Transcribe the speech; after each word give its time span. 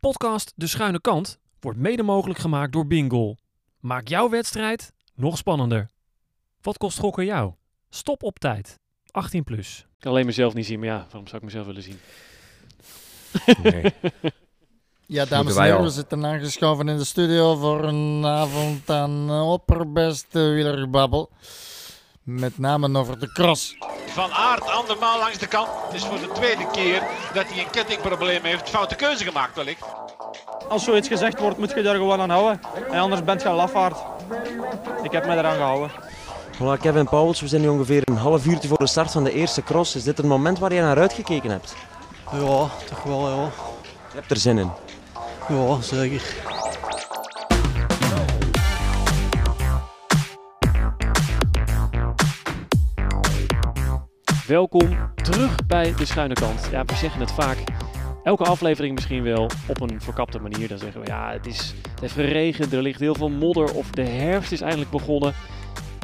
Podcast 0.00 0.52
De 0.56 0.66
Schuine 0.66 1.00
Kant 1.00 1.38
wordt 1.60 1.78
mede 1.78 2.02
mogelijk 2.02 2.38
gemaakt 2.38 2.72
door 2.72 2.86
Bingo. 2.86 3.34
Maak 3.80 4.08
jouw 4.08 4.28
wedstrijd 4.28 4.92
nog 5.14 5.36
spannender. 5.36 5.90
Wat 6.62 6.78
kost 6.78 6.98
gokken 6.98 7.24
jou? 7.24 7.52
Stop 7.90 8.22
op 8.22 8.38
tijd. 8.38 8.78
18 9.10 9.44
plus. 9.44 9.78
Ik 9.78 9.86
kan 9.98 10.12
alleen 10.12 10.26
mezelf 10.26 10.54
niet 10.54 10.66
zien, 10.66 10.78
maar 10.78 10.88
ja, 10.88 11.06
waarom 11.10 11.26
zou 11.26 11.36
ik 11.36 11.42
mezelf 11.42 11.66
willen 11.66 11.82
zien? 11.82 11.98
Nee. 13.62 13.92
Ja, 15.06 15.24
dames 15.24 15.56
en 15.56 15.62
heren, 15.62 15.82
we 15.82 15.90
zitten 15.90 16.26
aangeschoven 16.26 16.88
in 16.88 16.96
de 16.96 17.04
studio 17.04 17.56
voor 17.56 17.84
een 17.84 18.26
avond 18.26 18.90
aan 18.90 19.30
opperbeste 19.30 20.38
wielerbabbel. 20.40 21.30
Met 22.38 22.58
name 22.58 22.98
over 22.98 23.18
de 23.18 23.32
cross. 23.32 23.76
Van 24.06 24.32
Aert 24.32 24.70
andermaal 24.70 25.18
langs 25.18 25.38
de 25.38 25.46
kant. 25.46 25.68
Het 25.86 25.94
is 25.94 26.04
voor 26.04 26.18
de 26.18 26.32
tweede 26.32 26.66
keer 26.70 27.02
dat 27.34 27.44
hij 27.48 27.58
een 27.58 27.70
kettingprobleem 27.70 28.44
heeft. 28.44 28.68
Foute 28.68 28.94
keuze 28.94 29.24
gemaakt 29.24 29.56
wellicht. 29.56 29.84
Als 30.68 30.84
zoiets 30.84 31.08
gezegd 31.08 31.40
wordt, 31.40 31.58
moet 31.58 31.70
je 31.70 31.82
er 31.82 31.94
gewoon 31.94 32.20
aan 32.20 32.30
houden. 32.30 32.60
En 32.90 33.00
anders 33.00 33.24
bent 33.24 33.42
je 33.42 33.48
een 33.48 33.54
lafaard. 33.54 33.96
Ik 35.02 35.12
heb 35.12 35.26
me 35.26 35.36
eraan 35.36 35.56
gehouden. 35.56 35.90
Voilà, 36.54 36.80
Kevin 36.80 37.08
Pauwels, 37.08 37.40
we 37.40 37.48
zijn 37.48 37.62
nu 37.62 37.68
ongeveer 37.68 38.02
een 38.04 38.16
half 38.16 38.46
uurtje 38.46 38.68
voor 38.68 38.78
de 38.78 38.86
start 38.86 39.10
van 39.10 39.24
de 39.24 39.32
eerste 39.32 39.62
cross. 39.62 39.96
Is 39.96 40.04
dit 40.04 40.16
het 40.16 40.26
moment 40.26 40.58
waar 40.58 40.72
je 40.72 40.80
naar 40.80 40.98
uitgekeken 40.98 41.50
hebt? 41.50 41.74
Ja, 42.32 42.68
toch 42.88 43.02
wel, 43.04 43.28
ja. 43.28 43.50
Je 44.12 44.14
hebt 44.14 44.30
er 44.30 44.36
zin 44.36 44.58
in. 44.58 44.70
Ja, 45.48 45.80
zeker. 45.80 46.22
Welkom 54.50 55.12
terug 55.14 55.66
bij 55.66 55.94
De 55.94 56.04
Schuine 56.04 56.34
Kant. 56.34 56.68
Ja, 56.70 56.84
we 56.84 56.94
zeggen 56.94 57.20
het 57.20 57.32
vaak. 57.32 57.58
Elke 58.22 58.44
aflevering 58.44 58.94
misschien 58.94 59.22
wel 59.22 59.50
op 59.68 59.80
een 59.80 60.00
verkapte 60.00 60.38
manier. 60.38 60.68
Dan 60.68 60.78
zeggen 60.78 61.00
we, 61.00 61.06
ja, 61.06 61.32
het, 61.32 61.46
is, 61.46 61.74
het 61.90 62.00
heeft 62.00 62.12
geregend, 62.12 62.72
er 62.72 62.82
ligt 62.82 63.00
heel 63.00 63.14
veel 63.14 63.28
modder 63.28 63.74
of 63.74 63.90
de 63.90 64.02
herfst 64.02 64.52
is 64.52 64.60
eindelijk 64.60 64.90
begonnen. 64.90 65.34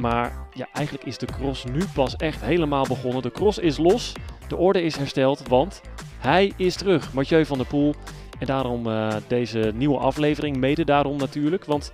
Maar 0.01 0.49
ja, 0.53 0.69
eigenlijk 0.73 1.07
is 1.07 1.19
de 1.19 1.27
cross 1.27 1.65
nu 1.65 1.85
pas 1.95 2.17
echt 2.17 2.41
helemaal 2.41 2.87
begonnen. 2.87 3.23
De 3.23 3.31
cross 3.31 3.59
is 3.59 3.77
los, 3.77 4.13
de 4.49 4.57
orde 4.57 4.83
is 4.83 4.97
hersteld, 4.97 5.49
want 5.49 5.81
hij 6.19 6.53
is 6.57 6.77
terug. 6.77 7.13
Mathieu 7.13 7.47
van 7.47 7.59
der 7.59 7.67
Poel. 7.67 7.95
En 8.39 8.47
daarom 8.47 8.87
eh, 8.87 9.17
deze 9.27 9.73
nieuwe 9.75 9.99
aflevering, 9.99 10.57
mede 10.57 10.85
daarom 10.85 11.17
natuurlijk. 11.17 11.65
Want 11.65 11.93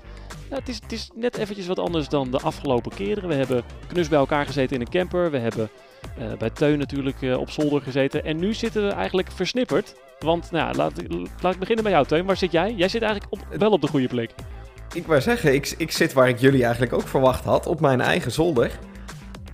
het, 0.49 0.69
is, 0.69 0.81
het 0.83 0.93
is 0.93 1.11
net 1.15 1.37
eventjes 1.37 1.67
wat 1.67 1.79
anders 1.79 2.09
dan 2.09 2.31
de 2.31 2.41
afgelopen 2.41 2.95
keren. 2.95 3.29
We 3.29 3.35
hebben 3.35 3.63
knus 3.87 4.09
bij 4.09 4.19
elkaar 4.19 4.47
gezeten 4.47 4.77
in 4.77 4.81
een 4.81 4.91
camper. 4.91 5.31
We 5.31 5.39
hebben 5.39 5.71
eh, 6.19 6.33
bij 6.39 6.51
Teun 6.51 6.79
natuurlijk 6.79 7.23
eh, 7.23 7.39
op 7.39 7.51
zolder 7.51 7.83
gezeten. 7.83 8.25
En 8.25 8.37
nu 8.37 8.55
zitten 8.55 8.87
we 8.87 8.93
eigenlijk 8.93 9.31
versnipperd. 9.33 9.95
Want 10.19 10.51
nou, 10.51 10.67
ja, 10.67 10.77
laat, 10.77 10.93
laat 11.41 11.53
ik 11.53 11.59
beginnen 11.59 11.85
bij 11.85 11.93
jou, 11.93 12.07
Teun. 12.07 12.25
Waar 12.25 12.37
zit 12.37 12.53
jij? 12.53 12.75
Jij 12.77 12.89
zit 12.89 13.03
eigenlijk 13.03 13.33
op, 13.33 13.59
wel 13.59 13.71
op 13.71 13.81
de 13.81 13.87
goede 13.87 14.09
plek. 14.09 14.31
Ik 14.95 15.07
wou 15.07 15.21
zeggen, 15.21 15.55
ik, 15.55 15.75
ik 15.77 15.91
zit 15.91 16.13
waar 16.13 16.29
ik 16.29 16.39
jullie 16.39 16.63
eigenlijk 16.63 16.93
ook 16.93 17.09
verwacht 17.09 17.45
had, 17.45 17.67
op 17.67 17.81
mijn 17.81 18.01
eigen 18.01 18.33
zolder. 18.33 18.71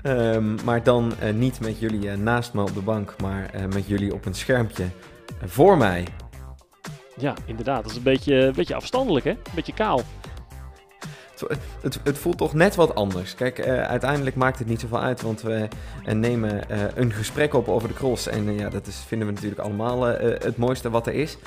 Ehm, 0.02 0.64
maar 0.64 0.82
dan 0.82 1.12
eh, 1.20 1.32
niet 1.32 1.60
met 1.60 1.78
jullie 1.78 2.16
naast 2.16 2.52
me 2.52 2.62
op 2.62 2.74
de 2.74 2.80
bank, 2.80 3.14
maar 3.22 3.50
met 3.72 3.86
jullie 3.86 4.14
op 4.14 4.26
een 4.26 4.34
schermpje 4.34 4.84
voor 5.44 5.76
mij. 5.76 6.06
Ja, 7.16 7.34
inderdaad. 7.46 7.82
Dat 7.82 7.90
is 7.90 7.96
een 7.96 8.02
beetje, 8.02 8.34
een 8.34 8.52
beetje 8.52 8.74
afstandelijk, 8.74 9.24
hè? 9.24 9.30
Een 9.30 9.54
beetje 9.54 9.74
kaal. 9.74 10.02
Het, 11.80 12.00
het, 12.04 12.18
voelt 12.18 12.38
toch 12.38 12.54
net 12.54 12.74
wat 12.74 12.94
anders. 12.94 13.34
Kijk, 13.34 13.58
eh, 13.58 13.82
uiteindelijk 13.82 14.36
maakt 14.36 14.58
het 14.58 14.68
niet 14.68 14.80
zoveel 14.80 15.00
uit, 15.00 15.22
want 15.22 15.42
we 15.42 15.68
eh, 16.04 16.14
nemen 16.14 16.70
eh, 16.70 16.80
een 16.94 17.12
gesprek 17.12 17.54
op 17.54 17.68
over 17.68 17.88
de 17.88 17.94
cross. 17.94 18.26
En 18.26 18.58
ja, 18.58 18.68
dat 18.68 18.86
is, 18.86 18.96
vinden 19.06 19.26
we 19.26 19.32
natuurlijk 19.32 19.60
allemaal 19.60 20.02
het 20.02 20.56
mooiste 20.56 20.90
wat 20.90 21.06
er 21.06 21.14
is. 21.14 21.38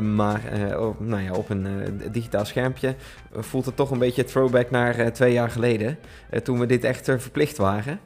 Maar 0.00 0.40
op, 0.78 1.00
nou 1.00 1.22
ja, 1.22 1.32
op 1.32 1.50
een 1.50 1.66
digitaal 2.12 2.44
schermpje 2.44 2.94
voelt 3.32 3.64
het 3.64 3.76
toch 3.76 3.90
een 3.90 3.98
beetje 3.98 4.24
throwback 4.24 4.70
naar 4.70 5.12
twee 5.12 5.32
jaar 5.32 5.50
geleden. 5.50 5.98
toen 6.42 6.58
we 6.58 6.66
dit 6.66 6.84
echt 6.84 7.04
verplicht 7.04 7.56
waren. 7.56 8.00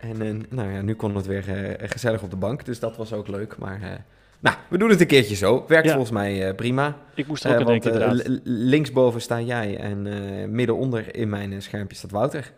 En 0.00 0.44
nou 0.48 0.72
ja, 0.72 0.80
nu 0.80 0.94
kon 0.94 1.16
het 1.16 1.26
weer 1.26 1.76
gezellig 1.78 2.22
op 2.22 2.30
de 2.30 2.36
bank, 2.36 2.64
dus 2.64 2.78
dat 2.78 2.96
was 2.96 3.12
ook 3.12 3.28
leuk. 3.28 3.58
Maar 3.58 4.04
nou, 4.40 4.56
we 4.70 4.78
doen 4.78 4.90
het 4.90 5.00
een 5.00 5.06
keertje 5.06 5.34
zo. 5.34 5.64
Werkt 5.68 5.86
Ja. 5.86 5.90
volgens 5.92 6.12
mij 6.12 6.48
eh, 6.48 6.54
prima. 6.54 6.96
Ik 7.14 7.26
moest 7.26 7.44
er 7.44 7.50
ook 7.50 7.58
aan 7.58 7.64
want 7.64 7.82
denken, 7.82 8.24
eh, 8.24 8.38
linksboven 8.44 9.20
sta 9.20 9.40
jij 9.40 9.76
en 9.78 10.06
eh, 10.06 10.48
middenonder 10.48 11.14
in 11.14 11.28
mijn 11.28 11.62
schermpje 11.62 11.96
staat 11.96 12.10
Wouter. 12.10 12.52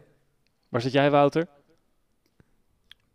Waar 0.69 0.81
zit 0.81 0.93
jij, 0.93 1.11
Wouter? 1.11 1.47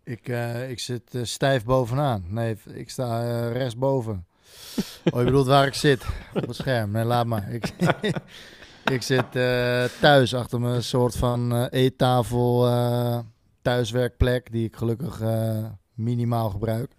Ik, 0.03 0.27
eh, 0.27 0.69
ik 0.69 0.79
zit 0.79 1.11
stijf 1.21 1.63
bovenaan. 1.63 2.23
Nee, 2.27 2.57
ik 2.73 2.89
sta 2.89 3.47
rechtsboven. 3.49 4.25
Oh, 5.13 5.19
je 5.19 5.25
bedoelt 5.25 5.47
waar 5.47 5.67
ik 5.67 5.73
zit? 5.73 6.05
Op 6.33 6.47
het 6.47 6.55
scherm. 6.55 6.91
Nee, 6.91 7.03
laat 7.03 7.25
maar. 7.25 7.51
Ik, 7.51 7.71
ik 8.95 9.01
zit 9.01 9.35
eh, 9.35 9.83
thuis 10.01 10.33
achter 10.35 10.59
mijn 10.61 10.83
soort 10.83 11.15
van 11.15 11.51
eh, 11.55 11.65
eettafel 11.69 12.67
eh, 12.67 13.19
thuiswerkplek, 13.61 14.51
die 14.51 14.65
ik 14.65 14.75
gelukkig 14.75 15.21
eh, 15.21 15.65
minimaal 15.93 16.49
gebruik. 16.49 16.91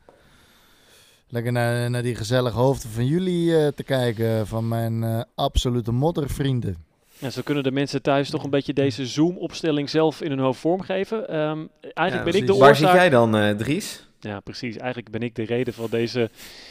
Lekker 1.28 1.52
naar, 1.52 1.90
naar 1.90 2.02
die 2.02 2.14
gezellige 2.14 2.58
hoofden 2.58 2.90
van 2.90 3.06
jullie 3.06 3.56
eh, 3.56 3.66
te 3.68 3.82
kijken, 3.82 4.46
van 4.46 4.68
mijn 4.68 5.02
eh, 5.02 5.20
absolute 5.34 5.92
moddervrienden. 5.92 6.84
Ja, 7.18 7.30
zo 7.30 7.42
kunnen 7.42 7.62
de 7.62 7.70
mensen 7.70 8.02
thuis 8.02 8.30
toch 8.30 8.44
een 8.44 8.50
beetje 8.50 8.72
deze 8.72 9.06
Zoom-opstelling 9.06 9.90
zelf 9.90 10.20
in 10.20 10.30
hun 10.30 10.38
hoofd 10.38 10.60
vormgeven. 10.60 11.28
Ehm, 11.28 11.66
eigenlijk 11.80 11.94
Ja, 11.94 12.22
ben 12.22 12.26
ik 12.26 12.32
de 12.32 12.44
precies. 12.44 12.58
Waar 12.58 12.68
oorzaak... 12.68 12.90
zit 12.90 13.00
jij 13.00 13.08
dan, 13.08 13.36
eh, 13.36 13.50
Dries? 13.50 14.08
Ja, 14.20 14.40
precies. 14.40 14.76
Eigenlijk 14.76 15.10
ben 15.10 15.22
ik 15.22 15.34
de 15.34 15.42
reden 15.42 15.74
van 15.74 15.86
deze 15.90 16.30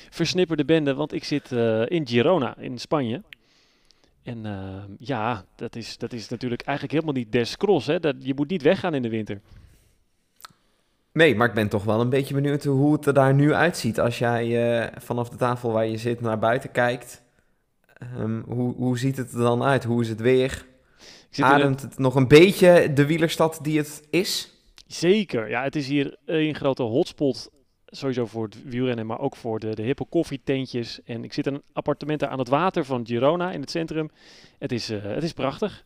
versnipperde 0.10 0.66
bende, 0.66 0.94
want 0.94 1.14
ik 1.14 1.24
zit 1.24 1.52
eh, 1.52 1.82
in 1.86 2.08
Girona, 2.08 2.58
in 2.58 2.78
Spanje. 2.78 3.22
En 4.24 4.46
ja, 4.98 5.46
dat 5.56 5.76
is, 5.76 5.98
dat 5.98 6.14
is 6.14 6.30
natuurlijk 6.30 6.62
eigenlijk 6.62 6.94
helemaal 6.94 7.22
niet 7.22 7.32
des 7.32 7.58
cross. 7.58 7.88
Hè? 7.88 8.00
Dat, 8.00 8.16
je 8.20 8.34
moet 8.34 8.50
niet 8.50 8.62
weggaan 8.62 8.94
in 8.94 9.02
de 9.02 9.10
winter. 9.10 9.42
Nee, 11.16 11.36
maar 11.36 11.48
ik 11.48 11.54
ben 11.54 11.70
toch 11.70 11.84
wel 11.84 12.02
een 12.02 12.10
beetje 12.10 12.34
benieuwd 12.34 12.64
hoe 12.64 12.94
het 12.94 13.06
er 13.06 13.14
daar 13.14 13.34
nu 13.34 13.54
uitziet 13.54 14.00
als 14.00 14.18
jij 14.18 14.80
eh, 14.82 15.00
vanaf 15.02 15.30
de 15.30 15.36
tafel 15.36 15.72
waar 15.72 15.86
je 15.86 15.98
zit 15.98 16.22
naar 16.22 16.40
buiten 16.40 16.72
kijkt. 16.72 17.24
Ehm, 17.98 18.42
hoe, 18.42 18.76
hoe 18.76 18.98
ziet 18.98 19.18
het 19.18 19.32
er 19.32 19.40
dan 19.40 19.64
uit? 19.64 19.84
Hoe 19.84 20.02
is 20.02 20.10
het 20.10 20.22
weer? 20.22 20.66
Ademt 21.40 21.82
het 21.82 21.98
nog 21.98 22.16
een 22.16 22.28
beetje 22.28 22.94
de 22.94 23.06
wielerstad 23.06 23.60
die 23.62 23.78
het 23.78 24.08
is? 24.10 24.54
Zeker. 24.88 25.50
Ja, 25.50 25.64
het 25.64 25.76
is 25.76 25.88
hier 25.88 26.18
een 26.26 26.56
grote 26.56 26.84
hotspot. 26.84 27.50
Sowieso 27.86 28.26
voor 28.26 28.44
het 28.44 28.64
wielrennen, 28.64 29.06
maar 29.06 29.20
ook 29.20 29.36
voor 29.36 29.60
de, 29.60 29.76
de 29.76 29.82
hippe 29.82 30.06
koffietentjes. 30.06 31.00
En 31.04 31.24
ik 31.24 31.34
zit 31.34 31.48
in 31.48 31.54
een 31.54 31.64
appartement 31.74 32.24
aan 32.24 32.40
het 32.40 32.50
water 32.50 32.86
van 32.86 33.08
Girona 33.08 33.52
in 33.52 33.62
het 33.62 33.72
centrum. 33.72 34.10
Het 34.60 34.72
is, 34.72 34.90
eh, 34.90 35.04
het 35.04 35.24
is 35.24 35.34
prachtig. 35.34 35.86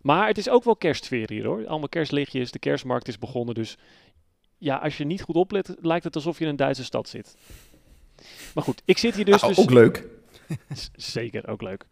Maar 0.00 0.26
het 0.26 0.38
is 0.38 0.48
ook 0.48 0.64
wel 0.64 0.76
kerstsfeer 0.76 1.30
hier 1.30 1.44
hoor. 1.44 1.66
Allemaal 1.66 1.88
kerstlichtjes, 1.88 2.50
de 2.50 2.58
kerstmarkt 2.58 3.08
is 3.08 3.18
begonnen. 3.18 3.54
Dus 3.54 3.78
ja, 4.60 4.76
als 4.76 4.96
je 4.96 5.04
niet 5.04 5.22
goed 5.22 5.36
oplet, 5.36 5.76
lijkt 5.80 6.04
het 6.04 6.14
alsof 6.14 6.38
je 6.38 6.44
in 6.44 6.50
een 6.50 6.56
Duitse 6.56 6.84
stad 6.84 7.08
zit. 7.08 7.36
Maar 8.54 8.64
goed, 8.64 8.82
ik 8.84 8.98
zit 8.98 9.14
hier 9.14 9.24
dus... 9.24 9.40
Nou, 9.40 9.54
dus 9.54 9.64
ook 9.64 9.70
leuk. 9.70 10.06
Zeker, 10.96 11.48
ook 11.48 11.62
leuk. 11.62 11.86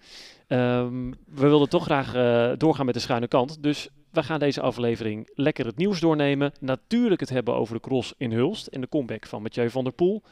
Ehm, 0.46 1.10
we 1.26 1.48
wilden 1.48 1.68
toch 1.68 1.84
graag 1.84 2.14
eh, 2.14 2.52
doorgaan 2.56 2.86
met 2.86 2.94
de 2.94 3.00
schuine 3.00 3.28
kant. 3.28 3.62
Dus 3.62 3.88
we 4.10 4.22
gaan 4.22 4.38
deze 4.38 4.60
aflevering 4.60 5.30
lekker 5.34 5.66
het 5.66 5.76
nieuws 5.76 6.00
doornemen. 6.00 6.52
Natuurlijk 6.60 7.20
het 7.20 7.28
hebben 7.28 7.54
over 7.54 7.74
de 7.74 7.80
cross 7.80 8.14
in 8.16 8.32
Hulst 8.32 8.66
en 8.66 8.80
de 8.80 8.88
comeback 8.88 9.26
van 9.26 9.42
Mathieu 9.42 9.70
van 9.70 9.84
der 9.84 9.92
Poel. 9.92 10.22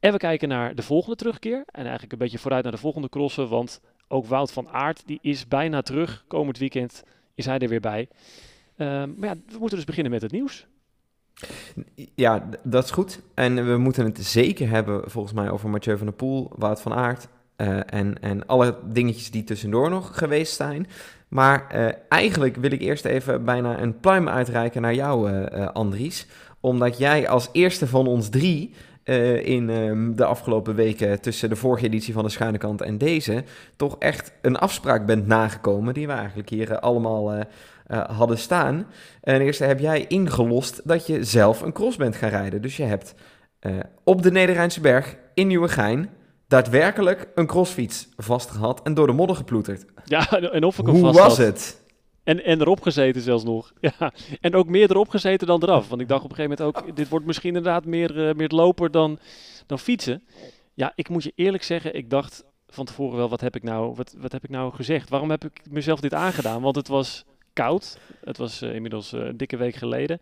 En 0.00 0.12
we 0.12 0.18
kijken 0.18 0.48
naar 0.48 0.74
de 0.74 0.82
volgende 0.82 1.16
terugkeer. 1.16 1.62
En 1.66 1.82
eigenlijk 1.82 2.12
een 2.12 2.18
beetje 2.18 2.38
vooruit 2.38 2.62
naar 2.62 2.72
de 2.72 2.78
volgende 2.78 3.08
crossen. 3.08 3.48
Want 3.48 3.80
ook 4.08 4.26
Wout 4.26 4.52
van 4.52 4.68
Aert 4.68 5.02
die 5.06 5.18
is 5.22 5.48
bijna 5.48 5.82
terug. 5.82 6.24
Komend 6.26 6.58
weekend 6.58 7.02
is 7.34 7.44
hij 7.44 7.58
er 7.58 7.68
weer 7.68 7.80
bij. 7.80 8.08
Ehm, 8.76 9.10
maar 9.16 9.28
ja, 9.28 9.34
we 9.46 9.58
moeten 9.58 9.76
dus 9.76 9.86
beginnen 9.86 10.12
met 10.12 10.22
het 10.22 10.32
nieuws. 10.32 10.66
Ja, 12.14 12.48
dat 12.62 12.84
is 12.84 12.90
goed. 12.90 13.20
En 13.34 13.66
we 13.66 13.76
moeten 13.76 14.04
het 14.04 14.24
zeker 14.24 14.68
hebben, 14.68 15.10
volgens 15.10 15.34
mij, 15.34 15.50
over 15.50 15.68
Mathieu 15.68 15.96
van 15.96 16.06
der 16.06 16.14
Poel, 16.14 16.50
Wout 16.56 16.80
van 16.80 16.94
Aert 16.94 17.28
eh, 17.56 17.78
en, 17.86 18.22
en 18.22 18.46
alle 18.46 18.76
dingetjes 18.84 19.30
die 19.30 19.44
tussendoor 19.44 19.90
nog 19.90 20.18
geweest 20.18 20.56
zijn. 20.56 20.86
Maar 21.28 21.66
eh, 21.70 21.88
eigenlijk 22.08 22.56
wil 22.56 22.70
ik 22.70 22.80
eerst 22.80 23.04
even 23.04 23.44
bijna 23.44 23.80
een 23.80 24.00
pluim 24.00 24.28
uitreiken 24.28 24.82
naar 24.82 24.94
jou, 24.94 25.32
eh, 25.32 25.66
Andries. 25.66 26.26
Omdat 26.60 26.98
jij 26.98 27.28
als 27.28 27.48
eerste 27.52 27.86
van 27.86 28.06
ons 28.06 28.28
drie 28.28 28.74
in 29.42 29.70
ehm, 29.70 30.14
de 30.14 30.24
afgelopen 30.24 30.74
weken 30.74 31.20
tussen 31.20 31.48
de 31.48 31.56
vorige 31.56 31.86
editie 31.86 32.14
van 32.14 32.24
de 32.24 32.30
Schuine 32.30 32.58
Kant 32.58 32.82
en 32.82 32.98
deze... 32.98 33.44
toch 33.76 33.96
echt 33.98 34.32
een 34.42 34.56
afspraak 34.56 35.06
bent 35.06 35.26
nagekomen 35.26 35.94
die 35.94 36.06
we 36.06 36.12
eigenlijk 36.12 36.48
hier 36.48 36.78
allemaal 36.78 37.44
eh, 37.88 38.04
hadden 38.16 38.38
staan. 38.38 38.86
En 39.20 39.40
eerst 39.40 39.58
heb 39.58 39.80
jij 39.80 40.04
ingelost 40.06 40.88
dat 40.88 41.06
je 41.06 41.24
zelf 41.24 41.62
een 41.62 41.72
cross 41.72 41.96
bent 41.96 42.16
gaan 42.16 42.30
rijden. 42.30 42.62
Dus 42.62 42.76
je 42.76 42.82
hebt 42.82 43.14
eh, 43.58 43.72
op 44.04 44.22
de 44.22 44.30
Nederrijnse 44.30 44.80
berg 44.80 45.16
in 45.34 45.46
Nieuwegein 45.46 46.10
daadwerkelijk 46.48 47.28
een 47.34 47.46
crossfiets 47.46 48.08
vastgehad 48.16 48.82
en 48.82 48.94
door 48.94 49.06
de 49.06 49.12
modder 49.12 49.36
geploeterd. 49.36 49.84
Ja, 50.04 50.30
en 50.30 50.64
of 50.64 50.78
ik 50.78 50.86
hem 50.86 50.94
Hoe 50.94 51.04
vast 51.04 51.18
was 51.18 51.36
had. 51.36 51.46
het? 51.46 51.86
En, 52.24 52.44
en 52.44 52.60
erop 52.60 52.80
gezeten 52.80 53.22
zelfs 53.22 53.44
nog. 53.44 53.72
Ja. 53.98 54.12
En 54.40 54.54
ook 54.54 54.68
meer 54.68 54.90
erop 54.90 55.08
gezeten 55.08 55.46
dan 55.46 55.62
eraf. 55.62 55.88
Want 55.88 56.00
ik 56.00 56.08
dacht 56.08 56.24
op 56.24 56.30
een 56.30 56.36
gegeven 56.36 56.64
moment 56.64 56.86
ook, 56.86 56.96
dit 56.96 57.08
wordt 57.08 57.26
misschien 57.26 57.56
inderdaad 57.56 57.84
meer, 57.84 58.10
eh, 58.10 58.34
meer 58.34 58.42
het 58.42 58.52
loper 58.52 58.90
dan, 58.90 59.18
dan 59.66 59.78
fietsen. 59.78 60.22
Ja, 60.74 60.92
ik 60.94 61.08
moet 61.08 61.24
je 61.24 61.32
eerlijk 61.34 61.62
zeggen, 61.62 61.94
ik 61.94 62.10
dacht, 62.10 62.44
van 62.66 62.84
tevoren 62.84 63.16
wel, 63.16 63.28
wat 63.28 63.40
heb 63.40 63.56
ik 63.56 63.62
nou, 63.62 63.94
wat, 63.94 64.14
wat 64.18 64.32
heb 64.32 64.44
ik 64.44 64.50
nou 64.50 64.74
gezegd? 64.74 65.08
Waarom 65.08 65.30
heb 65.30 65.44
ik 65.44 65.60
mezelf 65.70 66.00
dit 66.00 66.14
aangedaan? 66.14 66.62
Want 66.62 66.76
het 66.76 66.88
was 66.88 67.24
koud. 67.58 67.98
Het 68.24 68.36
was 68.36 68.62
eh, 68.62 68.74
inmiddels 68.74 69.12
eh, 69.12 69.20
een 69.20 69.36
dikke 69.36 69.56
week 69.56 69.74
geleden. 69.74 70.20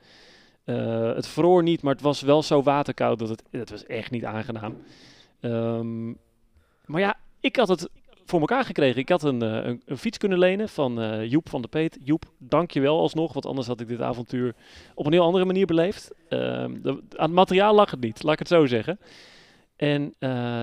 Eh, 0.64 1.14
het 1.14 1.26
vroor 1.26 1.62
niet, 1.62 1.82
maar 1.82 1.92
het 1.92 2.02
was 2.02 2.20
wel 2.20 2.42
zo 2.42 2.62
waterkoud 2.62 3.18
dat 3.18 3.28
het, 3.28 3.42
het 3.50 3.70
was 3.70 3.86
echt 3.86 4.10
niet 4.10 4.24
aangenaam. 4.24 4.76
Ehm, 5.40 6.06
maar 6.84 7.00
ja, 7.00 7.16
ik 7.40 7.56
had 7.56 7.68
het 7.68 7.88
voor 8.24 8.40
elkaar 8.40 8.64
gekregen. 8.64 9.00
Ik 9.00 9.08
had 9.08 9.22
een, 9.22 9.40
een, 9.40 9.82
fiets 9.96 10.18
kunnen 10.18 10.38
lenen 10.38 10.68
van 10.68 11.26
Joep 11.28 11.48
van 11.48 11.62
de 11.62 11.68
Peet. 11.68 11.98
Joep, 12.02 12.24
dank 12.38 12.70
je 12.70 12.80
wel 12.80 13.00
alsnog, 13.00 13.32
want 13.32 13.46
anders 13.46 13.66
had 13.66 13.80
ik 13.80 13.88
dit 13.88 14.00
avontuur 14.00 14.54
op 14.94 15.06
een 15.06 15.12
heel 15.12 15.24
andere 15.24 15.44
manier 15.44 15.66
beleefd. 15.66 16.12
Ehm, 16.28 16.74
aan 16.84 17.00
het 17.16 17.30
materiaal 17.30 17.74
lag 17.74 17.90
het 17.90 18.00
niet, 18.00 18.22
laat 18.22 18.32
ik 18.32 18.38
het 18.38 18.48
zo 18.48 18.66
zeggen. 18.66 18.98
En 19.76 20.14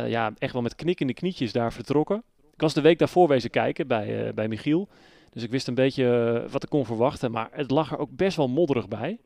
ja, 0.07 0.33
echt 0.37 0.53
wel 0.53 0.61
met 0.61 0.75
knikkende 0.75 1.13
knietjes 1.13 1.51
daar 1.51 1.73
vertrokken. 1.73 2.23
Ik 2.53 2.61
was 2.61 2.73
de 2.73 2.81
week 2.81 2.99
daarvoor 2.99 3.27
wezen 3.27 3.49
kijken 3.49 3.87
bij, 3.87 4.33
bij 4.33 4.47
Michiel. 4.47 4.89
Dus 5.33 5.44
ik 5.44 5.51
wist 5.51 5.68
een 5.68 5.75
beetje 5.75 6.41
eh, 6.45 6.51
wat 6.51 6.63
ik 6.63 6.69
kon 6.69 6.85
verwachten. 6.85 7.31
Maar 7.31 7.50
het 7.51 7.71
lag 7.71 7.91
er 7.91 7.97
ook 7.97 8.15
best 8.15 8.38
wel 8.38 8.47
modderig 8.47 8.88
bij. 8.88 9.19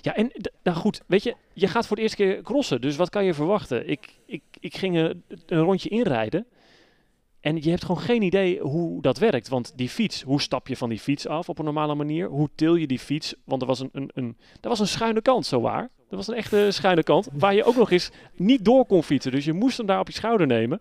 Ja, 0.00 0.14
en 0.14 0.30
nou 0.62 0.76
goed, 0.76 1.02
weet 1.06 1.22
je, 1.22 1.34
je 1.52 1.68
gaat 1.68 1.86
voor 1.86 1.96
de 1.96 2.02
eerste 2.02 2.16
keer 2.16 2.42
crossen. 2.42 2.80
Dus 2.80 2.96
wat 2.96 3.10
kan 3.10 3.24
je 3.24 3.34
verwachten? 3.34 3.88
Ik, 3.88 4.18
ik, 4.26 4.42
ik 4.60 4.76
ging 4.76 4.96
eh, 4.96 5.04
een 5.46 5.60
rondje 5.60 5.88
inrijden. 5.88 6.46
En 7.40 7.62
je 7.62 7.70
hebt 7.70 7.84
gewoon 7.84 8.02
geen 8.02 8.22
idee 8.22 8.60
hoe 8.60 9.02
dat 9.02 9.18
werkt. 9.18 9.48
Want 9.48 9.72
die 9.76 9.88
fiets, 9.88 10.22
hoe 10.22 10.40
stap 10.40 10.68
je 10.68 10.76
van 10.76 10.88
die 10.88 10.98
fiets 10.98 11.26
af 11.26 11.48
op 11.48 11.58
een 11.58 11.64
normale 11.64 11.94
manier? 11.94 12.28
Hoe 12.28 12.48
til 12.54 12.74
je 12.74 12.86
die 12.86 12.98
fiets? 12.98 13.34
Want 13.44 13.62
er 13.62 13.68
was 13.68 13.80
een, 13.80 13.90
een, 13.92 14.10
een, 14.14 14.36
er 14.60 14.68
was 14.68 14.80
een 14.80 14.86
schuine 14.86 15.22
kant, 15.22 15.46
zo 15.46 15.60
waar. 15.60 15.90
Er 16.10 16.16
was 16.16 16.28
een 16.28 16.34
echte 16.34 16.68
schuine 16.70 17.02
kant, 17.02 17.28
waar 17.32 17.54
je 17.54 17.64
ook 17.64 17.76
nog 17.76 17.90
eens 17.90 18.10
niet 18.34 18.64
door 18.64 18.86
kon 18.86 19.02
fietsen. 19.02 19.32
Dus 19.32 19.44
je 19.44 19.52
moest 19.52 19.76
hem 19.76 19.86
daar 19.86 20.00
op 20.00 20.06
je 20.06 20.12
schouder 20.12 20.46
nemen. 20.46 20.80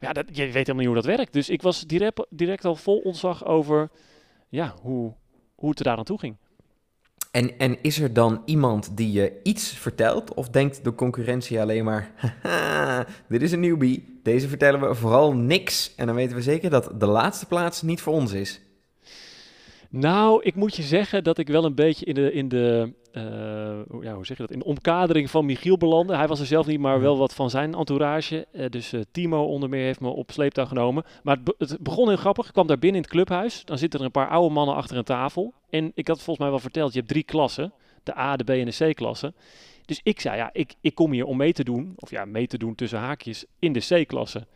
Ja, 0.00 0.12
dat, 0.12 0.24
je 0.28 0.42
weet 0.42 0.54
helemaal 0.54 0.76
niet 0.76 0.86
hoe 0.86 0.94
dat 0.94 1.16
werkt. 1.16 1.32
Dus 1.32 1.48
ik 1.48 1.62
was 1.62 1.86
direct, 1.86 2.26
direct 2.30 2.64
al 2.64 2.76
vol 2.76 2.98
ontzag 2.98 3.44
over 3.44 3.90
ja, 4.48 4.74
hoe, 4.82 5.14
hoe 5.54 5.70
het 5.70 5.78
er 5.78 5.84
daar 5.84 5.96
aan 5.96 6.04
toe 6.04 6.18
ging. 6.18 6.36
En, 7.30 7.58
en 7.58 7.82
is 7.82 8.00
er 8.00 8.12
dan 8.12 8.42
iemand 8.44 8.96
die 8.96 9.12
je 9.12 9.40
iets 9.42 9.68
vertelt? 9.68 10.34
Of 10.34 10.48
denkt 10.48 10.84
de 10.84 10.94
concurrentie 10.94 11.60
alleen 11.60 11.84
maar... 11.84 12.12
Haha, 12.42 13.06
dit 13.28 13.42
is 13.42 13.52
een 13.52 13.60
newbie. 13.60 14.20
Deze 14.22 14.48
vertellen 14.48 14.88
we 14.88 14.94
vooral 14.94 15.32
niks. 15.32 15.94
En 15.96 16.06
dan 16.06 16.14
weten 16.14 16.36
we 16.36 16.42
zeker 16.42 16.70
dat 16.70 17.00
de 17.00 17.06
laatste 17.06 17.46
plaats 17.46 17.82
niet 17.82 18.00
voor 18.00 18.12
ons 18.12 18.32
is. 18.32 18.60
Nou, 19.90 20.42
ik 20.42 20.54
moet 20.54 20.76
je 20.76 20.82
zeggen 20.82 21.24
dat 21.24 21.38
ik 21.38 21.48
wel 21.48 21.64
een 21.64 21.74
beetje 21.74 22.04
in 22.04 22.14
de, 22.14 22.32
in 22.32 22.48
de, 22.48 22.92
eh, 23.12 23.22
ja, 24.00 24.14
hoe 24.14 24.26
zeg 24.26 24.36
je 24.36 24.42
dat, 24.42 24.50
in 24.50 24.58
de 24.58 24.64
omkadering 24.64 25.30
van 25.30 25.44
Michiel 25.44 25.76
belandde. 25.76 26.16
Hij 26.16 26.28
was 26.28 26.40
er 26.40 26.46
zelf 26.46 26.66
niet, 26.66 26.80
maar 26.80 27.00
wel 27.00 27.18
wat 27.18 27.34
van 27.34 27.50
zijn 27.50 27.74
entourage. 27.74 28.46
Eh, 28.52 28.68
dus 28.68 28.92
eh, 28.92 29.00
Timo 29.10 29.44
onder 29.44 29.68
meer 29.68 29.84
heeft 29.84 30.00
me 30.00 30.08
op 30.08 30.30
sleeptouw 30.30 30.64
genomen. 30.66 31.04
Maar 31.22 31.34
het, 31.34 31.44
be- 31.44 31.54
het 31.58 31.78
begon 31.80 32.08
heel 32.08 32.16
grappig. 32.16 32.46
Ik 32.46 32.52
kwam 32.52 32.66
daar 32.66 32.78
binnen 32.78 32.96
in 32.96 33.06
het 33.06 33.12
clubhuis. 33.12 33.64
Dan 33.64 33.78
zitten 33.78 33.98
er 33.98 34.04
een 34.04 34.10
paar 34.10 34.28
oude 34.28 34.54
mannen 34.54 34.74
achter 34.74 34.96
een 34.96 35.04
tafel. 35.04 35.54
En 35.70 35.92
ik 35.94 36.08
had 36.08 36.16
volgens 36.16 36.38
mij 36.38 36.48
wel 36.50 36.58
verteld, 36.58 36.92
je 36.92 36.98
hebt 36.98 37.10
drie 37.10 37.24
klassen. 37.24 37.72
De 38.02 38.18
A, 38.18 38.36
de 38.36 38.44
B 38.44 38.50
en 38.50 38.64
de 38.64 38.90
C-klasse. 38.90 39.34
Dus 39.84 40.00
ik 40.02 40.20
zei, 40.20 40.36
ja, 40.36 40.50
ik, 40.52 40.74
ik 40.80 40.94
kom 40.94 41.12
hier 41.12 41.24
om 41.24 41.36
mee 41.36 41.52
te 41.52 41.64
doen. 41.64 41.92
Of 41.96 42.10
ja, 42.10 42.24
mee 42.24 42.46
te 42.46 42.58
doen 42.58 42.74
tussen 42.74 42.98
haakjes 42.98 43.44
in 43.58 43.72
de 43.72 44.02
C-klasse. 44.02 44.46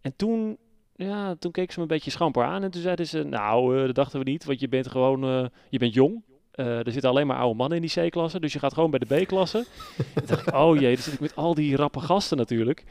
En 0.00 0.16
toen 0.16 0.58
ja, 0.96 1.34
toen 1.34 1.52
keek 1.52 1.70
ze 1.70 1.76
me 1.76 1.82
een 1.82 1.88
beetje 1.88 2.10
schamper 2.10 2.44
aan 2.44 2.62
en 2.62 2.70
toen 2.70 2.82
zeiden 2.82 3.06
ze, 3.06 3.22
nou, 3.22 3.86
dat 3.86 3.94
dachten 3.94 4.18
we 4.18 4.30
niet, 4.30 4.44
want 4.44 4.60
je 4.60 4.68
bent 4.68 4.88
gewoon, 4.88 5.50
je 5.68 5.78
bent 5.78 5.94
jong. 5.94 6.22
Eh, 6.50 6.86
er 6.86 6.92
zitten 6.92 7.10
alleen 7.10 7.26
maar 7.26 7.36
oude 7.36 7.56
mannen 7.56 7.78
in 7.82 7.86
die 7.86 8.08
C-klasse, 8.08 8.40
dus 8.40 8.52
je 8.52 8.58
gaat 8.58 8.74
gewoon 8.74 8.90
bij 8.90 8.98
de 8.98 9.22
B-klasse. 9.22 9.66
dacht 10.26 10.46
ik, 10.46 10.54
oh 10.54 10.80
jee, 10.80 10.94
dan 10.94 11.02
zit 11.02 11.12
ik 11.14 11.20
met 11.20 11.36
al 11.36 11.54
die 11.54 11.76
rappe 11.76 12.00
gasten 12.00 12.36
natuurlijk. 12.36 12.84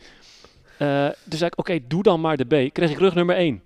Eh 0.77 1.07
dus 1.23 1.39
zei 1.39 1.49
ik, 1.51 1.59
oké, 1.59 1.79
doe 1.87 2.03
dan 2.03 2.21
maar 2.21 2.37
de 2.37 2.45
B. 2.45 2.73
Kreeg 2.73 2.91
ik 2.91 2.97
rug 2.97 3.15
nummer 3.15 3.35
1. 3.35 3.63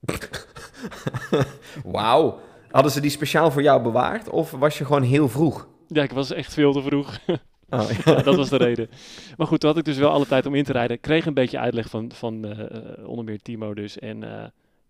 Wauw. 1.84 2.40
Hadden 2.70 2.92
ze 2.92 3.00
die 3.00 3.10
speciaal 3.10 3.50
voor 3.50 3.62
jou 3.62 3.82
bewaard? 3.82 4.28
Of 4.28 4.50
was 4.50 4.78
je 4.78 4.84
gewoon 4.84 5.02
heel 5.02 5.28
vroeg? 5.28 5.68
Ja, 5.88 6.02
ik 6.02 6.12
was 6.12 6.32
echt 6.32 6.52
veel 6.52 6.72
te 6.72 6.82
vroeg. 6.82 7.18
Oh, 7.70 7.90
Ja, 8.04 8.22
dat 8.22 8.36
was 8.36 8.48
de 8.48 8.56
reden. 8.56 8.88
Maar 9.36 9.46
goed, 9.46 9.60
toen 9.60 9.68
had 9.68 9.78
ik 9.78 9.84
dus 9.84 9.96
wel 9.96 10.10
alle 10.10 10.26
tijd 10.26 10.46
om 10.46 10.54
in 10.54 10.64
te 10.64 10.72
rijden. 10.72 10.96
Ik 10.96 11.02
kreeg 11.02 11.26
een 11.26 11.34
beetje 11.34 11.58
uitleg 11.58 11.88
van, 11.88 12.12
van 12.12 12.44
eh, 12.44 13.08
onder 13.08 13.24
meer 13.24 13.42
Timo 13.42 13.74
dus. 13.74 13.98
En 13.98 14.22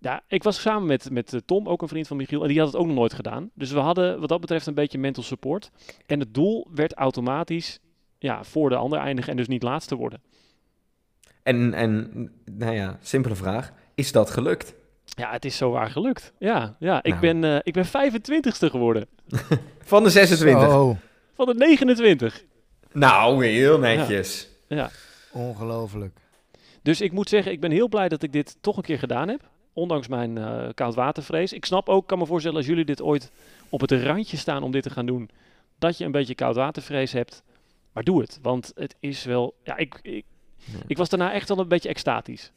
ja, 0.06 0.22
ik 0.28 0.42
was 0.42 0.60
samen 0.60 0.86
met, 0.86 1.10
met 1.10 1.32
eh, 1.32 1.40
Tom, 1.46 1.68
ook 1.68 1.82
een 1.82 1.88
vriend 1.88 2.06
van 2.06 2.16
Michiel. 2.16 2.42
En 2.42 2.48
die 2.48 2.58
had 2.58 2.66
het 2.66 2.76
ook 2.76 2.86
nog 2.86 2.94
nooit 2.96 3.14
gedaan. 3.14 3.50
Dus 3.54 3.70
we 3.70 3.78
hadden 3.78 4.20
wat 4.20 4.28
dat 4.28 4.40
betreft 4.40 4.66
een 4.66 4.74
beetje 4.74 4.98
mental 4.98 5.22
support. 5.22 5.70
En 6.06 6.20
het 6.20 6.34
doel 6.34 6.68
werd 6.74 6.94
automatisch 6.94 7.78
ja, 8.18 8.44
voor 8.44 8.68
de 8.68 8.76
ander 8.76 8.98
eindigen 8.98 9.30
en 9.30 9.36
dus 9.36 9.48
niet 9.48 9.62
laatste 9.62 9.96
worden. 9.96 10.22
En, 11.42 11.74
en, 11.74 12.10
nou 12.44 12.74
ja, 12.74 12.98
simpele 13.00 13.34
vraag. 13.34 13.72
Is 13.94 14.12
dat 14.12 14.30
gelukt? 14.30 14.74
Ja, 15.04 15.30
het 15.30 15.44
is 15.44 15.56
zo 15.56 15.70
waar 15.70 15.90
gelukt. 15.90 16.32
Ja, 16.38 16.76
ja 16.78 17.02
ik, 17.02 17.20
Nou. 17.20 17.20
ben, 17.20 17.44
eh, 17.44 17.58
ik 17.62 17.72
ben 17.72 17.86
25ste 17.86 18.70
geworden. 18.70 19.06
Van 19.92 20.02
de 20.02 20.10
26? 20.10 20.70
Zo, 20.70 20.96
Van 21.34 21.46
de 21.46 21.54
29. 21.54 22.44
Nou, 22.92 23.46
heel 23.46 23.78
netjes. 23.78 24.48
Ja. 24.68 24.90
ongelooflijk. 25.32 26.18
Dus 26.82 27.00
ik 27.00 27.12
moet 27.12 27.28
zeggen, 27.28 27.52
ik 27.52 27.60
ben 27.60 27.70
heel 27.70 27.88
blij 27.88 28.08
dat 28.08 28.22
ik 28.22 28.32
dit 28.32 28.56
toch 28.60 28.76
een 28.76 28.82
keer 28.82 28.98
gedaan 28.98 29.28
heb. 29.28 29.40
Ondanks 29.76 30.08
mijn 30.08 30.38
eh 30.38 30.68
koudwatervrees. 30.74 31.52
Ik 31.52 31.64
snap 31.64 31.88
ook, 31.88 32.06
kan 32.06 32.18
me 32.18 32.26
voorstellen 32.26 32.56
als 32.56 32.66
jullie 32.66 32.84
dit 32.84 33.02
ooit 33.02 33.30
op 33.68 33.80
het 33.80 33.90
randje 33.90 34.36
staan 34.36 34.62
om 34.62 34.70
dit 34.70 34.82
te 34.82 34.90
gaan 34.90 35.06
doen, 35.06 35.30
dat 35.78 35.98
je 35.98 36.04
een 36.04 36.10
beetje 36.10 36.34
koudwatervrees 36.34 37.12
hebt. 37.12 37.42
Maar 37.92 38.02
doe 38.02 38.20
het, 38.20 38.38
want 38.42 38.72
het 38.74 38.96
is 39.00 39.24
wel... 39.24 39.54
Ja, 39.62 39.76
ik, 39.76 39.98
ik, 40.02 40.24
Ja. 40.58 40.78
ik 40.86 40.96
was 40.96 41.08
daarna 41.08 41.32
echt 41.32 41.48
wel 41.48 41.58
een 41.58 41.68
beetje 41.68 41.88
extatisch. 41.88 42.52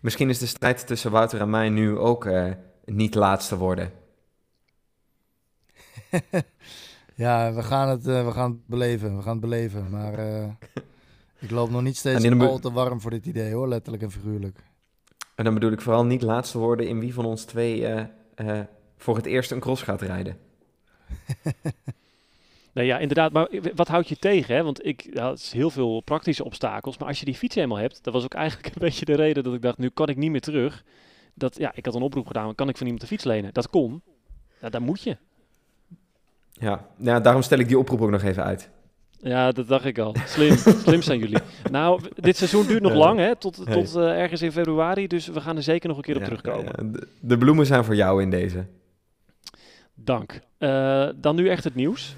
Misschien 0.00 0.28
is 0.28 0.38
de 0.38 0.46
strijd 0.46 0.86
tussen 0.86 1.10
Wouter 1.10 1.40
en 1.40 1.50
mij 1.50 1.68
nu 1.68 1.98
ook 1.98 2.26
eh, 2.26 2.52
niet 2.84 3.14
laatste 3.14 3.56
worden. 3.56 3.92
Ja, 7.14 7.52
we 7.52 7.62
gaan 7.62 7.88
het, 7.88 8.06
eh, 8.06 8.24
we 8.24 8.32
gaan 8.32 8.50
het 8.50 8.66
beleven. 8.66 9.16
We 9.16 9.22
gaan 9.22 9.32
het 9.32 9.40
beleven. 9.40 9.90
Maar 9.90 10.14
eh, 10.18 10.48
ik 11.38 11.50
loop 11.50 11.70
nog 11.70 11.82
niet 11.82 11.96
steeds 11.96 12.30
al 12.40 12.58
te 12.58 12.72
warm 12.72 13.00
voor 13.00 13.10
dit 13.10 13.26
idee 13.26 13.52
hoor, 13.52 13.68
letterlijk 13.68 14.02
en 14.02 14.10
figuurlijk. 14.10 14.64
En 15.36 15.44
dan 15.44 15.54
bedoel 15.54 15.72
ik 15.72 15.80
vooral 15.80 16.04
niet 16.04 16.22
laatste 16.22 16.58
worden 16.58 16.88
in 16.88 17.00
wie 17.00 17.14
van 17.14 17.24
ons 17.24 17.44
twee 17.44 17.86
eh, 17.86 18.04
eh, 18.34 18.64
voor 18.96 19.16
het 19.16 19.26
eerst 19.26 19.50
een 19.50 19.60
cross 19.60 19.82
gaat 19.82 20.02
rijden. 20.02 20.38
Nee, 22.76 22.86
ja, 22.86 22.98
inderdaad. 22.98 23.32
Maar 23.32 23.48
wat 23.74 23.88
houdt 23.88 24.08
je 24.08 24.16
tegen? 24.16 24.54
Hè? 24.54 24.62
Want 24.62 24.86
ik 24.86 25.08
ja, 25.12 25.30
het 25.30 25.38
is 25.38 25.52
heel 25.52 25.70
veel 25.70 26.00
praktische 26.00 26.44
obstakels. 26.44 26.98
Maar 26.98 27.08
als 27.08 27.18
je 27.18 27.24
die 27.24 27.34
fiets 27.34 27.54
helemaal 27.54 27.78
hebt, 27.78 28.04
dat 28.04 28.12
was 28.12 28.24
ook 28.24 28.34
eigenlijk 28.34 28.66
een 28.74 28.80
beetje 28.80 29.04
de 29.04 29.14
reden 29.14 29.44
dat 29.44 29.54
ik 29.54 29.62
dacht, 29.62 29.78
nu 29.78 29.88
kan 29.88 30.08
ik 30.08 30.16
niet 30.16 30.30
meer 30.30 30.40
terug. 30.40 30.84
Dat, 31.34 31.58
ja, 31.58 31.72
ik 31.74 31.84
had 31.84 31.94
een 31.94 32.02
oproep 32.02 32.26
gedaan, 32.26 32.54
kan 32.54 32.68
ik 32.68 32.76
van 32.76 32.86
iemand 32.86 33.02
de 33.02 33.08
fiets 33.08 33.24
lenen? 33.24 33.52
Dat 33.52 33.70
kon. 33.70 34.02
Ja, 34.60 34.68
daar 34.68 34.82
moet 34.82 35.02
je. 35.02 35.16
Ja, 36.52 36.86
nou, 36.96 37.22
daarom 37.22 37.42
stel 37.42 37.58
ik 37.58 37.68
die 37.68 37.78
oproep 37.78 38.00
ook 38.00 38.10
nog 38.10 38.22
even 38.22 38.44
uit. 38.44 38.70
Ja, 39.18 39.52
dat 39.52 39.68
dacht 39.68 39.84
ik 39.84 39.98
al. 39.98 40.14
Slim, 40.26 40.56
slim 40.56 41.02
zijn 41.02 41.18
jullie. 41.18 41.38
Nou, 41.70 42.00
dit 42.14 42.36
seizoen 42.36 42.66
duurt 42.66 42.82
nog 42.82 42.94
lang, 42.94 43.18
hè? 43.18 43.36
Tot, 43.36 43.56
Hey. 43.64 43.74
tot 43.74 43.96
eh, 43.96 44.02
ergens 44.20 44.42
in 44.42 44.52
februari. 44.52 45.06
Dus 45.06 45.26
we 45.26 45.40
gaan 45.40 45.56
er 45.56 45.62
zeker 45.62 45.88
nog 45.88 45.96
een 45.96 46.02
keer 46.02 46.16
op 46.16 46.24
terugkomen. 46.24 46.64
ja, 46.64 46.82
de, 46.92 47.08
de 47.20 47.38
bloemen 47.38 47.66
zijn 47.66 47.84
voor 47.84 47.94
jou 47.94 48.22
in 48.22 48.30
deze. 48.30 48.66
Dank. 49.94 50.40
Eh, 50.58 51.08
dan 51.16 51.36
nu 51.36 51.48
echt 51.48 51.64
het 51.64 51.74
nieuws. 51.74 52.14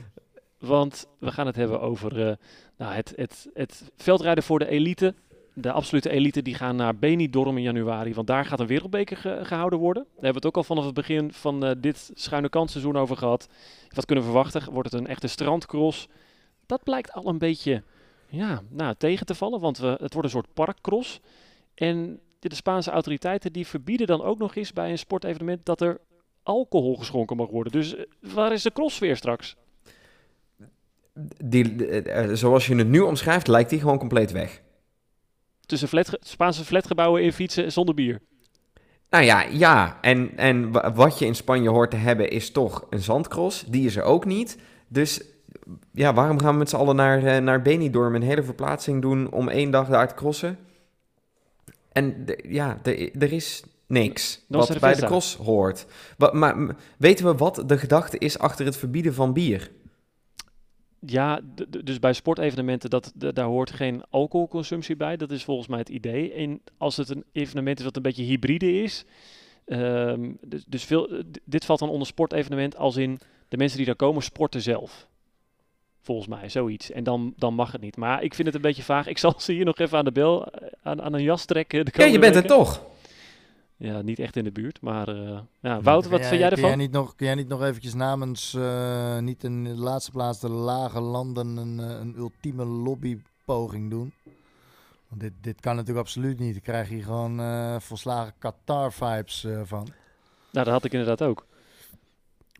Want 0.59 1.07
we 1.19 1.33
gaan 1.33 1.47
het 1.47 1.57
hebben 1.57 1.81
over 1.81 2.26
eh, 2.28 2.33
nou, 2.78 2.93
het, 2.95 3.12
het, 3.17 3.49
het 3.55 3.90
veldrijden 3.97 4.45
voor 4.45 4.59
de 4.59 4.69
elite. 4.69 5.14
De 5.55 5.73
absolute 5.73 6.11
elite 6.11 6.43
die 6.43 6.55
gaan 6.55 6.76
naar 6.76 6.97
Benidorm 6.97 7.57
in 7.57 7.62
januari. 7.62 8.14
Want 8.14 8.26
daar 8.26 8.45
gaat 8.45 8.61
een 8.61 8.67
wereldbeker 8.67 9.17
ge- 9.17 9.40
gehouden 9.43 9.78
worden. 9.78 10.02
Daar 10.02 10.12
hebben 10.14 10.31
we 10.31 10.37
het 10.38 10.47
ook 10.47 10.57
al 10.57 10.64
vanaf 10.64 10.85
het 10.85 10.95
begin 10.95 11.33
van 11.33 11.76
dit 11.81 12.11
schuine 12.14 12.49
kansseizoen 12.49 12.97
over 12.97 13.17
gehad. 13.17 13.49
Wat 13.95 14.05
kunnen 14.05 14.25
we 14.25 14.31
verwachten? 14.31 14.73
Wordt 14.73 14.90
het 14.93 15.00
een 15.00 15.07
echte 15.07 15.26
strandcross? 15.26 16.09
Dat 16.68 16.82
blijkt 16.82 17.12
al 17.12 17.26
een 17.28 17.38
beetje 17.38 17.82
ja, 18.28 18.62
nou, 18.68 18.94
tegen 18.98 19.26
te 19.26 19.34
vallen. 19.34 19.60
Want 19.60 19.78
we, 19.78 19.87
het 19.87 20.12
wordt 20.12 20.25
een 20.25 20.30
soort 20.30 20.54
parkcross. 20.54 21.20
En 21.75 22.20
de 22.38 22.54
Spaanse 22.54 22.90
autoriteiten 22.90 23.52
die 23.52 23.66
verbieden 23.66 24.06
dan 24.06 24.22
ook 24.22 24.38
nog 24.38 24.54
eens 24.54 24.72
bij 24.72 24.90
een 24.90 24.98
sportevenement 24.98 25.66
dat 25.66 25.80
er 25.80 26.00
alcohol 26.42 26.96
geschonken 26.96 27.37
mag 27.37 27.48
worden. 27.48 27.72
Dus 27.72 27.96
eh, 27.96 28.04
waar 28.20 28.52
is 28.52 28.62
de 28.62 28.72
crossfeer 28.72 29.16
straks? 29.16 29.56
Die, 31.44 31.87
eh, 31.87 32.25
eh, 32.25 32.34
zoals 32.37 32.66
je 32.66 32.75
het 32.75 32.88
nu 32.88 33.00
omschrijft, 33.00 33.46
lijkt 33.46 33.70
die 33.70 33.80
gewoon 33.80 33.98
compleet 33.98 34.32
weg. 34.32 34.62
Tussen 35.66 35.88
flatge- 35.88 36.18
Spaanse 36.20 36.64
flatgebouwen 36.64 37.22
in 37.22 37.32
fietsen 37.32 37.72
zonder 37.72 37.94
bier. 37.94 38.20
Nou 39.10 39.25
ja, 39.25 39.42
ja. 39.42 39.98
En, 40.00 40.37
en 40.37 40.72
wa- 40.72 40.92
wat 40.92 41.18
je 41.18 41.25
in 41.26 41.34
Spanje 41.34 41.68
hoort 41.68 41.90
te 41.90 41.96
hebben 41.96 42.30
is 42.30 42.50
toch 42.50 42.87
een 42.90 43.00
zandcross. 43.00 43.64
Die 43.64 43.87
is 43.87 43.96
er 43.96 44.02
ook 44.02 44.25
niet. 44.25 44.58
Dus 44.88 45.22
ja, 45.92 46.14
waarom 46.14 46.38
gaan 46.40 46.52
we 46.52 46.58
met 46.58 46.68
z'n 46.68 46.76
allen 46.76 46.96
naar, 46.96 47.25
eh, 47.25 47.42
naar 47.42 47.62
Benidorm 47.62 48.14
een 48.14 48.22
hele 48.22 48.42
verplaatsing 48.42 49.02
doen 49.02 49.30
om 49.32 49.48
één 49.48 49.70
dag 49.70 49.88
daar 49.88 50.08
te 50.08 50.14
crossen? 50.14 50.58
En 51.92 52.25
de- 52.25 52.44
ja, 52.48 52.78
de- 52.82 53.10
er 53.10 53.32
is 53.32 53.62
niks 53.87 54.44
wat 54.58 54.66
bij 54.80 54.90
de 54.94 55.00
cross 55.06 55.37
hoort. 55.37 55.87
Maar 56.32 56.58
m- 56.58 56.76
weten 56.98 57.26
we 57.26 57.34
wat 57.34 57.62
de 57.66 57.78
gedachte 57.78 58.18
is 58.18 58.38
achter 58.38 58.64
het 58.66 58.76
verbieden 58.76 59.14
van 59.14 59.32
bier? 59.32 59.70
Ja, 61.06 61.40
dus 61.84 61.98
bij 61.98 62.12
sportevenementen, 62.12 62.90
dat, 62.90 63.12
daar 63.14 63.44
hoort 63.44 63.70
geen 63.70 64.02
alcoholconsumptie 64.10 64.96
bij. 64.96 65.16
Dat 65.16 65.30
is 65.30 65.44
volgens 65.44 65.68
mij 65.68 65.78
het 65.78 65.88
idee. 65.88 66.32
En 66.32 66.60
als 66.78 66.96
het 66.96 67.08
een 67.08 67.25
evenement 67.32 67.78
is 67.78 67.84
wat 67.84 67.96
een 67.96 68.02
beetje 68.02 68.22
hybride 68.25 68.82
is. 68.82 69.04
ehm, 69.64 70.32
dus 70.46 70.64
dus 70.64 70.84
veel, 70.84 71.22
dit 71.44 71.64
valt 71.64 71.78
dan 71.78 71.88
onder 71.88 72.06
sportevenement 72.06 72.76
als 72.76 72.96
in 72.96 73.18
de 73.48 73.56
mensen 73.56 73.76
die 73.76 73.87
daar 73.87 73.96
komen 73.96 74.22
sporten 74.22 74.62
zelf. 74.62 75.07
Volgens 76.08 76.28
mij, 76.28 76.48
zoiets. 76.48 76.90
En 76.90 77.04
dan, 77.04 77.32
dan 77.36 77.54
mag 77.54 77.72
het 77.72 77.80
niet. 77.80 77.96
Maar 77.96 78.22
ik 78.22 78.34
vind 78.34 78.46
het 78.46 78.56
een 78.56 78.62
beetje 78.62 78.82
vaag. 78.82 79.06
Ik 79.06 79.18
zal 79.18 79.34
ze 79.38 79.52
hier 79.52 79.64
nog 79.64 79.78
even 79.78 79.98
aan 79.98 80.04
de 80.04 80.12
bel, 80.12 80.52
aan, 80.82 81.02
aan 81.02 81.12
een 81.12 81.22
jas 81.22 81.44
trekken. 81.44 81.84
de 81.84 81.92
Ja, 81.94 82.04
je 82.04 82.18
bent 82.18 82.34
er 82.34 82.46
toch. 82.46 82.82
Ja, 83.76 84.02
niet 84.02 84.18
echt 84.18 84.36
in 84.36 84.44
de 84.44 84.52
buurt. 84.52 84.80
Maar 84.80 85.08
eh, 85.08 85.38
ja, 85.60 85.80
Wouter, 85.80 86.10
wat 86.10 86.20
Kun 86.20 86.28
vind 86.28 86.40
jij 86.40 86.48
kun 86.48 86.58
jij 86.58 86.64
ervan? 86.64 86.78
niet 86.78 86.90
nog, 86.92 87.14
kun 87.14 87.26
jij 87.26 87.34
niet 87.34 87.48
nog 87.48 87.62
eventjes 87.62 87.94
namens, 87.94 88.54
eh, 88.54 89.18
niet 89.18 89.44
in 89.44 89.64
de 89.64 89.70
laatste 89.70 90.10
plaats 90.10 90.40
de 90.40 90.48
lage 90.48 91.00
landen, 91.00 91.56
een, 91.56 91.80
eh, 91.80 91.98
een 92.00 92.14
ultieme 92.16 92.64
lobbypoging 92.64 93.90
doen? 93.90 94.12
Want 95.08 95.20
dit, 95.20 95.32
dit 95.40 95.60
kan 95.60 95.76
natuurlijk 95.76 96.06
absoluut 96.06 96.38
niet. 96.38 96.56
Ik 96.56 96.62
krijg 96.62 96.88
hier 96.88 97.02
gewoon 97.02 97.40
eh, 97.40 97.76
volslagen 97.78 98.32
Qatar-vibes 98.38 99.44
eh, 99.44 99.60
van. 99.64 99.84
Nou, 100.50 100.64
dat 100.64 100.66
had 100.66 100.84
ik 100.84 100.92
inderdaad 100.92 101.22
ook. 101.22 101.46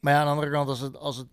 Maar 0.00 0.12
ja, 0.12 0.18
aan 0.18 0.24
de 0.24 0.32
andere 0.32 0.50
kant, 0.50 0.68
als 0.68 0.80
het, 0.80 0.96
als 0.96 1.16
het 1.16 1.26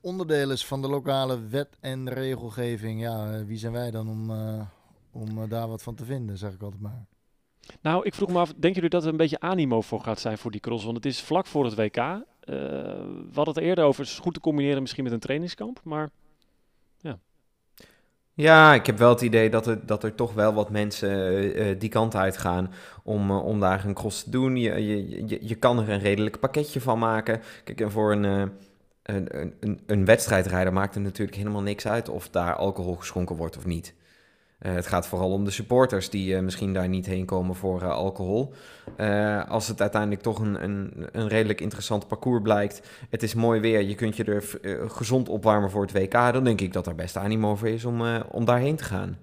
onderdeel 0.00 0.50
is 0.50 0.66
van 0.66 0.82
de 0.82 0.88
lokale 0.88 1.46
wet 1.48 1.76
en 1.80 2.10
regelgeving, 2.10 3.00
ja, 3.00 3.32
eh, 3.32 3.44
wie 3.44 3.58
zijn 3.58 3.72
wij 3.72 3.90
dan 3.90 4.08
om, 4.08 4.30
eh, 4.30 4.60
om 5.10 5.42
eh, 5.42 5.48
daar 5.48 5.68
wat 5.68 5.82
van 5.82 5.94
te 5.94 6.04
vinden, 6.04 6.38
zeg 6.38 6.52
ik 6.52 6.62
altijd 6.62 6.82
maar. 6.82 7.06
Nou, 7.80 8.04
ik 8.04 8.14
vroeg 8.14 8.28
me 8.28 8.38
af, 8.38 8.48
denken 8.48 8.72
jullie 8.72 8.88
dat 8.88 9.02
er 9.02 9.08
een 9.08 9.16
beetje 9.16 9.40
animo 9.40 9.80
voor 9.80 10.00
gaat 10.00 10.20
zijn 10.20 10.38
voor 10.38 10.50
die 10.50 10.60
cross? 10.60 10.84
Want 10.84 10.96
het 10.96 11.06
is 11.06 11.20
vlak 11.20 11.46
voor 11.46 11.64
het 11.64 11.74
WK. 11.74 11.96
Eh, 11.96 12.22
we 12.40 13.34
hadden 13.34 13.54
het 13.54 13.56
er 13.56 13.62
eerder 13.62 13.84
over, 13.84 14.00
het 14.00 14.10
is 14.10 14.18
goed 14.18 14.34
te 14.34 14.40
combineren 14.40 14.80
misschien 14.80 15.04
met 15.04 15.12
een 15.12 15.18
trainingskamp. 15.18 15.80
Maar 15.84 16.10
Ja, 18.38 18.74
ik 18.74 18.86
heb 18.86 18.98
wel 18.98 19.08
het 19.08 19.20
idee 19.20 19.50
dat 19.50 19.66
er, 19.66 19.86
dat 19.86 20.04
er 20.04 20.14
toch 20.14 20.32
wel 20.32 20.54
wat 20.54 20.70
mensen 20.70 21.78
die 21.78 21.88
kant 21.88 22.14
uit 22.14 22.36
gaan 22.36 22.72
om, 23.02 23.30
om 23.30 23.60
daar 23.60 23.84
een 23.84 23.94
cross 23.94 24.22
te 24.22 24.30
doen. 24.30 24.56
Je, 24.56 24.86
je, 24.86 25.26
je, 25.26 25.38
je 25.40 25.54
kan 25.54 25.78
er 25.78 25.88
een 25.88 25.98
redelijk 26.00 26.40
pakketje 26.40 26.80
van 26.80 26.98
maken. 26.98 27.42
Kijk, 27.64 27.80
en 27.80 27.90
voor 27.90 28.12
een, 28.12 28.24
eh, 28.24 28.42
een, 29.06 29.54
een- 29.60 29.80
een, 29.86 30.04
wedstrijdrijder 30.04 30.72
maakt 30.72 30.94
het 30.94 31.02
natuurlijk 31.04 31.36
helemaal 31.36 31.62
niks 31.62 31.86
uit 31.86 32.08
of 32.08 32.28
daar 32.28 32.54
alcohol 32.54 32.94
geschonken 32.94 33.36
wordt 33.36 33.56
of 33.56 33.66
niet. 33.66 33.94
Eh, 34.58 34.74
het 34.74 34.86
gaat 34.86 35.06
vooral 35.08 35.32
om 35.32 35.44
de 35.44 35.50
supporters 35.50 36.10
die 36.10 36.36
eh, 36.36 36.42
misschien 36.42 36.72
daar 36.72 36.88
niet 36.88 37.06
heen 37.06 37.24
komen 37.24 37.54
voor 37.54 37.82
eh, 37.82 37.90
alcohol. 37.90 38.52
Als 39.48 39.68
het 39.68 39.80
uiteindelijk 39.80 40.22
toch 40.22 40.38
een, 40.38 40.62
een, 40.64 41.06
een 41.12 41.28
redelijk 41.28 41.60
interessant 41.60 42.08
parcours 42.08 42.42
blijkt, 42.42 42.88
het 43.10 43.22
is 43.22 43.34
mooi 43.34 43.60
weer, 43.60 43.82
je 43.82 43.94
kunt 43.94 44.16
je 44.16 44.24
er 44.24 44.42
gezond 44.90 45.28
opwarmen 45.28 45.70
voor 45.70 45.82
het 45.82 45.92
WK, 45.92 46.12
dan 46.12 46.44
denk 46.44 46.60
ik 46.60 46.72
dat 46.72 46.86
er 46.86 46.94
best 46.94 47.16
animo 47.16 47.56
voor 47.56 47.68
is 47.68 47.84
om, 47.84 48.02
om 48.30 48.44
daarheen 48.44 48.76
te 48.76 48.84
gaan. 48.84 49.18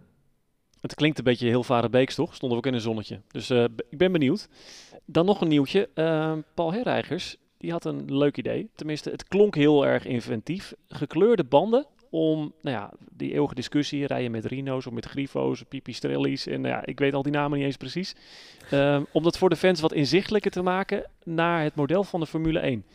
het 0.82 0.96
klinkt 0.96 1.18
een 1.18 1.24
beetje 1.24 1.48
heel 1.48 1.64
Varenbeeks, 1.64 2.16
toch? 2.16 2.36
Stonden 2.36 2.58
we 2.60 2.64
ook 2.66 2.72
in 2.72 2.78
een 2.78 2.84
zonnetje. 2.86 3.22
Dus 3.28 3.50
ik 3.90 3.98
ben 3.98 4.12
benieuwd. 4.12 4.48
Dan 5.06 5.26
nog 5.26 5.42
een 5.42 5.48
nieuwtje. 5.48 5.90
Paul 6.54 6.74
Herreigers, 6.74 7.38
die 7.64 7.72
had 7.72 7.86
een 7.86 8.18
leuk 8.18 8.38
idee. 8.38 8.70
Tenminste, 8.76 9.10
het 9.10 9.28
klonk 9.28 9.56
heel 9.56 9.86
erg 9.86 10.06
inventief. 10.06 10.74
Gekleurde 10.88 11.44
banden 11.44 11.86
om, 12.10 12.54
nou 12.62 12.76
ja, 12.78 12.94
die 13.12 13.34
eeuwige 13.34 13.56
discussie, 13.56 14.08
rijden 14.08 14.32
met 14.32 14.46
Rino's 14.46 14.86
of 14.86 14.94
met 14.94 15.06
Grifo's, 15.06 15.64
Pipistrelli's 15.64 16.48
en 16.48 16.62
nou 16.62 16.74
ja, 16.74 16.86
ik 16.86 17.00
weet 17.00 17.14
al 17.14 17.24
die 17.24 17.32
namen 17.32 17.58
niet 17.58 17.68
eens 17.68 17.78
precies. 17.78 18.16
Ehm, 18.72 19.04
om 19.12 19.24
dat 19.24 19.38
voor 19.38 19.50
de 19.50 19.56
fans 19.56 19.82
wat 19.82 19.94
inzichtelijker 19.94 20.52
te 20.52 20.62
maken 20.62 21.10
naar 21.24 21.64
het 21.64 21.76
model 21.76 22.04
van 22.04 22.20
de 22.20 22.26
Formule 22.26 22.60
1. 22.60 22.86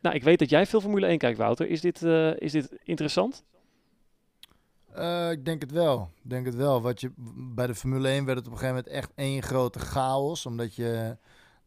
Nou, 0.00 0.14
ik 0.14 0.22
weet 0.22 0.38
dat 0.38 0.50
jij 0.50 0.66
veel 0.66 0.80
Formule 0.80 1.06
1 1.06 1.18
kijkt, 1.18 1.38
Wouter. 1.38 1.68
Is 1.68 1.80
dit, 1.80 2.02
eh, 2.02 2.40
is 2.40 2.52
dit 2.52 2.78
interessant? 2.84 3.44
Eh, 4.92 5.30
ik 5.30 5.44
denk 5.44 5.62
het 5.62 5.72
wel. 5.72 6.10
Denk 6.22 6.46
het 6.46 6.54
wel. 6.54 6.80
Wat 6.80 7.00
je, 7.00 7.12
bij 7.54 7.66
de 7.66 7.74
Formule 7.74 8.08
1 8.08 8.24
werd 8.24 8.38
het 8.38 8.46
op 8.46 8.52
een 8.52 8.58
gegeven 8.58 8.82
moment 8.82 8.94
echt 8.94 9.12
één 9.14 9.42
grote 9.42 9.78
chaos. 9.78 10.46
Omdat 10.46 10.74
je, 10.74 11.16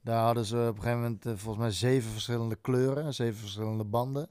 daar 0.04 0.24
hadden 0.24 0.46
ze 0.46 0.56
op 0.56 0.76
een 0.76 0.82
gegeven 0.82 1.02
moment 1.02 1.26
eh, 1.26 1.34
volgens 1.36 1.64
mij 1.64 1.72
zeven 1.72 2.12
verschillende 2.12 2.56
kleuren, 2.56 3.14
zeven 3.14 3.40
verschillende 3.40 3.84
banden. 3.84 4.30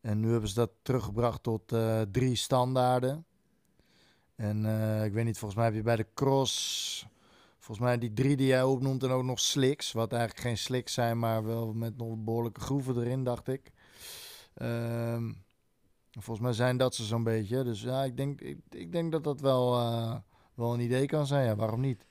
En 0.00 0.20
nu 0.20 0.30
hebben 0.30 0.48
ze 0.48 0.54
dat 0.54 0.70
teruggebracht 0.82 1.42
tot 1.42 1.72
eh, 1.72 2.00
drie 2.00 2.36
standaarden. 2.36 3.24
En 4.34 4.66
eh, 4.66 5.04
ik 5.04 5.12
weet 5.12 5.24
niet, 5.24 5.38
volgens 5.38 5.60
mij 5.60 5.68
heb 5.68 5.74
je 5.74 5.82
bij 5.82 5.96
de 5.96 6.06
cross, 6.14 7.06
volgens 7.58 7.86
mij 7.86 7.98
die 7.98 8.12
drie 8.12 8.36
die 8.36 8.46
jij 8.46 8.62
opnoemt 8.62 9.02
en 9.02 9.10
ook 9.10 9.22
nog 9.22 9.40
slicks. 9.40 9.92
Wat 9.92 10.12
eigenlijk 10.12 10.42
geen 10.42 10.58
slicks 10.58 10.92
zijn, 10.92 11.18
maar 11.18 11.44
wel 11.44 11.72
met 11.72 11.96
nog 11.96 12.16
behoorlijke 12.16 12.60
groeven 12.60 12.96
erin, 12.96 13.24
dacht 13.24 13.48
ik. 13.48 13.72
Ehm, 14.54 15.32
volgens 16.10 16.40
mij 16.40 16.52
zijn 16.52 16.76
dat 16.76 16.94
ze 16.94 17.04
zo'n 17.04 17.22
beetje. 17.22 17.64
Dus 17.64 17.82
ja, 17.82 18.04
ik 18.04 18.16
denk, 18.16 18.40
ik, 18.40 18.58
ik 18.70 18.92
denk 18.92 19.12
dat 19.12 19.24
dat 19.24 19.40
wel, 19.40 19.70
wel 20.54 20.74
een 20.74 20.80
idee 20.80 21.06
kan 21.06 21.26
zijn. 21.26 21.46
Ja, 21.46 21.56
waarom 21.56 21.80
niet? 21.80 22.06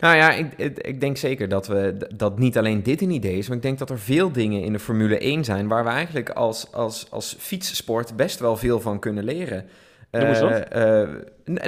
Nou 0.00 0.16
ja, 0.16 0.32
ik, 0.32 0.52
ik, 0.76 1.00
denk 1.00 1.16
zeker 1.16 1.48
dat, 1.48 1.66
we, 1.66 1.96
dat 2.14 2.38
niet 2.38 2.58
alleen 2.58 2.82
dit 2.82 3.00
een 3.02 3.10
idee 3.10 3.38
is, 3.38 3.48
maar 3.48 3.56
ik 3.56 3.62
denk 3.62 3.78
dat 3.78 3.90
er 3.90 3.98
veel 3.98 4.32
dingen 4.32 4.62
in 4.62 4.72
de 4.72 4.78
Formule 4.78 5.18
1 5.18 5.44
zijn 5.44 5.68
waar 5.68 5.84
we 5.84 5.90
eigenlijk 5.90 6.30
als, 6.30 6.72
als, 6.72 7.06
als 7.10 7.36
fietssport 7.38 8.16
best 8.16 8.38
wel 8.38 8.56
veel 8.56 8.80
van 8.80 8.98
kunnen 8.98 9.24
leren. 9.24 9.64
Noem 10.10 10.26
eens 10.26 10.40
wat. 10.40 10.50
Eh, 10.50 11.02
eh, 11.02 11.08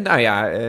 nou 0.03 0.21
ja, 0.21 0.51
eh, 0.51 0.67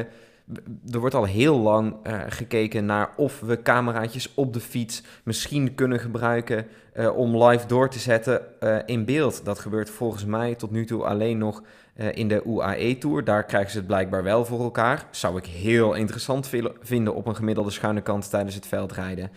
er 0.92 1.00
wordt 1.00 1.16
al 1.16 1.26
heel 1.26 1.58
lang 1.58 1.96
gekeken 2.28 2.86
naar 2.86 3.10
of 3.16 3.40
we 3.40 3.62
cameraatjes 3.62 4.32
op 4.34 4.54
de 4.54 4.60
fiets 4.60 5.04
misschien 5.24 5.76
kunnen 5.76 6.00
gebruiken 6.00 6.68
om 7.16 7.44
live 7.44 7.68
door 7.68 7.90
te 7.90 8.00
zetten 8.00 8.42
in 8.86 9.06
beeld. 9.06 9.46
Dat 9.46 9.60
gebeurt 9.60 9.90
volgens 9.90 10.26
mij 10.26 10.56
tot 10.56 10.72
nu 10.72 10.86
toe 10.86 11.04
alleen 11.04 11.38
nog 11.38 11.64
eh, 11.94 12.08
in 12.14 12.28
de 12.28 12.44
UAE-tour. 12.46 13.24
Daar 13.24 13.44
krijgen 13.44 13.72
ze 13.72 13.78
het 13.78 13.88
blijkbaar 13.88 14.24
wel 14.24 14.46
voor 14.46 14.60
elkaar. 14.60 15.06
Zou 15.12 15.38
ik 15.38 15.46
heel 15.46 15.94
interessant 15.94 16.50
vinden 16.82 17.16
op 17.16 17.28
een 17.28 17.36
gemiddelde 17.36 17.72
schuine 17.72 18.02
kant 18.02 18.30
tijdens 18.30 18.56
het 18.56 18.68
veldrijden. 18.68 19.32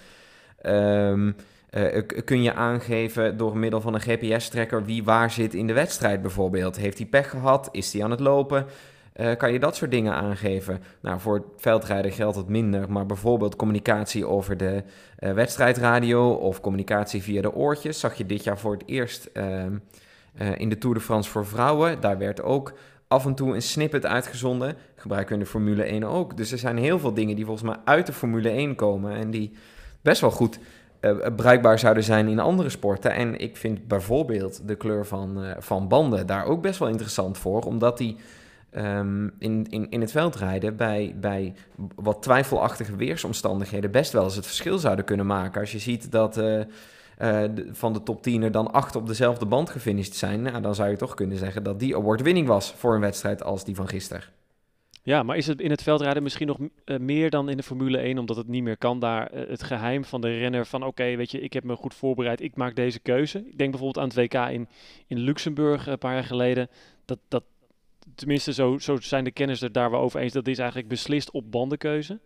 Ehm, 0.63 1.33
eh, 1.71 2.03
kun 2.25 2.43
je 2.43 2.55
aangeven 2.55 3.37
door 3.37 3.57
middel 3.57 3.81
van 3.81 3.95
een 3.95 4.01
GPS-tracker 4.01 4.85
wie 4.85 5.05
waar 5.05 5.31
zit 5.31 5.55
in 5.55 5.67
de 5.67 5.73
wedstrijd 5.73 6.23
bijvoorbeeld? 6.23 6.77
Heeft 6.77 6.99
hij 6.99 7.07
pech 7.07 7.31
gehad? 7.31 7.69
Is 7.73 7.93
hij 7.93 8.05
aan 8.05 8.11
het 8.11 8.21
lopen? 8.21 8.67
Eh, 9.13 9.37
kan 9.37 9.53
je 9.53 9.59
dat 9.59 9.77
soort 9.77 9.91
dingen 9.91 10.15
aangeven? 10.15 10.83
Nou, 11.01 11.21
voor 11.21 11.35
het 11.35 11.45
veldrijden 11.57 12.13
geldt 12.13 12.37
het 12.37 12.49
minder, 12.49 12.91
maar 12.93 13.07
bijvoorbeeld 13.07 13.57
communicatie 13.57 14.27
over 14.27 14.57
de 14.57 14.83
wedstrijdradio 15.17 16.31
of 16.31 16.61
communicatie 16.61 17.23
via 17.23 17.43
de 17.43 17.55
oortjes 17.55 18.01
zag 18.01 18.15
je 18.15 18.27
dit 18.27 18.45
jaar 18.45 18.59
voor 18.59 18.73
het 18.73 18.83
eerst 18.87 19.31
eh, 20.37 20.59
in 20.59 20.69
de 20.69 20.78
Tour 20.78 20.95
de 20.95 21.02
France 21.02 21.31
voor 21.31 21.47
vrouwen. 21.47 22.00
Daar 22.00 22.19
werd 22.19 22.43
ook 22.43 22.73
af 23.09 23.26
en 23.26 23.35
toe 23.35 23.55
een 23.55 23.62
snippet 23.62 24.07
uitgezonden. 24.07 24.76
Gebruiken 24.97 25.28
we 25.28 25.38
in 25.38 25.45
de 25.45 25.50
Formule 25.50 25.83
1 25.83 26.05
ook. 26.05 26.37
Dus 26.37 26.52
er 26.52 26.59
zijn 26.59 26.76
heel 26.76 26.99
veel 26.99 27.14
dingen 27.14 27.37
die 27.37 27.45
volgens 27.45 27.69
mij 27.69 27.76
uit 27.85 28.07
de 28.07 28.12
Formule 28.12 28.49
1 28.49 28.75
komen 28.75 29.12
en 29.12 29.31
die 29.31 29.52
best 30.02 30.21
wel 30.21 30.31
goed 30.31 30.59
eh, 31.00 31.16
bruikbaar 31.37 31.78
zouden 31.78 32.02
zijn 32.02 32.28
in 32.28 32.38
andere 32.38 32.69
sporten. 32.69 33.12
En 33.12 33.38
ik 33.38 33.57
vind 33.57 33.88
bijvoorbeeld 33.88 34.69
de 34.69 34.75
kleur 34.75 35.07
van, 35.07 35.45
eh, 35.45 35.50
van 35.59 35.88
banden 35.88 36.26
daar 36.26 36.45
ook 36.45 36.62
best 36.62 36.78
wel 36.78 36.88
interessant 36.88 37.38
voor, 37.38 37.62
omdat 37.62 37.99
die 37.99 38.16
ehm, 38.71 39.28
in, 39.38 39.66
in, 39.71 39.90
in 39.90 40.00
het 40.00 40.11
veldrijden 40.11 40.76
bij, 40.76 41.14
bij 41.21 41.55
wat 41.95 42.23
twijfelachtige 42.23 42.97
weersomstandigheden 42.97 43.90
best 43.90 44.12
wel 44.12 44.25
eens 44.25 44.37
het 44.37 44.47
verschil 44.47 44.78
zouden 44.78 45.05
kunnen 45.05 45.26
maken. 45.26 45.61
Als 45.61 45.73
je 45.73 45.78
ziet 45.78 46.12
dat 46.12 46.37
eh, 46.37 46.61
eh, 47.16 47.42
de- 47.54 47.68
van 47.73 47.92
de 47.92 48.02
top 48.02 48.23
10 48.23 48.42
er 48.42 48.50
dan 48.50 48.73
acht 48.73 48.96
op 48.96 49.06
dezelfde 49.06 49.46
band 49.46 49.70
gefinished 49.70 50.14
zijn, 50.16 50.42
nou, 50.42 50.61
dan 50.62 50.75
zou 50.75 50.90
je 50.90 50.96
toch 50.96 51.14
kunnen 51.14 51.37
zeggen 51.38 51.62
dat 51.62 51.80
die 51.80 51.96
award-winning 51.96 52.46
was 52.46 52.73
voor 52.73 52.94
een 52.94 53.00
wedstrijd 53.00 53.42
als 53.42 53.64
die 53.64 53.75
van 53.75 53.88
gisteren. 53.88 54.25
Ja, 55.02 55.23
maar 55.23 55.37
is 55.37 55.46
het 55.46 55.61
in 55.61 55.70
het 55.70 55.82
veldrijden 55.82 56.23
misschien 56.23 56.46
nog 56.46 56.58
eh, 56.85 56.96
meer 56.99 57.30
dan 57.30 57.49
in 57.49 57.56
de 57.56 57.62
Formule 57.62 57.99
1, 57.99 58.18
omdat 58.18 58.37
het 58.37 58.49
niet 58.49 58.62
meer 58.62 58.76
kan 58.76 58.99
daar 59.00 59.26
eh, 59.26 59.49
het 59.49 59.62
geheim 59.62 60.04
van 60.04 60.20
de 60.20 60.38
renner 60.38 60.66
van 60.66 60.82
oké, 60.85 61.16
weet 61.16 61.30
je, 61.30 61.40
ik 61.40 61.52
heb 61.52 61.64
me 61.64 61.76
goed 61.76 61.94
voorbereid, 61.94 62.40
ik 62.40 62.56
maak 62.56 62.76
deze 62.76 62.99
keuze. 62.99 63.38
Ik 63.38 63.58
denk 63.58 63.70
bijvoorbeeld 63.70 63.99
aan 63.99 64.23
het 64.23 64.32
WK 64.32 64.50
in, 64.50 64.68
in 65.06 65.18
Luxemburg 65.18 65.87
een 65.87 65.99
paar 65.99 66.14
jaar 66.14 66.25
geleden, 66.25 66.68
dat, 67.04 67.18
dat 67.28 67.42
tenminste 68.14 68.52
zo, 68.52 68.78
zo 68.78 68.96
zijn 69.00 69.25
de 69.25 69.30
kenners 69.30 69.61
het 69.61 69.75
daar 69.75 69.90
wel 69.90 70.00
over 70.00 70.20
eens, 70.20 70.32
dat 70.32 70.46
is 70.49 70.58
eigenlijk 70.58 70.88
beslist 70.88 71.30
op 71.30 71.50
bandenkeuze. 71.50 72.18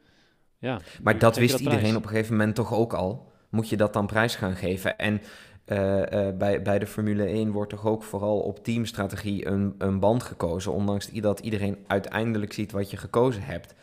Ja, 0.59 0.81
Maar 1.03 1.19
dat 1.19 1.37
wist 1.37 1.59
iedereen 1.61 1.97
op 1.97 2.03
een 2.03 2.09
gegeven 2.09 2.37
moment 2.37 2.55
toch 2.55 2.73
ook 2.75 2.93
al. 2.93 3.30
Moet 3.51 3.69
je 3.69 3.77
dat 3.77 3.93
dan 3.93 4.07
prijs 4.07 4.35
gaan 4.35 4.57
geven? 4.57 4.99
En 4.99 5.21
eh, 5.65 6.29
eh, 6.29 6.37
bij, 6.37 6.63
bij 6.63 6.79
de 6.79 6.87
Formule 6.87 7.25
1 7.25 7.51
wordt 7.51 7.71
toch 7.71 7.87
ook 7.87 8.03
vooral 8.03 8.39
op 8.39 8.65
teamstrategie 8.65 9.47
een, 9.47 9.75
een 9.79 9.99
band 9.99 10.23
gekozen. 10.23 10.73
Ondanks 10.73 11.11
dat 11.11 11.41
iedereen 11.41 11.79
uiteindelijk 11.87 12.53
ziet 12.53 12.73
wat 12.73 12.91
je 12.91 12.97
gekozen 12.97 13.43
hebt. 13.43 13.75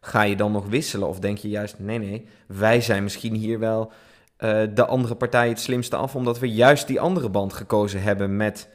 Ga 0.00 0.22
je 0.22 0.36
dan 0.36 0.52
nog 0.52 0.66
wisselen 0.66 1.08
of 1.08 1.18
denk 1.18 1.38
je 1.38 1.48
juist, 1.48 1.78
nee 1.78 1.98
nee, 1.98 2.26
wij 2.46 2.80
zijn 2.80 3.02
misschien 3.02 3.34
hier 3.34 3.58
wel 3.58 3.92
eh, 4.36 4.62
de 4.74 4.86
andere 4.86 5.14
partij 5.14 5.48
het 5.48 5.60
slimste 5.60 5.96
af, 5.96 6.14
omdat 6.14 6.38
we 6.38 6.52
juist 6.52 6.86
die 6.86 7.00
andere 7.00 7.28
band 7.28 7.52
gekozen 7.52 8.02
hebben 8.02 8.36
met 8.36 8.68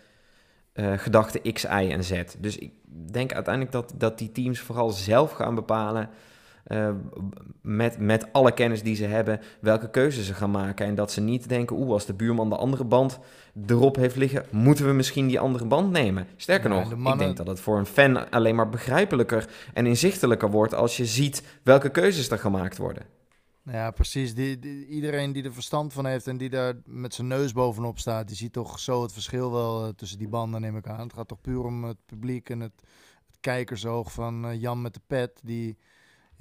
eh 0.74 0.94
gedachten 0.98 1.54
X, 1.54 1.64
Y 1.64 1.68
en 1.68 2.04
Z. 2.04 2.24
Dus 2.40 2.58
ik 2.58 2.72
denk 3.12 3.34
uiteindelijk 3.34 3.74
dat, 3.74 3.94
dat 3.98 4.18
die 4.18 4.32
teams 4.32 4.60
vooral 4.60 4.90
zelf 4.90 5.32
gaan 5.32 5.56
bepalen 5.56 6.10
eh, 6.64 6.90
met, 7.62 8.00
met 8.00 8.34
alle 8.34 8.52
kennis 8.54 8.84
die 8.84 8.96
ze 8.96 9.06
hebben, 9.06 9.40
welke 9.62 9.90
keuzes 9.90 10.26
ze 10.26 10.34
gaan 10.34 10.52
maken. 10.52 10.86
En 10.86 10.96
dat 10.96 11.12
ze 11.12 11.22
niet 11.22 11.50
denken, 11.50 11.76
oeh, 11.76 11.92
als 11.92 12.06
de 12.06 12.14
buurman 12.14 12.50
de 12.50 12.56
andere 12.58 12.84
band 12.84 13.20
erop 13.68 13.96
heeft 13.96 14.16
liggen, 14.16 14.46
moeten 14.52 14.86
we 14.86 14.94
misschien 14.94 15.28
die 15.28 15.40
andere 15.40 15.66
band 15.66 15.92
nemen. 15.92 16.28
Sterker 16.36 16.70
Ja, 16.72 16.76
nog, 16.80 16.90
de 17.04 17.10
ik 17.12 17.18
denk 17.18 17.38
dat 17.38 17.48
het 17.48 17.60
voor 17.60 17.78
een 17.78 17.86
fan 17.86 18.30
alleen 18.30 18.56
maar 18.56 18.70
begrijpelijker 18.70 19.50
en 19.74 19.86
inzichtelijker 19.86 20.52
wordt 20.52 20.74
als 20.74 20.98
je 20.98 21.06
ziet 21.06 21.44
welke 21.64 21.90
keuzes 21.90 22.30
er 22.30 22.40
gemaakt 22.40 22.78
worden. 22.78 23.04
Nou 23.64 23.78
Ja, 23.78 23.92
precies. 23.92 24.34
Die, 24.36 24.60
die- 24.60 24.86
iedereen 24.88 25.32
die 25.32 25.44
er 25.44 25.54
verstand 25.54 25.94
van 25.94 26.06
heeft 26.06 26.28
en 26.28 26.38
die 26.38 26.50
daar 26.50 26.74
met 26.86 27.14
zijn 27.14 27.28
neus 27.28 27.52
bovenop 27.54 28.00
staat, 28.00 28.28
die 28.28 28.38
ziet 28.38 28.54
toch 28.54 28.80
zo 28.80 29.02
het 29.02 29.14
verschil 29.14 29.52
wel 29.52 29.84
eh, 29.86 29.90
tussen 29.96 30.18
die 30.18 30.28
banden, 30.30 30.62
neem 30.62 30.78
ik 30.78 30.88
aan. 30.88 31.00
Het 31.00 31.14
gaat 31.14 31.28
toch 31.28 31.42
puur 31.42 31.64
om 31.64 31.84
het 31.84 31.98
publiek 32.06 32.50
en 32.50 32.60
het, 32.60 32.74
het 33.28 33.38
kijkersoog 33.40 34.12
van 34.12 34.46
eh, 34.46 34.62
Jan 34.62 34.82
met 34.82 34.94
de 34.94 35.02
pet, 35.08 35.40
die, 35.44 35.78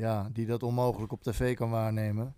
ja, 0.00 0.28
die 0.33 0.47
dat 0.47 0.62
onmogelijk 0.62 1.12
op 1.12 1.23
tv 1.23 1.57
kan 1.57 1.71
waarnemen. 1.71 2.35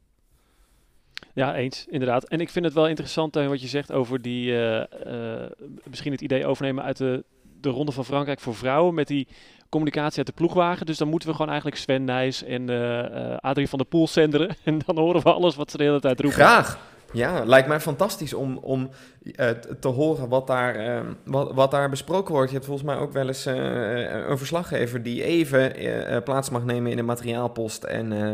Ja, 1.34 1.54
eens, 1.54 1.86
inderdaad. 1.88 2.28
En 2.28 2.40
ik 2.40 2.50
vind 2.50 2.64
het 2.64 2.74
wel 2.74 2.88
interessant 2.88 3.32
Teun, 3.32 3.48
wat 3.48 3.60
je 3.60 3.66
zegt 3.66 3.92
over 3.92 4.22
die, 4.22 4.52
eh, 4.52 5.42
eh, 5.44 5.50
misschien 5.88 6.12
het 6.12 6.20
idee 6.20 6.46
overnemen 6.46 6.84
uit 6.84 6.96
de, 6.96 7.24
de 7.60 7.68
Ronde 7.68 7.92
van 7.92 8.04
Frankrijk 8.04 8.40
voor 8.40 8.54
vrouwen 8.54 8.94
met 8.94 9.06
die 9.06 9.28
communicatie 9.68 10.18
uit 10.18 10.26
de 10.26 10.32
ploegwagen. 10.32 10.86
Dus 10.86 10.98
dan 10.98 11.08
moeten 11.08 11.28
we 11.28 11.34
gewoon 11.34 11.50
eigenlijk 11.50 11.80
Sven 11.80 12.04
Nijs 12.04 12.42
en 12.42 12.68
eh 12.68 13.32
eh, 13.32 13.36
Adrie 13.36 13.68
van 13.68 13.78
der 13.78 13.86
Poel 13.86 14.08
zenderen. 14.08 14.56
En 14.64 14.78
dan 14.86 14.98
horen 14.98 15.22
we 15.22 15.32
alles 15.32 15.54
wat 15.54 15.70
ze 15.70 15.76
de 15.76 15.82
hele 15.82 16.00
tijd 16.00 16.20
roepen. 16.20 16.38
Graag. 16.38 16.91
Ja, 17.12 17.44
lijkt 17.44 17.68
mij 17.68 17.80
fantastisch 17.80 18.34
om, 18.34 18.56
om 18.58 18.90
eh, 19.34 19.50
te 19.50 19.88
horen 19.88 20.28
wat 20.28 20.46
daar, 20.46 20.74
eh, 20.74 21.06
wat, 21.24 21.52
wat 21.52 21.70
daar 21.70 21.90
besproken 21.90 22.34
wordt. 22.34 22.48
Je 22.48 22.54
hebt 22.54 22.66
volgens 22.66 22.86
mij 22.86 22.96
ook 22.96 23.12
wel 23.12 23.26
eens 23.26 23.46
eh, 23.46 24.26
een 24.28 24.38
verslaggever 24.38 25.02
die 25.02 25.22
even 25.22 25.74
eh, 25.74 26.16
eh, 26.16 26.22
plaats 26.22 26.50
mag 26.50 26.64
nemen 26.64 26.90
in 26.90 26.96
de 26.96 27.02
materiaalpost. 27.02 27.84
En 27.84 28.12
eh, 28.12 28.32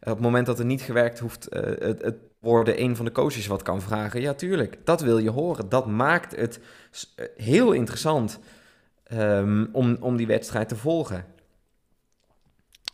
op 0.00 0.16
het 0.16 0.20
moment 0.20 0.46
dat 0.46 0.58
er 0.58 0.64
niet 0.64 0.82
gewerkt 0.82 1.18
hoeft, 1.18 1.48
eh, 1.48 1.62
het, 1.62 2.02
het 2.02 2.16
worden 2.40 2.82
een 2.82 2.96
van 2.96 3.04
de 3.04 3.12
coaches 3.12 3.46
wat 3.46 3.62
kan 3.62 3.82
vragen. 3.82 4.20
Ja, 4.20 4.34
tuurlijk. 4.34 4.78
Dat 4.84 5.00
wil 5.00 5.18
je 5.18 5.30
horen. 5.30 5.68
Dat 5.68 5.86
maakt 5.86 6.36
het 6.36 6.60
eh, 7.16 7.26
heel 7.36 7.72
interessant 7.72 8.38
ehm, 9.04 9.66
om, 9.72 9.96
om 10.00 10.16
die 10.16 10.26
wedstrijd 10.26 10.68
te 10.68 10.76
volgen. 10.76 11.24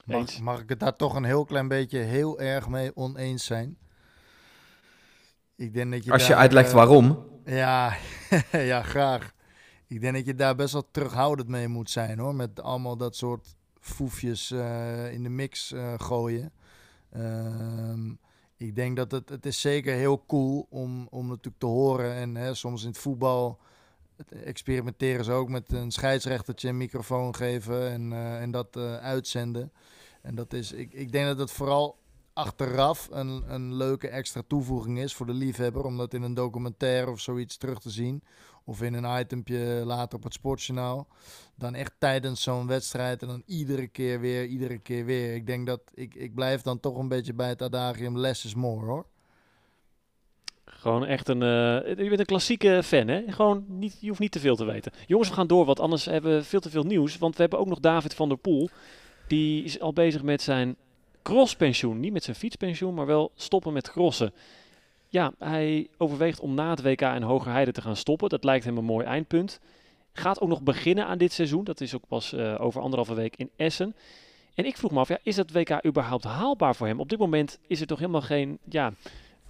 Mag, 0.05 0.41
mag 0.41 0.61
ik 0.61 0.69
het 0.69 0.81
daar 0.81 0.97
toch 0.97 1.15
een 1.15 1.25
heel 1.25 1.45
klein 1.45 1.69
beetje 1.69 1.99
heel 1.99 2.41
erg 2.41 2.69
mee 2.69 2.97
oneens 2.97 3.45
zijn? 3.45 3.79
Ik 5.61 5.75
denk 5.75 5.93
dat 5.93 6.05
je 6.05 6.13
Als 6.13 6.27
je 6.27 6.35
uitlegt 6.35 6.69
eh, 6.69 6.75
waarom. 6.75 7.25
Ja, 7.45 7.97
ja, 8.53 8.83
graag. 8.83 9.35
Ik 9.87 10.01
denk 10.01 10.15
dat 10.15 10.27
je 10.27 10.35
daar 10.35 10.55
best 10.55 10.73
wel 10.73 10.89
terughoudend 10.91 11.49
mee 11.49 11.69
moet 11.69 11.91
zijn 11.91 12.19
hoor. 12.19 12.35
Met 12.35 12.61
allemaal 12.61 12.97
dat 12.97 13.17
soort 13.17 13.57
foefjes 13.81 14.51
eh, 14.51 15.13
in 15.13 15.23
de 15.23 15.29
mix 15.29 15.73
eh, 15.73 15.95
gooien. 15.97 16.53
Ehm, 17.11 18.11
ik 18.57 18.75
denk 18.75 18.97
dat 18.97 19.11
het, 19.11 19.29
het 19.29 19.47
is 19.47 19.61
zeker 19.61 19.95
heel 19.95 20.25
cool 20.27 20.67
om, 20.71 21.07
om 21.11 21.27
natuurlijk 21.27 21.59
te 21.59 21.67
horen. 21.67 22.15
En 22.15 22.35
hè, 22.35 22.55
soms 22.55 22.83
in 22.83 22.89
het 22.89 22.99
voetbal 22.99 23.59
experimenteren 24.45 25.25
ze 25.25 25.33
ook 25.33 25.49
met 25.49 25.73
een 25.73 25.91
scheidsrechtertje 25.91 26.69
een 26.69 26.77
microfoon 26.77 27.35
geven 27.35 27.91
en, 27.91 28.13
en 28.41 28.51
dat 28.51 28.77
uitzenden. 29.01 29.73
En 30.23 30.35
dat 30.35 30.53
is, 30.53 30.73
ik, 30.73 30.93
ik 30.93 31.13
denk 31.13 31.27
dat 31.27 31.39
het 31.39 31.51
vooral 31.51 32.00
achteraf 32.41 33.09
een, 33.11 33.45
een 33.47 33.75
leuke 33.75 34.09
extra 34.09 34.43
toevoeging 34.47 34.99
is 34.99 35.15
voor 35.15 35.27
de 35.27 35.33
liefhebber. 35.35 35.85
Om 35.85 35.97
dat 35.97 36.15
in 36.15 36.23
een 36.23 36.35
documentaire 36.35 37.11
of 37.11 37.21
zoiets 37.21 37.57
terug 37.57 37.81
te 37.81 37.91
zien. 37.91 38.23
Of 38.65 38.83
in 38.83 38.95
een 38.95 39.21
itempje 39.21 39.83
later 39.85 40.19
op 40.19 40.25
het 40.25 40.33
sportjournaal. 40.33 41.07
Dan 41.55 41.75
echt 41.75 41.93
tijdens 41.99 42.43
zo'n 42.43 42.67
wedstrijd 42.67 43.23
en 43.23 43.29
dan 43.29 43.43
iedere 43.47 43.87
keer 43.87 44.21
weer, 44.21 44.47
iedere 44.47 44.79
keer 44.79 45.05
weer. 45.05 45.35
Ik 45.35 45.47
denk 45.47 45.67
dat, 45.67 45.81
ik, 45.95 46.15
ik 46.15 46.35
blijf 46.35 46.63
dan 46.63 46.81
toch 46.81 46.97
een 46.97 47.09
beetje 47.09 47.35
bij 47.35 47.49
het 47.49 47.63
adagium 47.63 48.19
less 48.19 48.45
is 48.45 48.55
more 48.55 48.87
hoor. 48.87 49.07
Gewoon 50.65 51.05
echt 51.05 51.29
een. 51.29 51.43
eh, 51.43 51.97
je 51.97 52.09
bent 52.09 52.19
een 52.19 52.27
klassieke 52.27 52.83
fan, 52.85 53.09
hè? 53.09 53.23
Gewoon 53.27 53.65
niet, 53.69 53.97
je 54.01 54.09
hoeft 54.09 54.21
niet 54.21 54.33
te 54.33 54.41
veel 54.41 54.57
te 54.57 54.65
weten. 54.65 54.93
Jongens, 55.07 55.29
we 55.29 55.35
gaan 55.35 55.47
door, 55.47 55.65
want 55.65 55.81
anders 55.81 56.05
hebben 56.05 56.37
we 56.37 56.45
veel 56.45 56.61
te 56.61 56.71
veel 56.71 56.85
nieuws. 56.85 57.19
Want 57.19 57.35
we 57.35 57.41
hebben 57.41 57.59
ook 57.59 57.69
nog 57.69 57.81
David 57.81 58.15
van 58.15 58.29
der 58.29 58.39
Poel. 58.39 58.69
Die 59.29 59.65
is 59.65 59.81
al 59.81 59.93
bezig 59.93 60.23
met 60.23 60.43
zijn 60.43 60.77
crosspensioen. 61.23 62.01
Niet 62.01 62.13
met 62.13 62.25
zijn 62.25 62.37
fietspensioen, 62.37 62.95
maar 62.95 63.07
wel 63.07 63.33
stoppen 63.35 63.73
met 63.73 63.91
crossen. 63.91 64.33
Ja, 65.09 65.33
hij 65.39 65.89
overweegt 65.97 66.41
om 66.41 66.55
na 66.55 66.71
het 66.71 66.83
WK 66.83 67.01
in 67.01 67.23
Hogerheide 67.23 67.73
te 67.73 67.83
gaan 67.83 67.97
stoppen. 67.97 68.29
Dat 68.29 68.45
lijkt 68.45 68.65
hem 68.65 68.77
een 68.77 68.85
mooi 68.85 69.07
eindpunt. 69.07 69.61
Gaat 70.13 70.41
ook 70.41 70.49
nog 70.49 70.63
beginnen 70.63 71.07
aan 71.07 71.19
dit 71.19 71.33
seizoen. 71.33 71.65
Dat 71.65 71.81
is 71.81 71.95
ook 71.95 72.07
pas 72.09 72.33
eh, 72.33 72.61
over 72.61 72.81
anderhalve 72.81 73.15
week 73.15 73.37
in 73.37 73.51
Essen. 73.57 73.95
En 74.55 74.65
ik 74.65 74.77
vroeg 74.77 74.91
me 74.91 74.99
af, 74.99 75.09
ja, 75.09 75.19
is 75.23 75.37
dat 75.37 75.51
WK 75.51 75.85
überhaupt 75.87 76.25
haalbaar 76.25 76.75
voor 76.75 76.87
hem? 76.87 77.01
Op 77.01 77.09
dit 77.09 77.19
moment 77.19 77.59
is 77.67 77.81
er 77.81 77.87
toch 77.87 77.99
helemaal 77.99 78.21
geen 78.21 78.59
ja, 78.69 78.93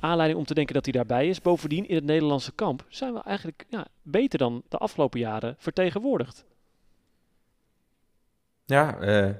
aanleiding 0.00 0.38
om 0.38 0.46
te 0.46 0.54
denken 0.54 0.74
dat 0.74 0.84
hij 0.84 0.92
daarbij 0.92 1.28
is. 1.28 1.42
Bovendien, 1.42 1.88
in 1.88 1.94
het 1.94 2.04
Nederlandse 2.04 2.52
kamp 2.52 2.84
zijn 2.88 3.12
we 3.12 3.22
eigenlijk 3.22 3.64
ja, 3.68 3.86
beter 4.02 4.38
dan 4.38 4.62
de 4.68 4.76
afgelopen 4.76 5.20
jaren 5.20 5.54
vertegenwoordigd. 5.58 6.44
Ja, 8.64 8.98
eh, 8.98 9.30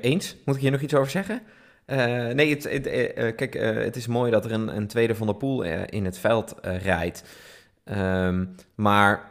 eens. 0.00 0.36
Moet 0.44 0.54
ik 0.54 0.60
hier 0.60 0.70
nog 0.70 0.80
iets 0.80 0.94
over 0.94 1.10
zeggen? 1.10 1.42
Eh, 1.84 2.26
nee, 2.26 2.50
het, 2.50 2.66
eh, 2.66 3.26
eh, 3.28 3.36
kijk, 3.36 3.54
eh, 3.54 3.74
het 3.74 3.96
is 3.96 4.06
mooi 4.06 4.30
dat 4.30 4.44
er 4.44 4.52
een, 4.52 4.76
een 4.76 4.86
tweede 4.86 5.14
van 5.14 5.26
de 5.26 5.34
pool 5.34 5.64
eh, 5.64 5.80
in 5.86 6.04
het 6.04 6.18
veld 6.18 6.60
eh, 6.60 6.82
rijdt. 6.82 7.24
Ehm, 7.84 8.44
maar 8.74 9.30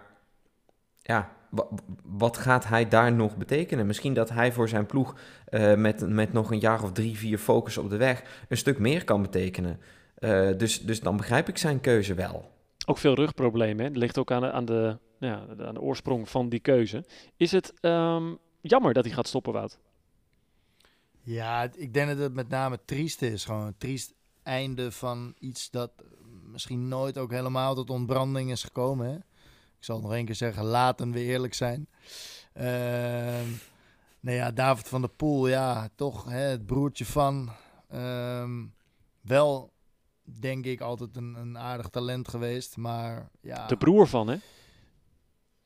ja, 1.02 1.30
wa- 1.50 1.68
wat 2.04 2.38
gaat 2.38 2.68
hij 2.68 2.88
daar 2.88 3.12
nog 3.14 3.38
betekenen? 3.38 3.86
Misschien 3.86 4.14
dat 4.14 4.30
hij 4.30 4.52
voor 4.52 4.70
zijn 4.70 4.86
ploeg 4.86 5.16
eh, 5.46 5.74
met, 5.76 6.10
met 6.10 6.34
nog 6.34 6.52
een 6.52 6.60
jaar 6.60 6.84
of 6.84 6.92
drie, 6.92 7.18
vier 7.18 7.38
focus 7.38 7.78
op 7.78 7.90
de 7.90 7.98
weg 7.98 8.24
een 8.50 8.58
stuk 8.58 8.80
meer 8.80 9.04
kan 9.04 9.22
betekenen. 9.22 9.80
Eh, 10.16 10.48
dus, 10.58 10.82
dus 10.82 11.00
dan 11.00 11.18
begrijp 11.18 11.48
ik 11.48 11.58
zijn 11.58 11.82
keuze 11.82 12.14
wel. 12.14 12.52
Ook 12.86 12.98
veel 12.98 13.14
rugproblemen. 13.16 13.86
Hè? 13.86 13.92
Ligt 13.94 14.18
ook 14.18 14.32
aan 14.32 14.42
de, 14.42 14.52
aan, 14.52 14.66
de, 14.66 14.98
ja, 15.20 15.44
aan 15.66 15.74
de 15.74 15.82
oorsprong 15.82 16.30
van 16.30 16.50
die 16.50 16.60
keuze. 16.60 17.04
Is 17.38 17.52
het 17.52 17.74
ehm, 17.80 18.24
jammer 18.70 18.94
dat 18.94 19.06
hij 19.06 19.14
gaat 19.14 19.28
stoppen, 19.28 19.54
Wout? 19.54 19.80
Ja, 21.22 21.70
ik 21.76 21.94
denk 21.94 22.08
dat 22.08 22.18
het 22.18 22.34
met 22.34 22.50
name 22.50 22.80
triest 22.86 23.22
is. 23.22 23.46
Gewoon 23.46 23.66
een 23.66 23.78
triest 23.78 24.14
einde 24.44 24.92
van 24.92 25.36
iets 25.40 25.70
dat 25.70 25.92
misschien 26.52 26.88
nooit 26.88 27.18
ook 27.18 27.32
helemaal 27.32 27.76
tot 27.76 27.90
ontbranding 27.90 28.52
is 28.52 28.64
gekomen. 28.64 29.08
Hè? 29.08 29.16
Ik 29.78 29.84
zal 29.92 30.00
nog 30.02 30.14
één 30.14 30.26
keer 30.26 30.36
zeggen, 30.36 30.64
laten 30.64 31.12
we 31.12 31.20
eerlijk 31.20 31.54
zijn. 31.54 31.88
Ehm 32.54 33.50
nou 34.26 34.38
ja, 34.38 34.52
David 34.52 34.88
van 34.88 35.02
der 35.02 35.10
Poel, 35.10 35.48
ja, 35.48 35.90
toch 35.96 36.26
hè, 36.26 36.40
het 36.40 36.66
broertje 36.66 37.06
van. 37.06 37.50
ehm, 37.90 38.66
wel, 39.22 39.74
denk 40.24 40.66
ik, 40.66 40.82
altijd 40.82 41.16
een, 41.16 41.36
een 41.36 41.58
aardig 41.58 41.88
talent 41.88 42.28
geweest. 42.28 42.78
Maar 42.78 43.30
ja... 43.42 43.68
De 43.68 43.78
broer 43.78 44.08
van, 44.08 44.28
hè? 44.28 44.38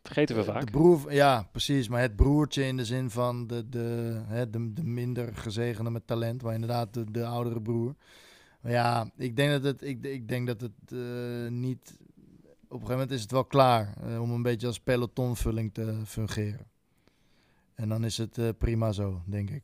Vergeten 0.09 0.35
we 0.35 0.41
Eh, 0.41 0.47
vaak. 0.47 0.65
De 0.65 0.71
broer, 0.71 1.13
ja, 1.13 1.47
precies. 1.51 1.87
Maar 1.87 2.01
het 2.01 2.15
broertje 2.15 2.63
in 2.63 2.77
de 2.77 2.85
zin 2.85 3.09
van 3.09 3.47
de, 3.47 3.69
de, 3.69 4.19
hè, 4.25 4.49
de, 4.49 4.73
de 4.73 4.83
minder 4.83 5.35
gezegende 5.35 5.89
met 5.89 6.07
talent, 6.07 6.41
maar 6.43 6.53
inderdaad 6.53 6.93
de, 6.93 7.11
de 7.11 7.25
oudere 7.25 7.61
broer. 7.61 7.95
Maar 8.61 8.71
ja, 8.71 9.11
ik 9.17 9.35
denk 9.35 9.51
dat 9.51 9.63
het, 9.63 9.81
ik, 9.81 10.03
ik 10.03 10.27
denk 10.27 10.47
dat 10.47 10.61
het 10.61 10.91
eh, 10.91 11.51
niet. 11.51 11.97
Op 12.67 12.81
een 12.81 12.87
gegeven 12.87 12.91
moment 12.91 13.11
is 13.11 13.21
het 13.21 13.31
wel 13.31 13.45
klaar 13.45 13.93
eh, 14.03 14.21
om 14.21 14.31
een 14.31 14.41
beetje 14.41 14.67
als 14.67 14.79
pelotonvulling 14.79 15.73
te 15.73 16.01
fungeren. 16.05 16.67
En 17.75 17.89
dan 17.89 18.05
is 18.05 18.17
het 18.17 18.57
prima 18.57 18.91
zo, 18.91 19.21
denk 19.25 19.49
ik. 19.49 19.63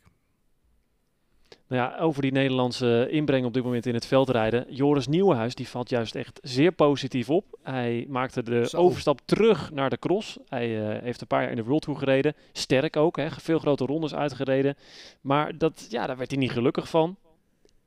Nou 1.67 1.81
ja, 1.81 1.97
over 1.97 2.21
die 2.21 2.31
Nederlandse 2.31 3.07
inbreng 3.09 3.45
op 3.45 3.53
dit 3.53 3.63
moment 3.63 3.85
in 3.85 3.93
het 3.93 4.05
veldrijden. 4.05 4.65
Joris 4.69 5.07
Nieuwenhuis, 5.07 5.55
die 5.55 5.67
valt 5.67 5.89
juist 5.89 6.15
echt 6.15 6.39
zeer 6.43 6.71
positief 6.71 7.29
op. 7.29 7.45
Hij 7.63 8.05
maakte 8.09 8.43
de 8.43 8.65
Zo. 8.67 8.77
overstap 8.77 9.19
terug 9.25 9.71
naar 9.71 9.89
de 9.89 9.99
cross. 9.99 10.37
Hij 10.49 10.81
eh, 10.81 11.01
heeft 11.01 11.21
een 11.21 11.27
paar 11.27 11.41
jaar 11.41 11.49
in 11.49 11.55
de 11.55 11.63
World 11.63 11.81
Tour 11.81 11.99
gereden. 11.99 12.33
Sterk 12.51 12.95
ook, 12.95 13.17
hè, 13.17 13.29
veel 13.31 13.59
grote 13.59 13.85
rondes 13.85 14.15
uitgereden. 14.15 14.75
Maar 15.21 15.57
dat, 15.57 15.87
ja, 15.89 16.07
daar 16.07 16.17
werd 16.17 16.31
hij 16.31 16.39
niet 16.39 16.51
gelukkig 16.51 16.89
van. 16.89 17.15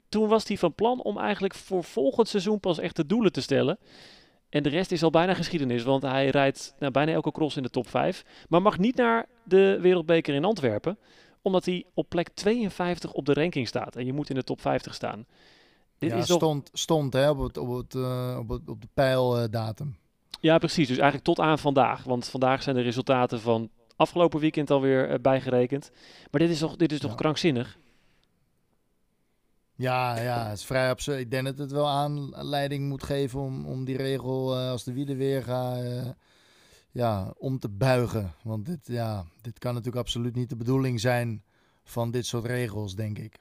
Toen 0.08 0.28
was 0.28 0.48
hij 0.48 0.58
van 0.58 0.74
plan 0.74 1.02
om 1.02 1.18
eigenlijk 1.18 1.54
voor 1.54 1.84
volgend 1.84 2.28
seizoen 2.28 2.60
pas 2.60 2.78
echt 2.78 2.96
de 2.96 3.06
doelen 3.06 3.32
te 3.32 3.40
stellen. 3.40 3.78
En 4.48 4.62
de 4.62 4.68
rest 4.68 4.92
is 4.92 5.02
al 5.02 5.10
bijna 5.10 5.34
geschiedenis, 5.34 5.82
want 5.82 6.02
hij 6.02 6.28
rijdt 6.28 6.74
nou, 6.78 6.92
bijna 6.92 7.12
elke 7.12 7.32
cross 7.32 7.56
in 7.56 7.62
de 7.62 7.70
top 7.70 7.88
5. 7.88 8.24
Maar 8.48 8.62
mag 8.62 8.78
niet 8.78 8.96
naar 8.96 9.26
de 9.44 9.78
Wereldbeker 9.80 10.34
in 10.34 10.44
Antwerpen 10.44 10.98
omdat 11.48 11.64
hij 11.64 11.84
op 11.94 12.08
plek 12.08 12.28
52 12.34 13.12
op 13.12 13.26
de 13.26 13.32
ranking 13.34 13.68
staat. 13.68 13.96
En 13.96 14.06
je 14.06 14.12
moet 14.12 14.28
in 14.28 14.34
de 14.34 14.44
top 14.44 14.60
50 14.60 14.94
staan. 14.94 15.26
Dit 15.98 16.10
ja, 16.10 16.16
is 16.16 16.28
nog... 16.28 16.38
stond, 16.38 16.70
stond 16.72 17.12
hè, 17.12 17.30
op, 17.30 17.38
het, 17.38 17.56
op, 17.56 17.76
het, 17.76 17.94
eh, 17.94 18.36
op, 18.38 18.48
het, 18.48 18.68
op 18.68 18.80
de 18.80 18.88
pijldatum. 18.94 19.96
Ja, 20.40 20.58
precies. 20.58 20.88
Dus 20.88 20.96
eigenlijk 20.96 21.24
tot 21.24 21.40
aan 21.40 21.58
vandaag. 21.58 22.04
Want 22.04 22.28
vandaag 22.28 22.62
zijn 22.62 22.76
de 22.76 22.82
resultaten 22.82 23.40
van 23.40 23.70
afgelopen 23.96 24.40
weekend 24.40 24.70
alweer 24.70 25.10
eh, 25.10 25.18
bijgerekend. 25.20 25.90
Maar 26.30 26.40
dit 26.40 26.50
is 26.50 26.58
toch, 26.58 26.76
dit 26.76 26.92
is 26.92 27.00
toch 27.00 27.10
Ja. 27.10 27.16
krankzinnig? 27.16 27.78
Ja, 29.74 30.20
ja, 30.20 30.46
het 30.48 30.58
is 30.58 30.64
vrij 30.64 30.88
absurd. 30.88 31.18
Ik 31.18 31.30
denk 31.30 31.44
dat 31.44 31.58
het 31.58 31.70
wel 31.72 31.88
aanleiding 31.88 32.88
moet 32.88 33.02
geven 33.02 33.40
om, 33.40 33.66
om 33.66 33.84
die 33.84 33.96
regel 33.96 34.56
eh, 34.56 34.70
als 34.70 34.84
de 34.84 34.92
wielen 34.92 35.16
weer 35.16 35.42
gaan, 35.42 36.14
ja, 36.98 37.32
om 37.36 37.58
te 37.58 37.68
buigen. 37.68 38.34
Want 38.42 38.66
dit, 38.66 38.78
ja, 38.82 39.24
dit 39.40 39.58
kan 39.58 39.74
natuurlijk 39.74 40.04
absoluut 40.04 40.34
niet 40.34 40.48
de 40.48 40.56
bedoeling 40.56 41.00
zijn 41.00 41.42
van 41.84 42.10
dit 42.10 42.26
soort 42.26 42.44
regels, 42.44 42.94
denk 42.94 43.18
ik. 43.18 43.38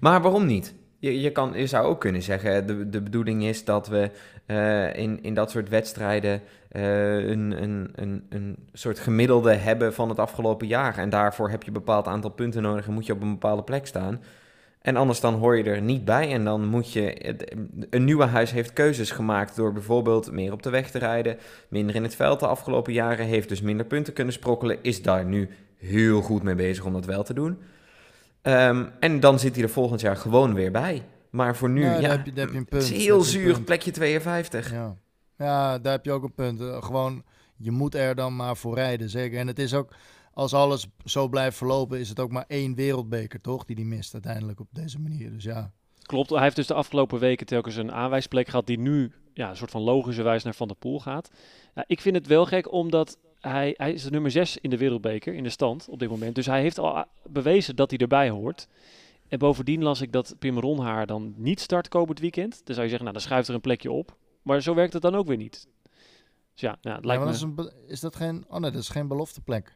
Maar 0.00 0.22
waarom 0.22 0.46
niet? 0.46 0.74
Je, 0.98 1.20
je, 1.20 1.32
kan, 1.32 1.52
je 1.54 1.66
zou 1.66 1.86
ook 1.86 2.00
kunnen 2.00 2.22
zeggen, 2.22 2.66
de, 2.66 2.88
de 2.88 3.02
bedoeling 3.02 3.44
is 3.44 3.64
dat 3.64 3.88
we 3.88 4.10
eh, 4.46 4.96
in, 4.96 5.22
in 5.22 5.34
dat 5.34 5.50
soort 5.50 5.68
wedstrijden 5.68 6.42
eh, 6.68 7.28
een, 7.28 7.62
een, 7.62 7.92
een, 7.94 8.26
een 8.28 8.56
soort 8.72 8.98
gemiddelde 8.98 9.54
hebben 9.54 9.94
van 9.94 10.08
het 10.08 10.18
afgelopen 10.18 10.66
jaar. 10.66 10.98
En 10.98 11.10
daarvoor 11.10 11.50
heb 11.50 11.62
je 11.62 11.68
een 11.68 11.74
bepaald 11.74 12.06
aantal 12.06 12.30
punten 12.30 12.62
nodig 12.62 12.86
en 12.86 12.92
moet 12.92 13.06
je 13.06 13.12
op 13.12 13.22
een 13.22 13.32
bepaalde 13.32 13.62
plek 13.62 13.86
staan. 13.86 14.22
En 14.86 14.96
anders 14.96 15.20
dan 15.20 15.34
hoor 15.34 15.56
je 15.56 15.64
er 15.64 15.80
niet 15.82 16.04
bij. 16.04 16.32
En 16.32 16.44
dan 16.44 16.66
moet 16.66 16.92
je. 16.92 17.34
Een 17.90 18.04
nieuwe 18.04 18.24
huis 18.24 18.50
heeft 18.50 18.72
keuzes 18.72 19.10
gemaakt 19.10 19.56
door 19.56 19.72
bijvoorbeeld 19.72 20.32
meer 20.32 20.52
op 20.52 20.62
de 20.62 20.70
weg 20.70 20.90
te 20.90 20.98
rijden. 20.98 21.36
Minder 21.68 21.94
in 21.94 22.02
het 22.02 22.14
veld 22.14 22.40
de 22.40 22.46
afgelopen 22.46 22.92
jaren. 22.92 23.26
Heeft 23.26 23.48
dus 23.48 23.60
minder 23.60 23.86
punten 23.86 24.12
kunnen 24.12 24.32
sprokkelen. 24.32 24.78
Is 24.82 25.02
daar 25.02 25.24
nu 25.24 25.48
heel 25.76 26.20
goed 26.22 26.42
mee 26.42 26.54
bezig 26.54 26.84
om 26.84 26.92
dat 26.92 27.04
wel 27.04 27.22
te 27.22 27.34
doen. 27.34 27.58
Ehm, 28.42 28.84
en 29.00 29.20
dan 29.20 29.38
zit 29.38 29.54
hij 29.54 29.64
er 29.64 29.70
volgend 29.70 30.00
jaar 30.00 30.16
gewoon 30.16 30.54
weer 30.54 30.70
bij. 30.70 31.02
Maar 31.30 31.56
voor 31.56 31.70
nu, 31.70 31.84
Ja, 31.84 31.94
ja, 31.94 32.00
daar 32.00 32.10
heb 32.10 32.26
je- 32.26 32.40
heb 32.40 32.48
je 32.52 32.54
punt. 32.64 32.70
het 32.82 32.82
is 32.92 33.04
heel 33.04 33.20
zuur, 33.20 33.60
plekje 33.62 33.90
52. 33.90 34.70
Ja. 34.72 34.96
ja, 35.38 35.78
daar 35.78 35.92
heb 35.92 36.04
je 36.04 36.12
ook 36.12 36.22
een 36.22 36.34
punt. 36.34 36.60
Eh, 36.60 36.82
gewoon, 36.82 37.22
je 37.56 37.70
moet 37.70 37.94
er 37.94 38.14
dan 38.14 38.36
maar 38.36 38.56
voor 38.56 38.74
rijden, 38.74 39.10
zeker. 39.10 39.38
En 39.38 39.46
het 39.46 39.58
is 39.58 39.74
ook, 39.74 39.92
als 40.36 40.54
alles 40.54 40.86
zo 41.04 41.28
blijft 41.28 41.56
verlopen, 41.56 41.98
is 41.98 42.08
het 42.08 42.20
ook 42.20 42.30
maar 42.30 42.44
één 42.48 42.74
wereldbeker, 42.74 43.40
toch? 43.40 43.64
Die 43.64 43.76
die 43.76 43.84
mist 43.84 44.12
uiteindelijk 44.12 44.60
op 44.60 44.68
deze 44.72 45.00
manier. 45.00 45.32
Dus 45.32 45.44
ja. 45.44 45.72
Klopt, 46.02 46.30
hij 46.30 46.42
heeft 46.42 46.56
dus 46.56 46.66
de 46.66 46.74
afgelopen 46.74 47.18
weken 47.18 47.46
telkens 47.46 47.76
een 47.76 47.92
aanwijsplek 47.92 48.48
gehad 48.48 48.66
die 48.66 48.78
nu 48.78 49.12
ja, 49.34 49.50
een 49.50 49.56
soort 49.56 49.70
van 49.70 49.82
logischerwijs 49.82 50.42
naar 50.42 50.54
Van 50.54 50.68
der 50.68 50.76
Poel 50.76 51.00
gaat. 51.00 51.30
Ja, 51.74 51.84
ik 51.86 52.00
vind 52.00 52.16
het 52.16 52.26
wel 52.26 52.46
gek 52.46 52.72
omdat 52.72 53.18
hij, 53.40 53.74
hij 53.76 53.92
is 53.92 54.02
de 54.02 54.10
nummer 54.10 54.30
6 54.30 54.58
in 54.58 54.70
de 54.70 54.76
wereldbeker 54.76 55.34
in 55.34 55.42
de 55.42 55.48
stand 55.48 55.88
op 55.88 55.98
dit 55.98 56.08
moment. 56.08 56.34
Dus 56.34 56.46
hij 56.46 56.60
heeft 56.60 56.78
al 56.78 57.04
bewezen 57.30 57.76
dat 57.76 57.90
hij 57.90 57.98
erbij 57.98 58.30
hoort. 58.30 58.68
En 59.28 59.38
bovendien 59.38 59.82
las 59.82 60.00
ik 60.00 60.12
dat 60.12 60.34
Pim 60.38 60.58
Ronhaar 60.58 61.06
dan 61.06 61.34
niet 61.36 61.60
start 61.60 61.88
komend 61.88 62.18
weekend. 62.18 62.50
Dan 62.50 62.74
zou 62.74 62.80
je 62.82 62.88
zeggen, 62.88 63.02
nou 63.02 63.12
dan 63.12 63.20
schuift 63.20 63.48
er 63.48 63.54
een 63.54 63.60
plekje 63.60 63.92
op. 63.92 64.16
Maar 64.42 64.62
zo 64.62 64.74
werkt 64.74 64.92
het 64.92 65.02
dan 65.02 65.14
ook 65.14 65.26
weer 65.26 65.36
niet. 65.36 65.68
Dus 66.52 66.60
ja, 66.60 66.78
nou, 66.82 66.96
het 66.96 67.04
Ja, 67.04 67.08
lijkt 67.08 67.24
maar 67.24 67.54
me... 67.56 67.62
is, 67.62 67.72
een 67.80 67.88
is 67.90 68.00
dat 68.00 68.16
geen... 68.16 68.44
Oh 68.48 68.60
nee, 68.60 68.70
dat 68.70 68.80
is 68.82 68.88
geen 68.88 69.08
belofteplek. 69.08 69.75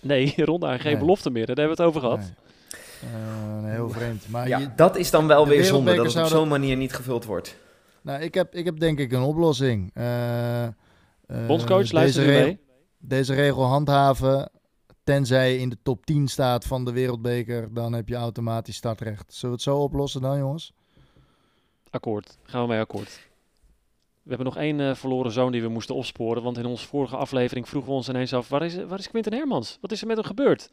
Nee, 0.00 0.34
Ronhaar 0.44 0.80
geen 0.80 0.90
Nee. 0.92 1.00
belofte 1.00 1.30
meer. 1.30 1.46
Daar 1.46 1.56
hebben 1.56 1.76
we 1.76 1.82
het 1.82 1.90
over 1.90 2.00
gehad. 2.08 2.18
Nee. 2.18 3.10
Eh, 3.12 3.70
heel 3.72 3.90
vreemd. 3.90 4.28
Maar 4.28 4.48
Ja, 4.48 4.58
je, 4.58 4.74
dat 4.76 4.96
is 4.96 5.10
dan 5.10 5.26
wel 5.26 5.46
weer 5.48 5.64
zonde 5.64 5.94
dat 5.94 6.06
het 6.12 6.22
op 6.22 6.26
zo'n 6.28 6.48
manier 6.48 6.76
niet 6.76 6.92
gevuld 6.94 7.24
wordt. 7.24 7.56
nou, 8.02 8.22
ik, 8.22 8.34
heb, 8.34 8.54
ik 8.54 8.64
heb 8.64 8.78
denk 8.78 8.98
ik 8.98 9.12
een 9.12 9.22
oplossing. 9.22 9.90
Eh, 9.94 10.64
eh, 10.64 10.72
Bondscoach, 11.46 11.92
luister 11.92 12.26
mee. 12.26 12.58
Deze 12.98 13.34
regel 13.34 13.64
handhaven, 13.64 14.50
tenzij 15.04 15.52
je 15.52 15.58
in 15.58 15.68
de 15.68 15.78
top 15.82 16.06
10 16.06 16.28
staat 16.28 16.64
van 16.64 16.84
de 16.84 16.92
wereldbeker, 16.92 17.74
dan 17.74 17.92
heb 17.92 18.08
je 18.08 18.14
automatisch 18.14 18.76
startrecht. 18.76 19.24
Zullen 19.34 19.56
we 19.56 19.62
het 19.62 19.74
zo 19.74 19.82
oplossen 19.82 20.20
dan, 20.20 20.38
jongens? 20.38 20.72
Akkoord, 21.90 22.38
gaan 22.42 22.62
we 22.62 22.68
mee 22.68 22.80
akkoord. 22.80 23.27
We 24.28 24.34
hebben 24.34 24.54
nog 24.54 24.62
één 24.62 24.80
eh, 24.80 24.94
verloren 24.94 25.32
zoon 25.32 25.52
die 25.52 25.62
we 25.62 25.68
moesten 25.68 25.94
opsporen. 25.94 26.42
Want 26.42 26.58
in 26.58 26.66
onze 26.66 26.86
vorige 26.86 27.16
aflevering 27.16 27.68
vroegen 27.68 27.90
we 27.90 27.96
ons 27.96 28.08
ineens 28.08 28.34
af: 28.34 28.48
waar 28.48 28.62
is, 28.62 28.76
waar 28.84 28.98
is 28.98 29.08
Quinten 29.08 29.32
Hermans? 29.32 29.78
Wat 29.80 29.92
is 29.92 30.00
er 30.00 30.06
met 30.06 30.16
hem 30.16 30.26
gebeurd? 30.26 30.70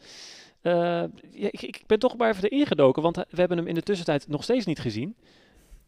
Eh, 0.62 1.04
ik, 1.32 1.62
ik 1.62 1.84
ben 1.88 2.00
toch 2.00 2.18
maar 2.18 2.30
even 2.30 2.50
erin 2.50 2.66
gedoken, 2.66 3.02
want 3.02 3.16
we 3.16 3.40
hebben 3.40 3.58
hem 3.58 3.68
in 3.68 3.76
de 3.76 3.84
tussentijd 3.84 4.28
nog 4.28 4.44
steeds 4.44 4.66
niet 4.66 4.80
gezien. 4.80 5.16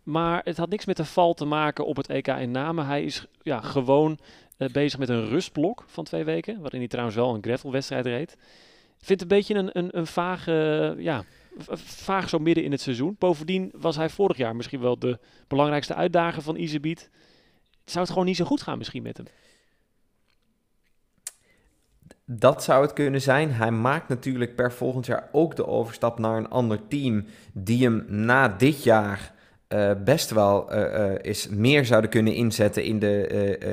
Maar 0.04 0.42
het 0.44 0.58
had 0.58 0.70
niks 0.70 0.86
met 0.86 0.98
de 0.98 1.06
val 1.06 1.34
te 1.34 1.46
maken 1.46 1.86
op 1.86 1.96
het 1.96 2.10
EK 2.10 2.28
in 2.28 2.52
Namen. 2.52 2.86
Hij 2.86 3.04
is 3.04 3.26
ja, 3.42 3.62
gewoon 3.62 4.20
eh, 4.58 4.70
bezig 4.70 5.00
met 5.00 5.10
een 5.10 5.28
rustblok 5.28 5.84
van 5.88 6.04
twee 6.04 6.24
weken. 6.24 6.62
Waarin 6.62 6.80
hij 6.80 6.90
trouwens 6.90 7.16
wel 7.18 7.34
een 7.34 7.44
gravelwedstrijd 7.44 8.06
reed. 8.06 8.32
Ik 9.00 9.06
vind 9.06 9.22
het 9.22 9.32
een 9.32 9.38
beetje 9.38 9.56
een, 9.56 9.70
een, 9.74 9.98
een 9.98 10.08
vage, 10.08 10.96
ja, 10.98 11.24
vaag 11.84 12.30
zo 12.30 12.40
midden 12.40 12.64
in 12.64 12.72
het 12.72 12.82
seizoen. 12.82 13.16
Bovendien 13.20 13.72
was 13.76 13.96
hij 13.96 14.10
vorig 14.10 14.38
jaar 14.38 14.56
misschien 14.56 14.82
wel 14.82 15.00
de 15.00 15.20
belangrijkste 15.48 15.94
uitdager 15.94 16.42
van 16.42 16.56
Iserbiet. 16.56 17.10
Zou 17.90 18.04
het 18.04 18.10
gewoon 18.10 18.26
niet 18.26 18.36
zo 18.36 18.46
goed 18.46 18.62
gaan 18.62 18.78
misschien 18.78 19.04
met 19.04 19.18
hem? 19.18 19.26
Dat 22.26 22.64
zou 22.64 22.82
het 22.82 22.94
kunnen 22.94 23.22
zijn. 23.22 23.52
Hij 23.52 23.72
maakt 23.72 24.10
natuurlijk 24.10 24.56
per 24.56 24.72
volgend 24.72 25.06
jaar 25.06 25.30
ook 25.32 25.56
de 25.56 25.68
overstap 25.68 26.20
naar 26.20 26.38
een 26.38 26.50
ander 26.50 26.88
team. 26.88 27.26
Die 27.54 27.84
hem 27.84 28.06
na 28.08 28.48
dit 28.48 28.84
jaar 28.84 29.34
eh, 29.68 29.92
best 30.04 30.30
wel 30.30 30.72
eh, 30.72 31.32
is 31.32 31.48
meer 31.48 31.86
zouden 31.86 32.10
kunnen 32.10 32.34
inzetten 32.34 32.84
in 32.84 33.00
de, 33.00 33.28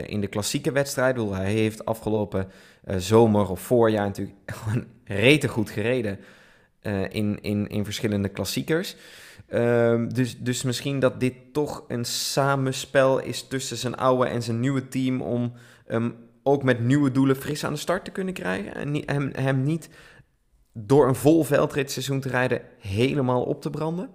in 0.06 0.20
de 0.20 0.26
klassieke 0.26 0.72
wedstrijd. 0.72 1.16
Hij 1.16 1.52
heeft 1.52 1.84
afgelopen 1.84 2.48
zomer 2.96 3.50
of 3.50 3.60
voorjaar 3.60 4.06
natuurlijk 4.06 4.36
gewoon 4.58 4.84
rete 5.04 5.48
goed 5.48 5.70
gereden. 5.70 6.18
in, 7.10 7.38
in, 7.42 7.68
in 7.68 7.84
verschillende 7.84 8.28
klassiekers. 8.28 8.96
Ehm, 9.54 10.08
dus, 10.08 10.38
dus 10.38 10.62
misschien 10.62 11.00
dat 11.00 11.20
dit 11.20 11.34
toch 11.52 11.84
een 11.88 12.04
samenspel 12.04 13.18
is 13.18 13.42
tussen 13.42 13.76
zijn 13.76 13.96
oude 13.96 14.26
en 14.26 14.42
zijn 14.42 14.60
nieuwe 14.60 14.88
team 14.88 15.20
om 15.22 15.52
hem 15.86 16.16
ook 16.42 16.62
met 16.62 16.80
nieuwe 16.80 17.10
doelen 17.10 17.36
fris 17.36 17.64
aan 17.64 17.72
de 17.72 17.78
start 17.78 18.04
te 18.04 18.10
kunnen 18.10 18.34
krijgen. 18.34 18.74
En 18.74 19.02
hem, 19.06 19.30
hem 19.34 19.62
niet 19.62 19.88
door 20.72 21.08
een 21.08 21.14
vol 21.14 21.44
veldritseizoen 21.44 22.20
te 22.20 22.28
rijden 22.28 22.62
helemaal 22.78 23.42
op 23.42 23.62
te 23.62 23.70
branden. 23.70 24.10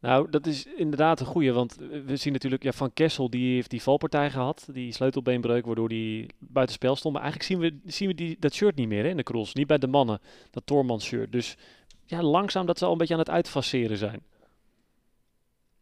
Nou, 0.00 0.30
dat 0.30 0.46
is 0.46 0.66
inderdaad 0.76 1.20
een 1.20 1.26
goeie, 1.26 1.52
want 1.52 1.76
we 2.06 2.16
zien 2.16 2.32
natuurlijk 2.32 2.62
ja, 2.62 2.72
Van 2.72 2.92
Kessel, 2.92 3.30
die 3.30 3.54
heeft 3.54 3.70
die 3.70 3.82
valpartij 3.82 4.30
gehad, 4.30 4.68
die 4.72 4.92
sleutelbeenbreuk, 4.92 5.66
waardoor 5.66 5.88
die 5.88 6.26
buitenspel 6.38 6.96
stond. 6.96 7.14
Maar 7.14 7.22
eigenlijk 7.22 7.52
zien 7.52 7.60
we, 7.60 7.90
zien 7.92 8.08
we 8.08 8.14
die, 8.14 8.36
dat 8.40 8.54
shirt 8.54 8.76
niet 8.76 8.88
meer 8.88 9.02
hè, 9.02 9.08
in 9.08 9.16
de 9.16 9.22
cross, 9.22 9.54
niet 9.54 9.66
bij 9.66 9.78
de 9.78 9.86
mannen, 9.86 10.20
dat 10.50 10.66
Tormans 10.66 11.04
shirt. 11.04 11.32
Dus 11.32 11.56
ja, 12.04 12.22
langzaam 12.22 12.66
dat 12.66 12.78
ze 12.78 12.84
al 12.84 12.92
een 12.92 12.98
beetje 12.98 13.14
aan 13.14 13.20
het 13.20 13.30
uitfaceren 13.30 13.96
zijn. 13.96 14.22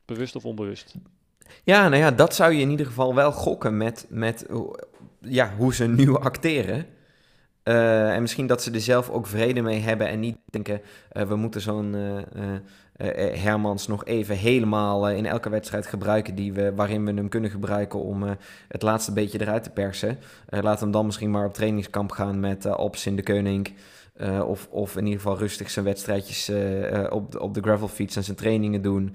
Bewust 0.05 0.37
of 0.37 0.45
onbewust. 0.45 0.95
Ja, 1.63 1.89
nou 1.89 2.03
ja, 2.03 2.11
dat 2.11 2.35
zou 2.35 2.53
je 2.53 2.61
in 2.61 2.71
ieder 2.71 2.87
geval 2.87 3.15
wel 3.15 3.33
gokken 3.33 3.77
met, 3.77 4.07
met 4.09 4.47
hoe- 4.51 4.79
ja, 5.21 5.53
hoe 5.57 5.75
ze 5.75 5.87
nu 5.87 6.15
acteren. 6.31 6.87
Eh, 7.63 8.13
en 8.15 8.21
misschien 8.21 8.47
dat 8.47 8.63
ze 8.63 8.71
er 8.71 8.81
zelf 8.81 9.11
ook 9.11 9.27
vrede 9.27 9.63
mee 9.63 9.81
hebben 9.81 10.09
en 10.09 10.21
niet 10.21 10.37
denken... 10.51 10.81
eh, 11.11 11.23
we 11.23 11.37
moeten 11.37 11.61
zo'n 11.61 11.95
eh, 11.95 12.19
eh, 12.97 13.31
eh, 13.33 13.43
Hermans 13.43 13.87
nog 13.87 14.05
even 14.05 14.37
helemaal 14.37 15.09
eh, 15.09 15.17
in 15.17 15.27
elke 15.27 15.49
wedstrijd 15.49 15.87
gebruiken... 15.87 16.35
Die 16.35 16.53
we, 16.53 16.75
waarin 16.75 17.05
we 17.05 17.13
hem 17.13 17.29
kunnen 17.29 17.51
gebruiken 17.51 17.99
om 18.01 18.23
eh, 18.25 18.31
het 18.69 18.83
laatste 18.83 19.13
beetje 19.13 19.41
eruit 19.41 19.63
te 19.63 19.71
persen. 19.71 20.19
Eh, 20.49 20.63
laat 20.63 20.81
hem 20.81 20.91
dan 20.91 21.07
misschien 21.07 21.31
maar 21.31 21.47
op 21.47 21.55
trainingskamp 21.55 22.11
gaan 22.11 22.41
met 22.41 22.65
eh 22.65 22.79
Ops 22.79 23.07
in 23.07 23.17
de 23.17 23.23
Koning... 23.23 23.75
Eh, 24.15 24.49
of, 24.49 24.69
of 24.71 24.97
in 24.97 25.05
ieder 25.05 25.21
geval 25.21 25.39
rustig 25.39 25.71
zijn 25.71 25.85
wedstrijdjes 25.85 26.49
eh, 26.49 26.95
eh, 27.05 27.13
op, 27.13 27.33
de, 27.33 27.41
op 27.41 27.55
de 27.55 27.61
gravelfiets 27.63 28.17
en 28.17 28.25
zijn 28.25 28.37
trainingen 28.37 28.83
doen... 28.83 29.15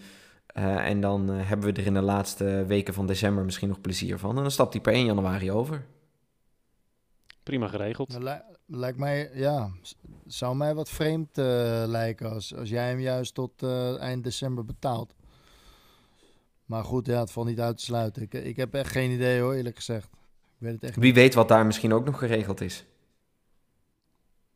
Eh, 0.59 0.85
en 0.85 1.01
dan 1.01 1.31
eh, 1.31 1.47
hebben 1.47 1.73
we 1.73 1.79
er 1.79 1.85
in 1.87 1.93
de 1.93 2.01
laatste 2.01 2.65
weken 2.67 2.93
van 2.93 3.07
december 3.07 3.45
misschien 3.45 3.67
nog 3.67 3.81
plezier 3.81 4.19
van. 4.19 4.35
En 4.35 4.41
dan 4.41 4.51
stapt 4.51 4.73
hij 4.73 4.81
per 4.81 4.93
1 4.93 5.05
januari 5.05 5.51
over. 5.51 5.85
Prima 7.43 7.67
geregeld. 7.67 8.17
Lijkt 8.65 8.97
mij, 8.97 9.29
ja, 9.33 9.71
zou 10.25 10.55
mij 10.55 10.75
wat 10.75 10.89
vreemd 10.89 11.37
eh, 11.37 11.83
lijken 11.87 12.31
als, 12.31 12.55
als 12.55 12.69
jij 12.69 12.89
hem 12.89 12.99
juist 12.99 13.33
tot 13.33 13.63
eh, 13.63 13.99
eind 13.99 14.23
december 14.23 14.65
betaalt. 14.65 15.13
Maar 16.65 16.83
goed, 16.83 17.05
ja, 17.05 17.19
het 17.19 17.31
valt 17.31 17.47
niet 17.47 17.59
uit 17.59 17.77
te 17.77 17.83
sluiten. 17.83 18.21
Ik, 18.21 18.33
ik 18.33 18.55
heb 18.55 18.73
echt 18.73 18.91
geen 18.91 19.11
idee 19.11 19.41
hoor, 19.41 19.53
eerlijk 19.53 19.75
gezegd. 19.75 20.05
Ik 20.05 20.57
weet 20.57 20.73
het 20.73 20.83
echt 20.83 20.95
Wie 20.95 21.13
weet 21.13 21.33
wat 21.33 21.47
daar 21.47 21.65
misschien 21.65 21.93
ook 21.93 22.05
nog 22.05 22.19
geregeld 22.19 22.61
is. 22.61 22.85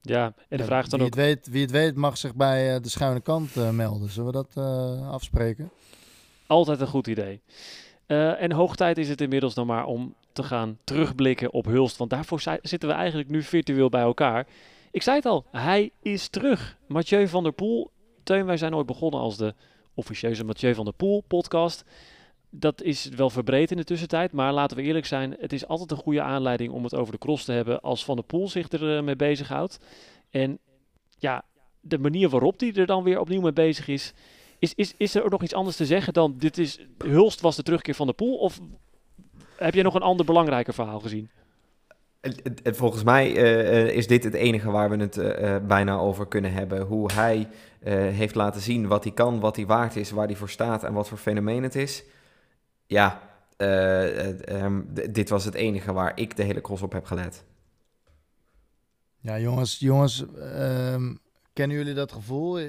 Ja, 0.02 0.26
en 0.26 0.34
de 0.48 0.58
Ja, 0.58 0.66
vraag 0.66 0.84
is 0.84 0.90
dan 0.90 1.00
wie 1.00 1.08
ook, 1.08 1.16
Het 1.16 1.26
weet, 1.26 1.48
wie 1.48 1.62
het 1.62 1.72
weet 1.72 1.96
mag 1.96 2.18
zich 2.18 2.36
bij 2.36 2.76
eh, 2.76 2.82
de 2.82 2.90
schuine 2.90 3.22
kant 3.22 3.56
melden. 3.72 4.10
Zullen 4.10 4.32
we 4.32 4.46
dat 4.48 4.52
eh, 4.56 5.10
afspreken? 5.10 5.72
Altijd 6.54 6.82
een 6.82 6.88
goed 6.88 7.08
idee. 7.08 7.42
Eh, 8.06 8.42
en 8.42 8.52
hoog 8.52 8.76
tijd 8.76 8.98
is 8.98 9.10
het 9.10 9.22
inmiddels 9.22 9.54
dan 9.54 9.68
maar 9.68 9.86
om 9.86 10.16
te 10.34 10.44
gaan 10.44 10.78
terugblikken 10.84 11.54
op 11.54 11.66
Hulst. 11.66 11.98
Want 11.98 12.10
daarvoor 12.10 12.42
zi- 12.42 12.58
zitten 12.62 12.90
we 12.90 12.96
eigenlijk 12.96 13.30
nu 13.30 13.42
virtueel 13.42 13.90
bij 13.90 14.02
elkaar. 14.02 14.48
Ik 14.92 15.02
zei 15.02 15.16
het 15.16 15.26
al, 15.26 15.46
hij 15.52 15.92
is 16.02 16.28
terug. 16.28 16.78
Mathieu 16.88 17.28
van 17.28 17.44
der 17.44 17.52
Poel. 17.52 17.92
Teun, 18.24 18.46
wij 18.46 18.58
zijn 18.58 18.76
ooit 18.76 18.86
begonnen 18.86 19.20
als 19.20 19.38
de 19.38 19.54
officieuze 19.94 20.44
Mathieu 20.44 20.74
van 20.74 20.86
der 20.86 20.94
Poel 20.94 21.24
podcast. 21.28 21.84
Dat 22.50 22.82
is 22.82 23.10
wel 23.10 23.30
verbreed 23.30 23.72
in 23.72 23.78
de 23.78 23.84
tussentijd. 23.84 24.32
Maar 24.32 24.54
laten 24.54 24.78
we 24.78 24.84
eerlijk 24.84 25.06
zijn, 25.06 25.36
het 25.40 25.54
is 25.54 25.68
altijd 25.68 25.92
een 25.92 25.98
goede 25.98 26.22
aanleiding 26.22 26.72
om 26.74 26.84
het 26.84 26.96
over 26.96 27.14
de 27.14 27.20
cross 27.20 27.46
te 27.46 27.52
hebben 27.52 27.82
als 27.82 28.06
Van 28.06 28.16
der 28.16 28.26
Poel 28.26 28.50
zich 28.50 28.68
ermee 28.68 29.02
mee 29.02 29.16
bezighoudt. 29.16 29.80
En 30.30 30.60
ja, 31.18 31.44
de 31.82 31.98
manier 31.98 32.30
waarop 32.30 32.60
hij 32.60 32.74
er 32.74 32.86
dan 32.86 33.04
weer 33.04 33.20
opnieuw 33.20 33.42
mee 33.42 33.54
bezig 33.54 33.88
is, 33.88 34.14
is, 34.64 34.74
is, 34.76 34.94
is 34.98 35.16
er 35.16 35.24
ook 35.24 35.32
nog 35.32 35.44
iets 35.44 35.54
anders 35.54 35.76
te 35.76 35.86
zeggen 35.86 36.14
dan 36.14 36.36
dit 36.38 36.58
is 36.58 36.80
Hulst 36.98 37.42
was 37.42 37.56
de 37.56 37.64
terugkeer 37.64 37.96
van 37.96 38.08
de 38.08 38.14
pool? 38.14 38.36
Of 38.38 38.60
heb 39.56 39.74
je 39.74 39.84
nog 39.84 39.96
een 39.96 40.02
ander 40.02 40.26
belangrijker 40.26 40.74
verhaal 40.74 41.00
gezien? 41.00 41.30
Het- 42.22 42.40
het- 42.44 42.60
het- 42.64 42.78
Volgens 42.78 43.04
mij 43.04 43.36
eh, 43.36 43.82
eh, 43.82 43.96
is 43.96 44.08
dit 44.08 44.24
het 44.24 44.34
enige 44.34 44.72
waar 44.72 44.90
we 44.90 44.96
het 44.98 45.18
eh, 45.18 45.58
bijna 45.68 45.98
over 45.98 46.28
kunnen 46.28 46.54
hebben. 46.54 46.82
Hoe 46.82 47.12
hij 47.14 47.48
eh, 47.80 47.94
heeft 47.94 48.36
laten 48.36 48.62
zien 48.62 48.88
wat 48.88 49.04
hij 49.04 49.14
kan, 49.14 49.40
wat 49.40 49.56
hij 49.56 49.66
waard 49.66 49.96
is, 49.96 50.12
waar 50.12 50.26
hij 50.28 50.36
voor 50.36 50.50
staat 50.50 50.84
en 50.84 50.94
wat 50.94 51.08
voor 51.10 51.18
fenomeen 51.18 51.64
het 51.64 51.76
is. 51.76 52.04
Ja, 52.86 53.22
eh, 53.58 54.28
eh, 54.30 54.62
ehm, 54.64 54.82
dit 55.12 55.30
was 55.30 55.46
het 55.46 55.54
enige 55.54 55.94
waar 55.94 56.12
ik 56.20 56.36
de 56.36 56.44
hele 56.44 56.62
cross 56.62 56.82
op 56.82 56.92
heb 56.92 57.06
gelet. 57.06 57.44
Ja, 59.20 59.40
jongens, 59.40 59.80
jongens, 59.80 60.26
ehm, 60.36 61.16
kennen 61.54 61.78
jullie 61.78 61.94
dat 61.94 62.12
gevoel? 62.12 62.60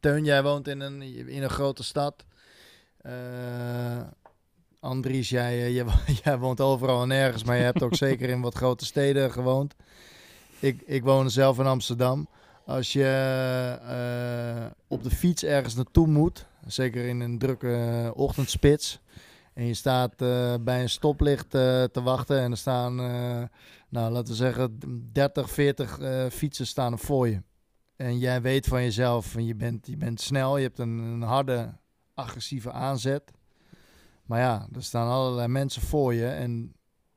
Teun, 0.00 0.24
jij 0.24 0.42
woont 0.42 0.68
in 0.68 0.80
een, 0.80 1.02
in 1.28 1.42
een 1.42 1.50
grote 1.50 1.82
stad. 1.82 2.24
Eh, 2.96 4.00
Andries, 4.80 5.28
jij, 5.28 5.64
eh, 5.64 5.84
jij, 6.24 6.38
woont 6.38 6.60
overal 6.60 7.02
en 7.02 7.08
nergens, 7.08 7.44
maar 7.44 7.56
je 7.56 7.62
hebt 7.62 7.82
ook 7.82 7.94
zeker 7.94 8.28
in 8.28 8.40
wat 8.40 8.54
grote 8.54 8.84
steden 8.84 9.32
gewoond. 9.32 9.74
Ik, 10.58 10.82
ik 10.86 11.02
woon 11.02 11.30
zelf 11.30 11.58
in 11.58 11.66
Amsterdam. 11.66 12.28
Als 12.66 12.92
je 12.92 13.04
eh, 13.82 14.66
op 14.86 15.02
de 15.02 15.10
fiets 15.10 15.44
ergens 15.44 15.74
naartoe 15.74 16.06
moet, 16.06 16.46
zeker 16.66 17.04
in 17.06 17.20
een 17.20 17.38
drukke 17.38 18.12
ochtendspits, 18.14 19.00
en 19.54 19.66
je 19.66 19.74
staat 19.74 20.16
bij 20.64 20.82
een 20.82 20.88
stoplicht 20.88 21.50
te 21.50 22.00
wachten 22.02 22.40
en 22.40 22.50
er 22.50 22.56
staan, 22.56 23.00
nou 23.88 24.12
laten 24.12 24.28
we 24.28 24.34
zeggen, 24.34 24.78
30, 25.12 25.50
40 25.50 25.98
eh, 25.98 26.26
fietsen 26.30 26.66
staan 26.66 26.98
voor 26.98 27.28
je. 27.28 27.42
En 27.98 28.18
jij 28.18 28.42
weet 28.42 28.66
van 28.66 28.82
jezelf, 28.82 29.36
en 29.36 29.44
je 29.44 29.54
bent, 29.54 29.86
je 29.86 29.96
bent 29.96 30.20
snel, 30.20 30.56
je 30.56 30.62
hebt 30.62 30.78
een, 30.78 30.98
een 30.98 31.22
harde, 31.22 31.74
agressieve 32.14 32.72
aanzet. 32.72 33.30
Maar 34.24 34.40
ja, 34.40 34.68
er 34.74 34.82
staan 34.82 35.08
allerlei 35.08 35.48
mensen 35.48 35.82
voor 35.82 36.14
je 36.14 36.28
en 36.28 36.74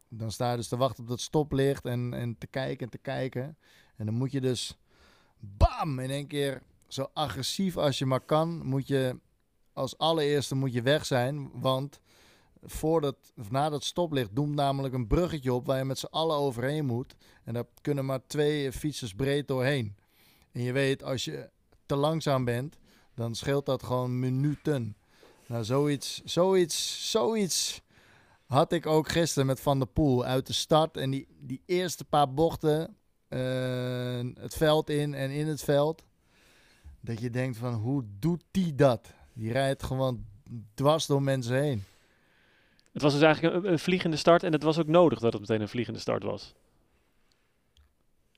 dan 0.10 0.32
sta 0.32 0.52
je 0.52 0.58
dus 0.58 0.68
te 0.68 0.78
wachten 0.78 1.04
op 1.04 1.10
dat 1.10 1.22
stoplicht 1.22 1.86
en, 1.86 2.14
en 2.14 2.38
te 2.38 2.48
kijken 2.48 2.86
en 2.86 2.92
te 2.92 2.98
kijken. 2.98 3.58
En 3.96 4.06
dan 4.06 4.16
moet 4.16 4.32
je 4.32 4.42
dus, 4.42 4.78
bam, 5.40 6.00
in 6.00 6.10
één 6.10 6.28
keer 6.28 6.62
zo 6.88 7.10
agressief 7.14 7.78
als 7.78 7.98
je 7.98 8.06
maar 8.06 8.22
kan, 8.22 8.66
moet 8.66 8.88
je 8.88 9.20
als 9.74 9.98
allereerste 9.98 10.56
moet 10.56 10.74
je 10.74 10.82
weg 10.82 11.06
zijn, 11.06 11.50
want 11.54 12.00
voor 12.64 13.02
dat, 13.02 13.16
na 13.50 13.70
dat 13.70 13.84
stoplicht 13.84 14.36
doemt 14.36 14.56
namelijk 14.56 14.94
een 14.94 15.08
bruggetje 15.08 15.54
op 15.54 15.66
waar 15.66 15.78
je 15.78 15.86
met 15.86 16.00
z'n 16.00 16.06
allen 16.06 16.38
overheen 16.38 16.86
moet. 16.86 17.16
En 17.44 17.54
daar 17.54 17.66
kunnen 17.82 18.06
maar 18.06 18.26
twee 18.28 18.72
fietsers 18.72 19.14
breed 19.14 19.48
doorheen. 19.48 19.96
En 20.52 20.62
je 20.62 20.72
weet, 20.72 21.04
als 21.04 21.26
je 21.26 21.50
te 21.86 21.96
langzaam 21.96 22.46
bent, 22.46 22.78
dan 23.16 23.36
scheelt 23.36 23.66
dat 23.66 23.84
gewoon 23.84 24.20
minuten. 24.20 24.96
Nou, 25.46 25.64
zoiets, 25.64 26.22
zoiets, 26.24 27.10
zoiets 27.12 27.82
had 28.46 28.72
ik 28.72 28.86
ook 28.86 29.10
gisteren 29.10 29.46
met 29.46 29.60
Van 29.60 29.80
der 29.80 29.88
Poel 29.88 30.26
uit 30.26 30.48
de 30.48 30.54
start. 30.54 30.98
En 30.98 31.10
die, 31.10 31.28
die 31.40 31.62
eerste 31.66 32.06
paar 32.06 32.34
bochten, 32.34 32.98
eh, 33.28 34.20
het 34.40 34.54
veld 34.54 34.90
in 34.90 35.14
en 35.14 35.32
in 35.32 35.48
het 35.48 35.64
veld. 35.64 36.04
Dat 37.00 37.20
je 37.20 37.30
denkt 37.30 37.58
van, 37.58 37.74
hoe 37.74 38.04
doet 38.20 38.44
die 38.52 38.76
dat? 38.76 39.14
Die 39.34 39.52
rijdt 39.52 39.84
gewoon 39.84 40.26
dwars 40.74 41.06
door 41.06 41.22
mensen 41.22 41.62
heen. 41.62 41.84
Het 42.92 43.02
was 43.02 43.14
dus 43.14 43.22
eigenlijk 43.22 43.56
een, 43.56 43.72
een 43.72 43.80
vliegende 43.80 44.18
start 44.18 44.44
en 44.44 44.52
het 44.52 44.64
was 44.64 44.80
ook 44.80 44.88
nodig 44.88 45.20
dat 45.20 45.34
het 45.34 45.42
meteen 45.42 45.62
een 45.62 45.70
vliegende 45.70 46.00
start 46.00 46.24
was. 46.24 46.54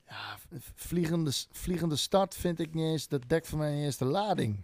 Ja, 0.08 0.38
vliegende, 0.76 1.32
vliegende 1.52 1.96
start 1.96 2.36
vind 2.36 2.60
ik 2.60 2.74
niet 2.74 2.86
eens, 2.86 3.08
dat 3.08 3.22
dekt 3.28 3.48
voor 3.48 3.58
mij 3.58 3.74
niet 3.76 3.86
eens 3.86 3.98
de 3.98 4.06
lading. 4.06 4.62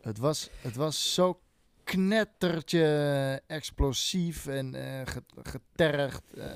Het 0.00 0.18
was, 0.18 0.48
het 0.60 0.76
was 0.76 1.14
zo 1.14 1.40
knettertje 1.84 3.42
explosief 3.46 4.46
en 4.46 4.74
ge- 5.06 5.22
getergd, 5.42 6.22
eh, 6.36 6.46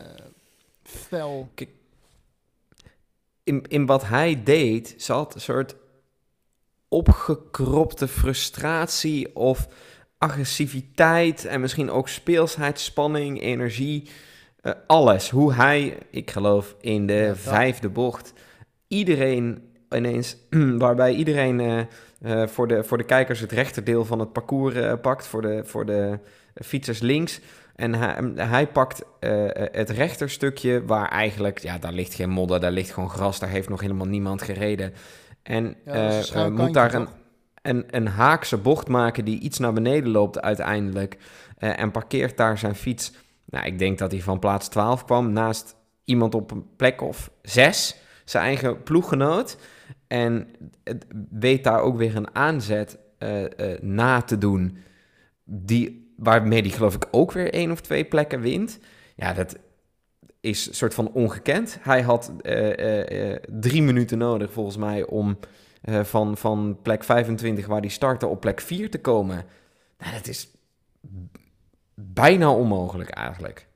fel. 0.83 1.51
in, 3.45 3.63
in 3.69 3.87
wat 3.87 4.05
hij 4.05 4.43
deed 4.43 4.95
zat 4.97 5.35
een 5.35 5.41
soort 5.41 5.77
opgekropte 6.89 8.09
frustratie 8.09 9.37
of 9.37 9.69
agressiviteit 10.19 11.45
en 11.45 11.61
misschien 11.61 11.91
ook 11.91 12.09
speelsheid, 12.09 12.81
spanning, 12.81 13.41
energie. 13.41 14.09
Eh, 14.67 14.73
alles. 14.87 15.31
Hoe 15.31 15.53
hij, 15.53 15.99
ik 16.11 16.31
geloof, 16.31 16.77
in 16.81 17.07
de 17.07 17.13
Ja, 17.13 17.35
vijfde 17.35 17.89
bocht 17.89 18.33
iedereen 18.89 19.63
ineens, 19.91 20.37
waarbij 20.79 21.13
iedereen 21.13 21.61
eh, 21.61 21.79
eh, 22.43 22.49
voor, 22.49 22.69
de, 22.69 22.85
voor 22.85 22.99
de 22.99 23.05
kijkers 23.05 23.41
het 23.41 23.53
rechterdeel 23.53 24.05
van 24.05 24.19
het 24.19 24.33
parcours 24.33 25.01
pakt, 25.01 25.27
voor 25.27 25.43
de, 25.43 25.61
voor 25.65 25.87
de 25.87 26.19
fietsers 26.55 26.99
links. 26.99 27.41
En 27.75 27.95
hij, 27.95 28.33
hij 28.35 28.67
pakt 28.67 29.03
het 29.71 29.91
rechterstukje 29.91 30.85
waar 30.85 31.09
eigenlijk, 31.09 31.59
ja, 31.59 31.79
daar 31.79 31.93
ligt 31.93 32.15
geen 32.15 32.31
modder, 32.31 32.61
daar 32.61 32.71
ligt 32.71 32.91
gewoon 32.91 33.11
gras, 33.11 33.39
daar 33.39 33.49
heeft 33.49 33.69
nog 33.69 33.81
helemaal 33.81 34.07
niemand 34.07 34.43
gereden. 34.43 34.93
En 35.43 35.77
Ja, 35.85 36.49
moet 36.49 36.75
daar 36.75 36.95
een, 36.95 37.09
een, 37.63 37.85
een 37.91 38.07
haakse 38.07 38.57
bocht 38.57 38.89
maken 38.89 39.25
die 39.25 39.41
iets 39.41 39.59
naar 39.59 39.73
beneden 39.73 40.11
loopt 40.11 40.41
uiteindelijk. 40.41 41.17
en 41.59 41.91
parkeert 41.91 42.37
daar 42.37 42.59
zijn 42.59 42.75
fiets. 42.75 43.13
Nou, 43.57 43.69
ik 43.69 43.79
denk 43.79 43.99
dat 43.99 44.13
hij 44.13 44.21
van 44.21 44.39
plaats 44.39 44.69
12 44.69 45.05
kwam 45.05 45.33
naast 45.33 45.77
iemand 46.05 46.35
op 46.35 46.51
een 46.51 46.67
plek 46.77 47.01
of 47.01 47.31
6, 47.43 47.97
zijn 48.25 48.45
eigen 48.45 48.83
ploeggenoot. 48.83 49.57
En 50.07 50.49
weet 51.31 51.65
daar 51.65 51.81
ook 51.81 51.97
weer 51.97 52.17
een 52.17 52.35
aanzet 52.35 52.99
eh, 53.19 53.45
eh, 53.45 53.83
na 53.83 54.23
te 54.23 54.39
doen. 54.39 54.79
Die, 55.45 56.13
waarmee 56.17 56.63
die 56.63 56.73
geloof 56.73 56.95
ik 56.95 57.07
ook 57.11 57.33
weer 57.33 57.53
één 57.53 57.71
of 57.71 57.81
twee 57.81 58.05
plekken 58.05 58.41
wint. 58.41 58.79
Ja, 59.15 59.33
dat 59.33 59.59
is 60.41 60.67
een 60.67 60.75
soort 60.75 60.95
van 60.95 61.13
ongekend. 61.13 61.79
Hij 61.81 62.03
had 62.03 62.33
eh, 62.43 63.37
drie 63.51 63.83
minuten 63.83 64.19
nodig 64.19 64.53
volgens 64.53 64.77
mij 64.77 65.07
om 65.07 65.39
van, 66.03 66.37
van 66.37 66.79
plek 66.83 67.05
25 67.05 67.67
waar 67.67 67.81
hij 67.81 67.89
startte 67.89 68.27
op 68.27 68.41
plek 68.41 68.61
4 68.61 68.91
te 68.91 69.01
komen. 69.01 69.45
Nou, 69.99 70.13
dat 70.13 70.27
is 70.27 70.49
bijna 72.01 72.53
onmogelijk 72.53 73.11
eigenlijk. 73.11 73.69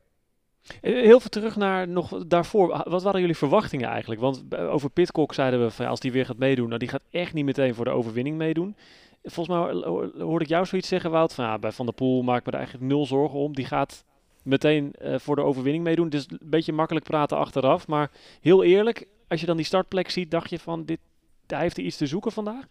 Eh, 0.80 0.92
Heel 0.92 1.20
veel 1.20 1.30
terug 1.30 1.56
naar 1.56 1.88
nog 1.88 2.26
daarvoor. 2.26 2.82
Wat 2.88 3.02
waren 3.02 3.20
jullie 3.20 3.36
verwachtingen 3.36 3.88
eigenlijk? 3.88 4.20
Want 4.20 4.44
eh, 4.50 4.72
over 4.72 4.90
Pitcock 4.90 5.34
zeiden 5.34 5.62
we 5.62 5.70
van 5.70 5.86
als 5.86 6.00
die 6.00 6.12
weer 6.12 6.26
gaat 6.26 6.36
meedoen, 6.38 6.66
nou 6.66 6.78
die 6.78 6.88
gaat 6.88 7.02
echt 7.10 7.32
niet 7.34 7.44
meteen 7.44 7.74
voor 7.74 7.84
de 7.84 7.90
overwinning 7.90 8.36
meedoen. 8.36 8.76
Volgens 9.22 9.56
mij 9.58 9.72
ho- 9.74 10.10
hoorde 10.18 10.44
ik 10.44 10.50
jou 10.50 10.66
zoiets 10.66 10.88
zeggen, 10.88 11.10
Wout, 11.10 11.34
van 11.34 11.60
Van 11.72 11.86
der 11.86 11.94
Poel 11.94 12.22
maak 12.22 12.44
me 12.44 12.50
er 12.52 12.58
eigenlijk 12.58 12.86
nul 12.86 13.06
zorgen 13.06 13.38
om. 13.38 13.54
Die 13.54 13.64
gaat 13.64 14.04
meteen 14.42 14.92
eh, 14.92 15.18
voor 15.18 15.36
de 15.36 15.42
overwinning 15.42 15.84
meedoen. 15.84 16.08
Dus 16.08 16.26
een 16.30 16.38
beetje 16.42 16.72
makkelijk 16.72 17.04
praten 17.06 17.36
achteraf. 17.36 17.86
Maar 17.86 18.10
heel 18.40 18.64
eerlijk, 18.64 19.06
als 19.28 19.40
je 19.40 19.46
dan 19.46 19.56
die 19.56 19.66
startplek 19.66 20.10
ziet, 20.10 20.30
dacht 20.30 20.50
je 20.50 20.58
van 20.58 20.84
dit, 20.84 20.98
hij 21.46 21.60
heeft 21.60 21.76
er 21.76 21.84
iets 21.84 21.96
te 21.96 22.06
zoeken 22.06 22.32
vandaag? 22.32 22.64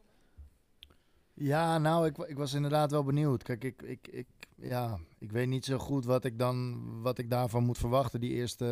Ja, 1.42 1.78
nou, 1.78 2.06
ik, 2.06 2.18
ik 2.18 2.38
was 2.38 2.54
inderdaad 2.54 2.92
wel 2.92 3.04
benieuwd. 3.04 3.44
Kijk, 3.44 3.64
ik, 3.64 3.82
ik, 3.82 4.08
ik, 4.08 4.28
ja, 4.56 5.00
ik 5.18 5.32
weet 5.32 5.48
niet 5.48 5.66
zo 5.66 5.78
goed 5.78 6.06
wat 6.06 6.26
ik 6.26 6.40
dan 6.40 6.82
wat 7.02 7.18
ik 7.18 7.30
daarvan 7.30 7.64
moet 7.64 7.78
verwachten. 7.78 8.20
Die 8.20 8.32
eerste, 8.32 8.66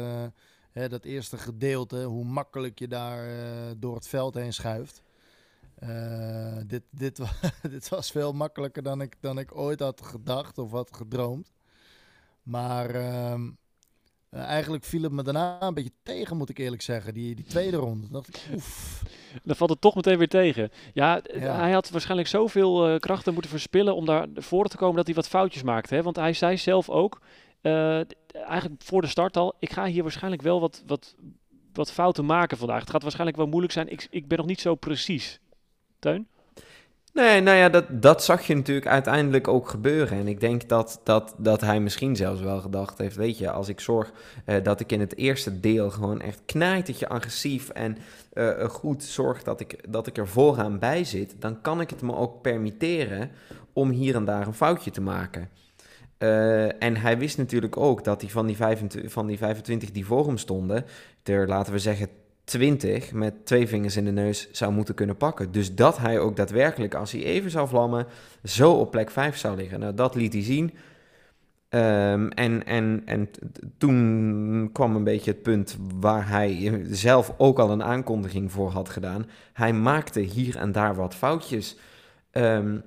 hè, 0.71 0.89
dat 0.89 1.03
eerste 1.03 1.37
gedeelte, 1.37 2.03
hoe 2.03 2.25
makkelijk 2.25 2.79
je 2.79 2.87
daar 2.87 3.27
eh, 3.27 3.71
door 3.77 3.95
het 3.95 4.07
veld 4.07 4.33
heen 4.33 4.53
schuift. 4.53 5.01
Eh, 5.75 6.57
dit, 6.65 6.83
dit, 6.89 7.21
dit 7.69 7.89
was 7.89 8.11
veel 8.11 8.33
makkelijker 8.33 8.83
dan 8.83 9.01
ik, 9.01 9.15
dan 9.19 9.39
ik 9.39 9.55
ooit 9.55 9.79
had 9.79 10.01
gedacht 10.01 10.57
of 10.57 10.71
had 10.71 10.95
gedroomd. 10.95 11.51
Maar 12.43 12.89
ehm, 12.89 13.49
eh, 14.29 14.41
eigenlijk 14.41 14.83
viel 14.83 15.01
het 15.01 15.11
me 15.11 15.23
daarna 15.23 15.61
een 15.61 15.73
beetje 15.73 15.93
tegen, 16.03 16.37
moet 16.37 16.49
ik 16.49 16.57
eerlijk 16.57 16.81
zeggen. 16.81 17.13
Die, 17.13 17.35
die 17.35 17.45
tweede 17.45 17.77
ronde. 17.77 18.07
Dacht 18.09 18.27
ik, 18.27 18.47
oef. 18.53 19.03
Dan 19.43 19.55
valt 19.55 19.69
het 19.69 19.81
toch 19.81 19.95
meteen 19.95 20.17
weer 20.17 20.27
tegen. 20.27 20.69
Ja, 20.93 21.21
eh, 21.21 21.41
Ja. 21.41 21.55
hij 21.55 21.71
had 21.71 21.89
waarschijnlijk 21.89 22.29
zoveel 22.29 22.87
eh, 22.87 22.99
krachten 22.99 23.33
moeten 23.33 23.51
verspillen 23.51 23.95
om 23.95 24.05
daar 24.05 24.27
voor 24.35 24.67
te 24.67 24.77
komen 24.77 24.95
dat 24.95 25.05
hij 25.05 25.15
wat 25.15 25.27
foutjes 25.27 25.63
maakte. 25.63 25.95
Hè? 25.95 26.01
Want 26.03 26.15
hij 26.15 26.33
zei 26.33 26.57
zelf 26.57 26.89
ook, 26.89 27.21
eh, 27.61 27.99
eigenlijk 28.31 28.81
voor 28.83 29.01
de 29.01 29.07
start 29.07 29.37
al, 29.37 29.55
ik 29.59 29.71
ga 29.71 29.85
hier 29.85 30.03
waarschijnlijk 30.03 30.41
wel 30.41 30.59
wat, 30.59 30.83
wat, 30.85 31.15
wat 31.73 31.91
fouten 31.91 32.25
maken 32.25 32.57
vandaag. 32.57 32.79
Het 32.79 32.89
gaat 32.89 33.01
waarschijnlijk 33.01 33.37
wel 33.37 33.47
moeilijk 33.47 33.73
zijn. 33.73 33.91
Ik, 33.91 34.07
ik 34.09 34.27
ben 34.27 34.37
nog 34.37 34.47
niet 34.47 34.61
zo 34.61 34.75
precies. 34.75 35.39
Teun? 35.99 36.27
Nee, 37.17 37.41
nou 37.41 37.57
ja, 37.57 37.69
dat, 37.69 37.85
dat 37.89 38.23
zag 38.23 38.47
je 38.47 38.55
natuurlijk 38.55 38.87
uiteindelijk 38.87 39.47
ook 39.47 39.69
gebeuren. 39.69 40.17
En 40.17 40.27
ik 40.27 40.39
denk 40.39 40.69
dat, 40.69 41.01
dat, 41.03 41.35
dat 41.37 41.61
hij 41.61 41.79
misschien 41.79 42.15
zelfs 42.15 42.41
wel 42.41 42.61
gedacht 42.61 42.97
heeft... 42.97 43.15
weet 43.15 43.37
je, 43.37 43.51
als 43.51 43.67
ik 43.67 43.79
zorg 43.79 44.11
eh, 44.45 44.63
dat 44.63 44.79
ik 44.79 44.91
in 44.91 44.99
het 44.99 45.17
eerste 45.17 45.59
deel 45.59 45.89
gewoon 45.89 46.21
echt 46.21 46.41
knijtertje 46.45 47.07
agressief... 47.07 47.69
en 47.69 47.97
eh, 48.33 48.69
goed 48.69 49.03
zorg 49.03 49.43
dat 49.43 49.59
ik, 49.59 49.91
dat 49.91 50.07
ik 50.07 50.17
er 50.17 50.27
vooraan 50.27 50.79
bij 50.79 51.03
zit... 51.03 51.35
dan 51.39 51.61
kan 51.61 51.81
ik 51.81 51.89
het 51.89 52.01
me 52.01 52.15
ook 52.15 52.41
permitteren 52.41 53.31
om 53.73 53.89
hier 53.89 54.15
en 54.15 54.25
daar 54.25 54.47
een 54.47 54.53
foutje 54.53 54.91
te 54.91 55.01
maken. 55.01 55.49
Eh, 56.17 56.83
en 56.83 56.97
hij 56.97 57.17
wist 57.17 57.37
natuurlijk 57.37 57.77
ook 57.77 58.03
dat 58.03 58.21
hij 58.21 58.29
van 58.29 58.45
die 58.45 58.55
25, 58.55 59.11
van 59.11 59.27
die 59.27 59.37
25 59.37 59.91
die 59.91 60.05
voor 60.05 60.25
hem 60.25 60.37
stonden... 60.37 60.85
er, 61.23 61.47
laten 61.47 61.73
we 61.73 61.79
zeggen, 61.79 62.09
20 62.47 63.11
met 63.11 63.45
twee 63.45 63.67
vingers 63.67 63.97
in 63.97 64.05
de 64.05 64.11
neus 64.11 64.51
zou 64.51 64.71
moeten 64.71 64.95
kunnen 64.95 65.17
pakken. 65.17 65.51
Dus 65.51 65.75
dat 65.75 65.97
hij 65.97 66.19
ook 66.19 66.35
daadwerkelijk, 66.35 66.95
als 66.95 67.11
hij 67.11 67.23
even 67.23 67.51
zou 67.51 67.67
vlammen, 67.67 68.07
zo 68.43 68.71
op 68.71 68.91
plek 68.91 69.11
5 69.11 69.37
zou 69.37 69.55
liggen. 69.55 69.79
Nou, 69.79 69.93
dat 69.93 70.15
liet 70.15 70.33
hij 70.33 70.43
zien. 70.43 70.73
Ehm, 71.69 72.27
en 72.27 72.65
en, 72.65 73.01
en 73.05 73.29
toen 73.77 74.69
kwam 74.73 74.95
een 74.95 75.03
beetje 75.03 75.31
het 75.31 75.41
punt 75.41 75.77
waar 75.99 76.29
hij 76.29 76.81
zelf 76.89 77.33
ook 77.37 77.59
al 77.59 77.71
een 77.71 77.83
aankondiging 77.83 78.51
voor 78.51 78.69
had 78.69 78.89
gedaan. 78.89 79.25
Hij 79.53 79.73
maakte 79.73 80.19
hier 80.19 80.57
en 80.57 80.71
daar 80.71 80.95
wat 80.95 81.15
foutjes. 81.15 81.77
Ehm, 82.31 82.77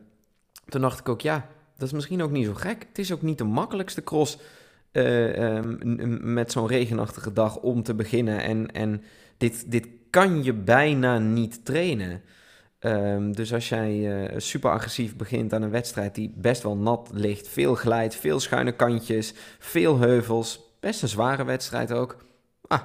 toen 0.68 0.80
dacht 0.80 1.00
ik 1.00 1.08
ook, 1.08 1.20
ja, 1.20 1.46
dat 1.76 1.88
is 1.88 1.94
misschien 1.94 2.22
ook 2.22 2.30
niet 2.30 2.46
zo 2.46 2.54
gek. 2.54 2.86
Het 2.88 2.98
is 2.98 3.12
ook 3.12 3.22
niet 3.22 3.38
de 3.38 3.44
makkelijkste 3.44 4.02
cross 4.02 4.38
eh, 4.92 5.56
ehm, 5.56 6.32
met 6.32 6.52
zo'n 6.52 6.66
regenachtige 6.66 7.32
dag 7.32 7.56
om 7.56 7.82
te 7.82 7.94
beginnen. 7.94 8.40
En, 8.40 8.72
en 8.72 9.02
dit, 9.40 9.70
dit 9.70 9.86
kan 10.10 10.44
je 10.44 10.52
bijna 10.52 11.18
niet 11.18 11.64
trainen. 11.64 12.22
Ehm, 12.78 13.32
dus 13.32 13.52
als 13.52 13.68
jij 13.68 14.22
eh, 14.26 14.38
super 14.38 14.70
agressief 14.70 15.16
begint 15.16 15.52
aan 15.52 15.62
een 15.62 15.70
wedstrijd 15.70 16.14
die 16.14 16.32
best 16.36 16.62
wel 16.62 16.76
nat 16.76 17.10
ligt, 17.12 17.48
veel 17.48 17.74
glijdt, 17.74 18.14
veel 18.14 18.40
schuine 18.40 18.72
kantjes, 18.72 19.34
veel 19.58 19.98
heuvels, 19.98 20.60
best 20.80 21.02
een 21.02 21.08
zware 21.08 21.44
wedstrijd 21.44 21.92
ook. 21.92 22.24
Ah, 22.68 22.82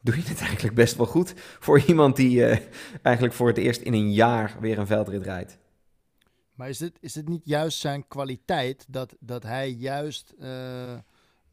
doe 0.00 0.16
je 0.16 0.22
het 0.22 0.40
eigenlijk 0.40 0.74
best 0.74 0.96
wel 0.96 1.06
goed 1.06 1.32
voor 1.36 1.80
iemand 1.86 2.16
die 2.16 2.44
eh, 2.44 2.60
eigenlijk 3.02 3.34
voor 3.34 3.48
het 3.48 3.58
eerst 3.58 3.80
in 3.80 3.92
een 3.92 4.12
jaar 4.12 4.56
weer 4.60 4.78
een 4.78 4.86
veldrit 4.86 5.22
rijdt. 5.22 5.58
Maar 6.54 6.68
is 6.68 6.80
het, 6.80 6.98
is 7.00 7.14
het 7.14 7.28
niet 7.28 7.44
juist 7.44 7.78
zijn 7.78 8.08
kwaliteit 8.08 8.84
dat, 8.88 9.16
dat 9.20 9.42
hij 9.42 9.70
juist 9.70 10.34
eh, 10.38 10.48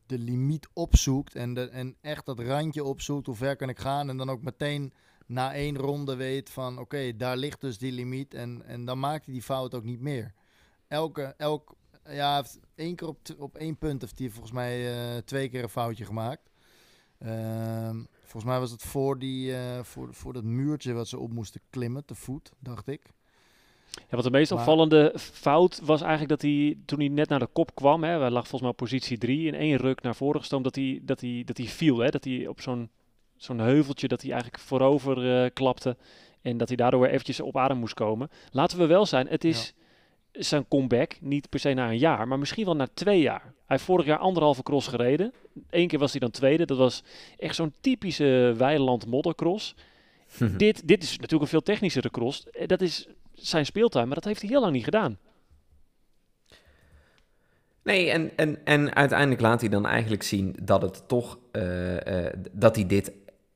de 0.05 0.17
limiet 0.17 0.67
opzoekt 0.73 1.35
en, 1.35 1.71
en 1.71 1.95
echt 2.01 2.25
dat 2.25 2.39
randje 2.39 2.83
opzoekt, 2.83 3.25
hoe 3.25 3.35
ver 3.35 3.55
kan 3.55 3.69
ik 3.69 3.79
gaan 3.79 4.09
en 4.09 4.17
dan 4.17 4.29
ook 4.29 4.41
meteen 4.41 4.93
na 5.25 5.53
één 5.53 5.77
ronde 5.77 6.15
weet 6.15 6.49
van 6.49 6.79
oké, 6.79 7.15
daar 7.15 7.37
ligt 7.37 7.61
dus 7.61 7.77
die 7.77 7.91
limiet 7.91 8.33
en, 8.33 8.65
en 8.65 8.85
dan 8.85 8.99
maakt 8.99 9.25
hij 9.25 9.33
die 9.33 9.43
fout 9.43 9.73
ook 9.73 9.83
niet 9.83 9.99
meer. 9.99 10.33
Elke, 10.87 11.33
elk, 11.37 11.75
ja, 12.09 12.35
heeft 12.35 12.59
één 12.75 12.95
keer 12.95 13.07
op, 13.07 13.19
op 13.37 13.55
één 13.55 13.77
punt 13.77 14.01
heeft 14.01 14.19
hij 14.19 14.29
volgens 14.29 14.53
mij 14.53 15.13
uh, 15.15 15.17
twee 15.17 15.49
keer 15.49 15.63
een 15.63 15.69
foutje 15.69 16.05
gemaakt. 16.05 16.49
Ehm, 17.17 18.03
volgens 18.21 18.43
mij 18.43 18.59
was 18.59 18.71
het 18.71 18.81
voor, 18.81 19.19
die, 19.19 19.51
uh, 19.51 19.83
voor, 19.83 20.13
voor 20.13 20.33
dat 20.33 20.43
muurtje 20.43 20.93
wat 20.93 21.07
ze 21.07 21.17
op 21.17 21.31
moesten 21.31 21.61
klimmen, 21.69 22.05
te 22.05 22.15
voet, 22.15 22.51
dacht 22.59 22.87
ik. 22.87 23.01
Ja, 23.93 24.15
wat 24.15 24.23
de 24.23 24.31
meest 24.31 24.51
opvallende 24.51 25.13
fout 25.17 25.79
was 25.83 26.01
eigenlijk 26.01 26.29
dat 26.29 26.41
hij, 26.41 26.77
toen 26.85 26.99
hij 26.99 27.07
net 27.07 27.29
naar 27.29 27.39
de 27.39 27.47
kop 27.53 27.75
kwam, 27.75 28.03
hè, 28.03 28.09
hij 28.09 28.29
lag 28.29 28.47
volgens 28.47 28.61
mij 28.61 28.69
op 28.69 28.77
positie 28.77 29.17
3, 29.17 29.47
in 29.47 29.55
één 29.55 29.77
ruk 29.77 30.01
naar 30.01 30.15
voren 30.15 30.39
gestoomd, 30.39 30.63
dat 30.63 30.75
hij, 30.75 30.99
dat 31.01 31.21
hij, 31.21 31.43
dat 31.45 31.57
hij 31.57 31.67
viel. 31.67 31.97
Hè, 31.97 32.09
dat 32.09 32.23
hij 32.23 32.47
op 32.47 32.61
zo'n 32.61 32.89
zo'n 33.43 33.59
heuveltje, 33.59 34.07
dat 34.07 34.21
hij 34.21 34.31
eigenlijk 34.31 34.63
voorover 34.63 35.43
uh, 35.43 35.49
klapte. 35.53 35.97
En 36.41 36.57
dat 36.57 36.67
hij 36.67 36.77
daardoor 36.77 36.99
weer 36.99 37.09
eventjes 37.09 37.39
op 37.39 37.57
adem 37.57 37.77
moest 37.77 37.93
komen. 37.93 38.29
Laten 38.51 38.77
we 38.77 38.85
wel 38.85 39.05
zijn, 39.05 39.27
het 39.27 39.43
is 39.43 39.73
zijn 40.31 40.67
comeback, 40.67 41.17
niet 41.21 41.49
per 41.49 41.59
se 41.59 41.73
na 41.73 41.89
een 41.89 41.97
jaar, 41.97 42.27
maar 42.27 42.39
misschien 42.39 42.65
wel 42.65 42.75
na 42.75 42.87
twee 42.93 43.21
jaar. 43.21 43.41
Hij 43.41 43.51
heeft 43.65 43.83
vorig 43.83 44.05
jaar 44.05 44.17
anderhalve 44.17 44.63
cross 44.63 44.87
gereden. 44.87 45.33
Eén 45.69 45.87
keer 45.87 45.99
was 45.99 46.11
hij 46.11 46.19
dan 46.19 46.31
tweede. 46.31 46.65
Dat 46.65 46.77
was 46.77 47.03
echt 47.37 47.55
zo'n 47.55 47.73
typische 47.81 48.53
weiland 48.57 49.05
moddercross. 49.05 49.75
dit, 50.57 50.87
dit 50.87 51.03
is 51.03 51.11
natuurlijk 51.11 51.41
een 51.41 51.47
veel 51.47 51.61
technischere 51.61 52.11
cross. 52.11 52.43
Eh, 52.49 52.67
dat 52.67 52.81
is 52.81 53.07
zijn 53.47 53.65
speeltuin, 53.65 54.05
maar 54.05 54.15
dat 54.15 54.23
heeft 54.23 54.41
hij 54.41 54.49
heel 54.49 54.61
lang 54.61 54.73
niet 54.73 54.83
gedaan. 54.83 55.17
Nee, 57.83 58.09
en, 58.09 58.31
en, 58.35 58.65
en 58.65 58.95
uiteindelijk 58.95 59.41
laat 59.41 59.61
hij 59.61 59.69
dan 59.69 59.85
eigenlijk 59.85 60.23
zien 60.23 60.55
dat 60.61 60.81
het 60.81 61.07
toch 61.07 61.37
uh, 61.51 61.93
uh, 61.93 62.25
dat 62.51 62.75
hij 62.75 62.87
dit 62.87 63.11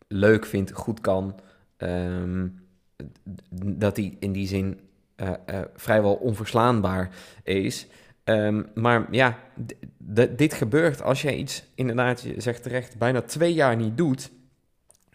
leuk 0.08 0.45
vindt, 0.45 0.71
goed 0.71 1.02
kan. 1.02 1.39
Um, 1.78 2.65
dat 3.63 3.97
hij 3.97 4.15
in 4.19 4.32
die 4.32 4.47
zin 4.47 4.80
uh, 5.15 5.32
vrijwel 5.76 6.13
onverslaanbaar 6.13 7.10
is. 7.43 7.88
Um, 8.23 8.67
maar 8.73 9.08
ja, 9.12 9.39
dit 10.36 10.54
gebeurt 10.54 11.02
als 11.02 11.21
jij 11.21 11.36
iets, 11.36 11.63
inderdaad, 11.76 12.21
je 12.21 12.41
zegt 12.41 12.63
terecht, 12.63 12.97
bijna 12.97 13.21
twee 13.21 13.54
jaar 13.54 13.76
niet 13.76 13.97
doet. 13.97 14.32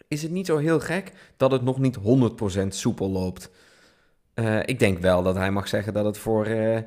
Is 0.07 0.21
het 0.21 0.31
niet 0.31 0.45
zo 0.45 0.57
heel 0.57 0.79
gek 0.79 1.11
dat 1.37 1.51
het 1.51 1.61
nog 1.61 1.79
niet 1.79 1.97
100% 2.63 2.67
soepel 2.67 3.09
loopt? 3.09 3.49
Uh, 4.35 4.59
ik 4.65 4.79
denk 4.79 4.97
wel 4.99 5.23
dat 5.23 5.35
hij 5.35 5.51
mag 5.51 5.67
zeggen 5.67 5.93
dat 5.93 6.05
het 6.05 6.17
voor 6.17 6.47
uh, 6.47 6.77
96,25% 6.79 6.85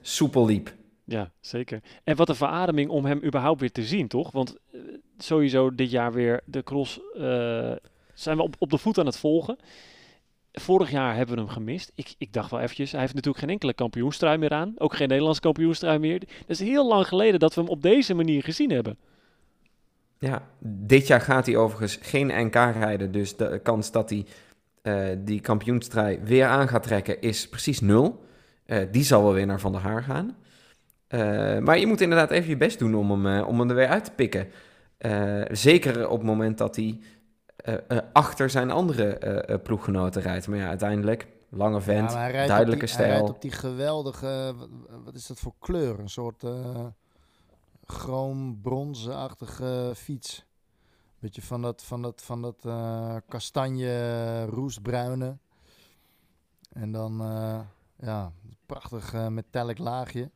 soepel 0.00 0.46
liep. 0.46 0.74
Ja, 1.04 1.30
zeker. 1.40 1.80
En 2.04 2.16
wat 2.16 2.28
een 2.28 2.34
verademing 2.34 2.90
om 2.90 3.04
hem 3.04 3.24
überhaupt 3.24 3.60
weer 3.60 3.72
te 3.72 3.82
zien, 3.82 4.08
toch? 4.08 4.30
Want 4.30 4.56
uh, 4.72 4.80
sowieso 5.18 5.74
dit 5.74 5.90
jaar 5.90 6.12
weer 6.12 6.40
de 6.44 6.62
cross 6.62 7.00
zijn 8.14 8.36
we 8.36 8.42
op, 8.42 8.54
op 8.58 8.70
de 8.70 8.78
voet 8.78 8.98
aan 8.98 9.06
het 9.06 9.18
volgen. 9.18 9.56
Vorig 10.52 10.90
jaar 10.90 11.16
hebben 11.16 11.34
we 11.34 11.40
hem 11.40 11.50
gemist. 11.50 11.92
Ik, 11.94 12.14
ik 12.18 12.32
dacht 12.32 12.50
wel 12.50 12.60
eventjes, 12.60 12.90
hij 12.90 13.00
heeft 13.00 13.14
natuurlijk 13.14 13.44
geen 13.44 13.52
enkele 13.52 13.74
kampioenstrui 13.74 14.38
meer 14.38 14.52
aan. 14.52 14.74
Ook 14.76 14.94
geen 14.94 15.08
Nederlands 15.08 15.40
kampioenstrui 15.40 15.98
meer. 15.98 16.18
Dat 16.18 16.28
is 16.46 16.60
heel 16.60 16.88
lang 16.88 17.08
geleden 17.08 17.40
dat 17.40 17.54
we 17.54 17.60
hem 17.60 17.70
op 17.70 17.82
deze 17.82 18.14
manier 18.14 18.42
gezien 18.42 18.70
hebben. 18.70 18.98
Ja, 20.18 20.48
dit 20.58 21.06
jaar 21.06 21.20
gaat 21.20 21.46
hij 21.46 21.56
overigens 21.56 21.98
geen 22.02 22.46
NK 22.46 22.54
rijden. 22.54 23.12
Dus 23.12 23.36
de 23.36 23.60
kans 23.62 23.92
dat 23.92 24.10
hij 24.10 24.26
uh, 24.82 25.08
die 25.18 25.40
kampioenstrui 25.40 26.20
weer 26.22 26.46
aan 26.46 26.68
gaat 26.68 26.82
trekken 26.82 27.20
is 27.20 27.48
precies 27.48 27.80
nul. 27.80 28.24
Uh, 28.66 28.78
die 28.90 29.04
zal 29.04 29.22
wel 29.22 29.32
weer 29.32 29.46
naar 29.46 29.60
Van 29.60 29.72
der 29.72 29.80
Haar 29.80 30.02
gaan. 30.02 30.36
Uh, 31.08 31.58
maar 31.58 31.78
je 31.78 31.86
moet 31.86 32.00
inderdaad 32.00 32.30
even 32.30 32.48
je 32.48 32.56
best 32.56 32.78
doen 32.78 32.94
om 32.94 33.10
hem, 33.10 33.44
om 33.44 33.58
hem 33.60 33.68
er 33.68 33.74
weer 33.74 33.88
uit 33.88 34.04
te 34.04 34.10
pikken. 34.10 34.48
zeker 35.50 36.08
op 36.08 36.18
het 36.18 36.26
moment 36.26 36.58
dat 36.58 36.76
hij 36.76 37.00
achter 38.12 38.50
zijn 38.50 38.70
andere 38.70 39.60
ploeggenoten 39.62 40.22
rijdt. 40.22 40.48
Maar 40.48 40.58
ja, 40.58 40.68
uiteindelijk, 40.68 41.26
lange 41.48 41.80
vent, 41.80 42.12
ja, 42.12 42.46
duidelijke 42.46 42.84
die, 42.84 42.94
stijl. 42.94 43.08
Hij 43.08 43.16
rijdt 43.16 43.34
op 43.34 43.42
die 43.42 43.52
geweldige, 43.52 44.54
wat 45.04 45.14
is 45.14 45.26
dat 45.26 45.38
voor 45.38 45.54
kleur? 45.58 45.98
Een 45.98 46.08
soort 46.08 46.44
chroom 47.84 48.60
bronzenachtige 48.62 49.92
fiets. 49.94 50.49
Beetje 51.20 51.42
van 51.42 51.62
dat, 51.62 51.82
van 51.82 52.02
dat, 52.02 52.22
van 52.22 52.42
dat 52.42 52.64
uh, 52.66 53.16
kastanje 53.28 54.44
roestbruine. 54.44 55.36
En 56.72 56.92
dan, 56.92 57.22
uh, 57.22 57.60
ja, 57.96 58.32
prachtig 58.66 59.14
uh, 59.14 59.26
metallic 59.26 59.78
laagje. 59.78 60.30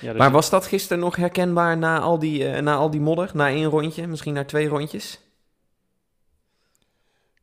Ja, 0.00 0.10
dus 0.10 0.18
maar 0.18 0.30
was 0.30 0.50
dat 0.50 0.66
gisteren 0.66 0.98
nog 0.98 1.16
herkenbaar 1.16 1.78
na 1.78 2.00
al, 2.00 2.18
die, 2.18 2.60
na 2.60 2.74
al 2.74 2.90
die 2.90 3.00
modder? 3.00 3.30
Na 3.34 3.48
één 3.48 3.68
rondje? 3.68 4.06
Misschien 4.06 4.34
na 4.34 4.44
twee 4.44 4.68
rondjes? 4.68 5.20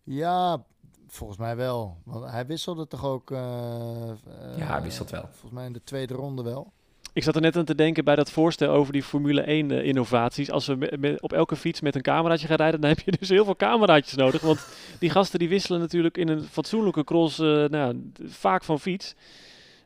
Ja, 0.04 0.66
volgens 1.08 1.40
mij 1.40 1.56
wel. 1.56 1.98
Want 2.04 2.32
hij 2.32 2.46
wisselde 2.46 2.88
toch 2.88 3.06
ook... 3.06 3.30
ja, 3.30 4.18
hij 4.56 4.82
wisselt 4.82 5.10
wel. 5.10 5.28
Volgens 5.32 5.52
mij 5.52 5.66
in 5.66 5.74
de 5.74 5.84
tweede 5.84 6.14
ronde 6.14 6.44
wel. 6.44 6.74
Ik 7.16 7.24
zat 7.24 7.36
er 7.36 7.42
net 7.42 7.56
aan 7.56 7.66
te 7.66 7.76
denken 7.76 8.04
bij 8.04 8.16
dat 8.16 8.32
voorstel 8.32 8.70
over 8.70 8.94
die 8.94 9.04
Formule 9.04 9.42
1 9.42 9.70
uh, 9.70 9.84
innovaties. 9.84 10.52
Als 10.52 10.68
we 10.68 11.18
op 11.20 11.34
elke 11.34 11.56
fiets 11.56 11.82
met 11.82 11.96
een 11.96 12.02
cameraatje 12.02 12.48
gaan 12.48 12.58
rijden, 12.58 12.82
dan 12.82 12.90
heb 12.90 13.00
je 13.00 13.12
dus 13.20 13.30
heel 13.30 13.46
veel 13.46 13.56
cameraatjes 13.56 14.16
nodig. 14.16 14.42
Want 14.42 14.68
die 15.00 15.10
gasten 15.10 15.40
die 15.40 15.50
wisselen 15.50 15.80
natuurlijk 15.80 16.18
in 16.18 16.28
een 16.28 16.44
fatsoenlijke 16.44 17.04
cross 17.04 17.40
uh, 17.40 17.66
nou, 17.66 18.12
vaak 18.24 18.64
van 18.64 18.80
fiets. 18.80 19.16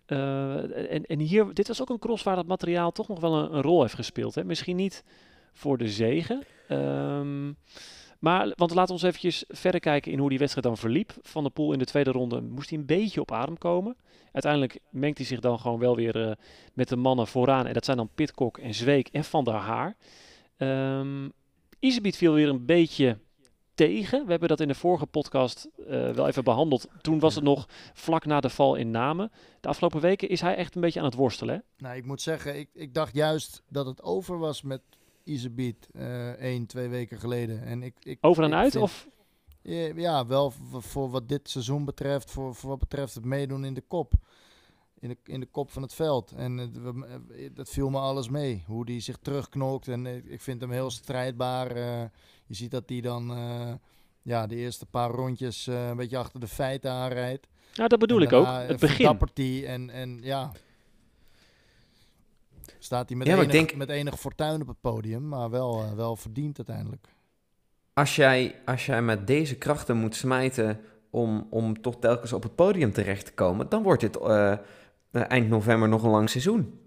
Uh, 0.07 0.91
en, 0.91 1.05
en 1.05 1.19
hier, 1.19 1.53
dit 1.53 1.67
was 1.67 1.81
ook 1.81 1.89
een 1.89 1.99
cross 1.99 2.23
waar 2.23 2.35
dat 2.35 2.47
materiaal 2.47 2.91
toch 2.91 3.07
nog 3.07 3.19
wel 3.19 3.35
een, 3.35 3.55
een 3.55 3.61
rol 3.61 3.81
heeft 3.81 3.95
gespeeld. 3.95 4.35
Hè? 4.35 4.43
Misschien 4.43 4.75
niet 4.75 5.03
voor 5.53 5.77
de 5.77 5.89
zegen. 5.89 6.43
Um, 6.69 7.57
maar, 8.19 8.53
want 8.55 8.71
laten 8.73 8.85
we 8.85 8.91
ons 8.91 9.03
eventjes 9.03 9.43
verder 9.47 9.79
kijken 9.79 10.11
in 10.11 10.19
hoe 10.19 10.29
die 10.29 10.37
wedstrijd 10.37 10.65
dan 10.65 10.77
verliep. 10.77 11.13
Van 11.21 11.43
de 11.43 11.49
Poel 11.49 11.73
in 11.73 11.79
de 11.79 11.85
tweede 11.85 12.11
ronde 12.11 12.41
moest 12.41 12.69
hij 12.69 12.79
een 12.79 12.85
beetje 12.85 13.21
op 13.21 13.31
adem 13.31 13.57
komen. 13.57 13.97
Uiteindelijk 14.31 14.79
mengt 14.89 15.17
hij 15.17 15.27
zich 15.27 15.39
dan 15.39 15.59
gewoon 15.59 15.79
wel 15.79 15.95
weer 15.95 16.27
uh, 16.27 16.31
met 16.73 16.87
de 16.87 16.95
mannen 16.95 17.27
vooraan. 17.27 17.67
En 17.67 17.73
dat 17.73 17.85
zijn 17.85 17.97
dan 17.97 18.09
Pitcock 18.15 18.57
en 18.57 18.73
Zweek 18.73 19.07
en 19.07 19.23
Van 19.23 19.43
der 19.43 19.53
Haar. 19.53 19.95
Um, 20.57 21.31
Isebiet 21.79 22.17
viel 22.17 22.33
weer 22.33 22.49
een 22.49 22.65
beetje 22.65 23.17
tegen. 23.73 24.23
We 24.23 24.31
hebben 24.31 24.49
dat 24.49 24.59
in 24.59 24.67
de 24.67 24.75
vorige 24.75 25.05
podcast 25.05 25.69
uh, 25.77 25.87
wel 26.09 26.27
even 26.27 26.43
behandeld. 26.43 26.87
Toen 27.01 27.19
was 27.19 27.35
het 27.35 27.43
nog 27.43 27.65
vlak 27.93 28.25
na 28.25 28.39
de 28.39 28.49
val 28.49 28.75
in 28.75 28.91
Namen. 28.91 29.31
De 29.59 29.67
afgelopen 29.67 30.01
weken 30.01 30.29
is 30.29 30.41
hij 30.41 30.55
echt 30.55 30.75
een 30.75 30.81
beetje 30.81 30.99
aan 30.99 31.05
het 31.05 31.15
worstelen. 31.15 31.55
Hè? 31.55 31.83
Nou, 31.85 31.95
ik 31.95 32.05
moet 32.05 32.21
zeggen, 32.21 32.59
ik, 32.59 32.69
ik 32.73 32.93
dacht 32.93 33.13
juist 33.13 33.63
dat 33.69 33.85
het 33.85 34.01
over 34.03 34.37
was 34.37 34.61
met 34.61 34.81
Isebiet 35.29 35.89
uh, 35.91 36.29
één, 36.29 36.65
twee 36.65 36.87
weken 36.87 37.19
geleden. 37.19 37.63
En 37.63 37.83
ik, 37.83 37.95
ik, 38.03 38.17
over 38.21 38.43
en 38.43 38.49
ik 38.49 38.55
uit? 38.55 38.71
Vind, 38.71 38.83
of? 38.83 39.07
Ja, 39.61 39.91
ja, 39.95 40.25
wel 40.25 40.53
voor 40.71 41.09
wat 41.09 41.29
dit 41.29 41.49
seizoen 41.49 41.85
betreft, 41.85 42.31
voor, 42.31 42.55
voor 42.55 42.69
wat 42.69 42.79
betreft 42.79 43.15
het 43.15 43.25
meedoen 43.25 43.65
in 43.65 43.73
de 43.73 43.83
kop. 43.87 44.13
In 44.99 45.09
de, 45.09 45.17
in 45.23 45.39
de 45.39 45.45
kop 45.45 45.71
van 45.71 45.81
het 45.81 45.93
veld. 45.93 46.31
En 46.31 46.59
uh, 46.59 47.49
dat 47.53 47.69
viel 47.69 47.89
me 47.89 47.99
alles 47.99 48.29
mee. 48.29 48.63
Hoe 48.67 48.85
die 48.85 48.99
zich 48.99 49.17
terugknokt. 49.17 49.87
En 49.87 50.05
uh, 50.05 50.15
ik 50.15 50.41
vind 50.41 50.61
hem 50.61 50.71
heel 50.71 50.89
strijdbaar. 50.89 51.77
Uh, 51.77 52.01
je 52.45 52.55
ziet 52.55 52.71
dat 52.71 52.89
hij 52.89 53.01
dan 53.01 53.37
ja, 54.21 54.47
de 54.47 54.55
eerste 54.55 54.85
paar 54.85 55.09
rondjes 55.09 55.67
een 55.67 55.95
beetje 55.95 56.17
achter 56.17 56.39
de 56.39 56.47
feiten 56.47 56.91
aanrijdt. 56.91 57.47
Ja, 57.73 57.87
dat 57.87 57.99
bedoel 57.99 58.21
ik 58.21 58.33
ook. 58.33 58.45
Het 58.45 58.79
begin. 58.79 59.65
En, 59.65 59.89
en 59.89 60.19
ja, 60.21 60.51
staat 62.79 63.09
hij 63.09 63.17
met, 63.17 63.27
ja, 63.27 63.35
enig, 63.35 63.51
denk... 63.51 63.75
met 63.75 63.89
enig 63.89 64.19
fortuin 64.19 64.61
op 64.61 64.67
het 64.67 64.81
podium. 64.81 65.27
Maar 65.27 65.49
wel, 65.49 65.95
wel 65.95 66.15
verdiend 66.15 66.57
uiteindelijk 66.57 67.07
als 67.99 68.15
jij, 68.15 68.55
als 68.65 68.85
jij 68.85 69.01
met 69.01 69.27
deze 69.27 69.55
krachten 69.55 69.97
moet 69.97 70.15
smijten 70.15 70.79
om, 71.09 71.47
om 71.49 71.81
toch 71.81 71.99
telkens 71.99 72.33
op 72.33 72.43
het 72.43 72.55
podium 72.55 72.91
terecht 72.91 73.25
te 73.25 73.33
komen, 73.33 73.69
dan 73.69 73.83
wordt 73.83 74.01
dit 74.01 74.17
uh, 74.21 74.55
eind 75.11 75.49
november 75.49 75.89
nog 75.89 76.03
een 76.03 76.09
lang 76.09 76.29
seizoen. 76.29 76.79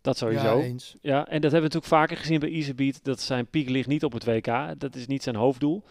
Dat 0.00 0.16
sowieso. 0.16 0.58
Ja, 0.60 0.76
ja, 1.00 1.26
en 1.28 1.40
dat 1.40 1.52
hebben 1.52 1.70
we 1.70 1.76
natuurlijk 1.76 1.84
vaker 1.84 2.16
gezien 2.16 2.40
bij 2.40 2.50
Easybeat. 2.50 3.04
Dat 3.04 3.20
zijn 3.20 3.46
piek 3.46 3.68
ligt 3.68 3.88
niet 3.88 4.04
op 4.04 4.12
het 4.12 4.24
WK. 4.24 4.80
Dat 4.80 4.94
is 4.94 5.06
niet 5.06 5.22
zijn 5.22 5.36
hoofddoel. 5.36 5.84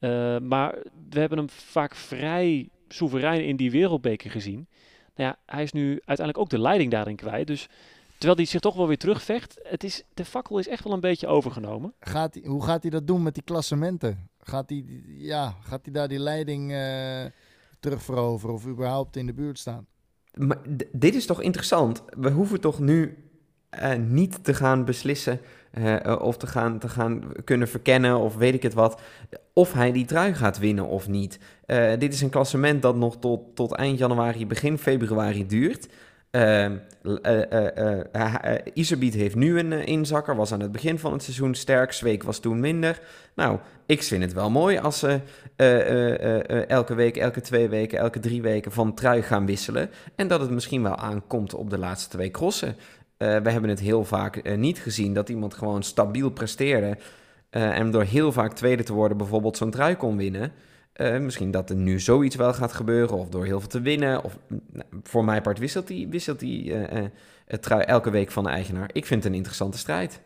Uh, 0.00 0.38
maar 0.38 0.78
we 1.10 1.20
hebben 1.20 1.38
hem 1.38 1.48
vaak 1.50 1.94
vrij 1.94 2.68
soeverein 2.88 3.44
in 3.44 3.56
die 3.56 3.70
wereldbeker 3.70 4.30
gezien. 4.30 4.68
Nou 5.14 5.30
ja, 5.30 5.38
hij 5.54 5.62
is 5.62 5.72
nu 5.72 5.90
uiteindelijk 5.90 6.38
ook 6.38 6.50
de 6.50 6.58
leiding 6.58 6.90
daarin 6.90 7.16
kwijt. 7.16 7.46
Dus 7.46 7.68
Terwijl 8.22 8.42
hij 8.42 8.50
zich 8.50 8.60
toch 8.60 8.76
wel 8.76 8.86
weer 8.86 8.98
terugvecht. 8.98 9.60
Het 9.62 9.84
is, 9.84 10.04
de 10.14 10.24
fakkel 10.24 10.58
is 10.58 10.68
echt 10.68 10.84
wel 10.84 10.92
een 10.92 11.00
beetje 11.00 11.26
overgenomen. 11.26 11.94
Gaat 12.00 12.34
hij, 12.34 12.42
hoe 12.46 12.64
gaat 12.64 12.82
hij 12.82 12.90
dat 12.90 13.06
doen 13.06 13.22
met 13.22 13.34
die 13.34 13.42
klassementen? 13.42 14.28
Gaat 14.38 14.70
hij, 14.70 14.84
ja, 15.06 15.56
gaat 15.60 15.80
hij 15.84 15.92
daar 15.92 16.08
die 16.08 16.18
leiding 16.18 16.72
eh 16.72 17.24
terugveroveren 17.80 18.54
of 18.54 18.66
überhaupt 18.66 19.16
in 19.16 19.26
de 19.26 19.32
buurt 19.32 19.58
staan? 19.58 19.86
Maar 20.34 20.58
dit 20.92 21.14
is 21.14 21.26
toch 21.26 21.42
interessant? 21.42 22.02
We 22.06 22.30
hoeven 22.30 22.60
toch 22.60 22.78
nu 22.78 23.30
eh, 23.72 23.90
niet 24.08 24.44
te 24.44 24.54
gaan 24.54 24.84
beslissen 24.84 25.40
eh, 25.70 26.04
eh, 26.06 26.20
of 26.20 26.36
te 26.36 26.46
gaan, 26.46 26.78
te 26.78 26.88
gaan 26.88 27.22
kunnen 27.44 27.68
verkennen 27.68 28.18
of 28.18 28.36
weet 28.36 28.54
ik 28.54 28.62
het 28.62 28.74
wat, 28.74 29.00
of 29.52 29.72
hij 29.72 29.92
die 29.92 30.04
trui 30.04 30.34
gaat 30.34 30.58
winnen 30.58 30.86
of 30.86 31.08
niet. 31.08 31.38
Dit 31.98 32.12
is 32.12 32.20
een 32.20 32.30
klassement 32.30 32.82
dat 32.82 32.96
nog 32.96 33.18
tot, 33.18 33.56
tot 33.56 33.72
eind 33.72 33.98
januari, 33.98 34.46
begin 34.46 34.78
februari 34.78 35.46
duurt. 35.46 35.88
Eh, 36.30 36.66
l- 37.02 37.14
eh, 37.14 37.52
eh, 37.52 37.76
eh, 37.76 38.04
eh, 38.12 38.34
eh, 38.42 38.58
Iserbiet 38.74 39.14
heeft 39.14 39.34
nu 39.34 39.58
een 39.58 39.72
inzakker, 39.72 40.36
was 40.36 40.52
aan 40.52 40.60
het 40.60 40.72
begin 40.72 40.98
van 40.98 41.12
het 41.12 41.22
seizoen 41.22 41.54
sterk, 41.54 41.92
Zweek 41.92 42.22
was 42.22 42.38
toen 42.38 42.60
minder. 42.60 43.00
Nou, 43.34 43.58
ik 43.86 44.02
vind 44.02 44.22
het 44.22 44.32
wel 44.32 44.50
mooi 44.50 44.78
als 44.78 44.98
ze 44.98 45.20
elke 46.68 46.94
week, 46.94 47.16
elke 47.16 47.40
twee 47.40 47.68
weken, 47.68 47.98
elke 47.98 48.18
drie 48.20 48.42
weken 48.42 48.72
van 48.72 48.94
trui 48.94 49.22
gaan 49.22 49.46
wisselen. 49.46 49.90
En 50.16 50.28
dat 50.28 50.40
het 50.40 50.50
misschien 50.50 50.82
wel 50.82 50.96
aankomt 50.96 51.54
op 51.54 51.70
de 51.70 51.78
laatste 51.78 52.08
twee 52.16 52.30
crossen. 52.30 52.76
Eh, 53.22 53.36
we 53.42 53.50
hebben 53.50 53.70
het 53.70 53.80
heel 53.80 54.04
vaak 54.04 54.36
eh, 54.36 54.56
niet 54.56 54.78
gezien 54.78 55.14
dat 55.14 55.28
iemand 55.28 55.54
gewoon 55.54 55.82
stabiel 55.82 56.30
presteerde. 56.30 56.98
eh, 57.50 57.78
en 57.78 57.90
door 57.90 58.02
heel 58.02 58.32
vaak 58.32 58.52
tweede 58.52 58.82
te 58.82 58.92
worden 58.92 59.16
bijvoorbeeld 59.16 59.56
zo'n 59.56 59.70
trui 59.70 59.96
kon 59.96 60.16
winnen. 60.16 60.52
Misschien 61.20 61.50
dat 61.50 61.70
er 61.70 61.76
nu 61.76 62.00
zoiets 62.00 62.36
wel 62.36 62.54
gaat 62.54 62.72
gebeuren. 62.72 63.16
Of 63.16 63.28
door 63.28 63.44
heel 63.44 63.60
veel 63.60 63.68
te 63.68 63.80
winnen. 63.80 64.24
Of 64.24 64.38
mm, 64.48 64.60
nou, 64.72 64.86
voor 65.02 65.24
mijn 65.24 65.42
part 65.42 65.58
wisselt 65.58 65.88
wisselt 65.88 66.38
die, 66.38 66.74
eh, 66.74 67.06
het 67.46 67.62
trui 67.62 67.82
elke 67.82 68.10
week 68.10 68.30
van 68.30 68.44
de 68.44 68.50
eigenaar. 68.50 68.90
Ik 68.92 69.06
vind 69.06 69.22
het 69.22 69.32
een 69.32 69.38
interessante 69.38 69.78
strijd. 69.78 70.20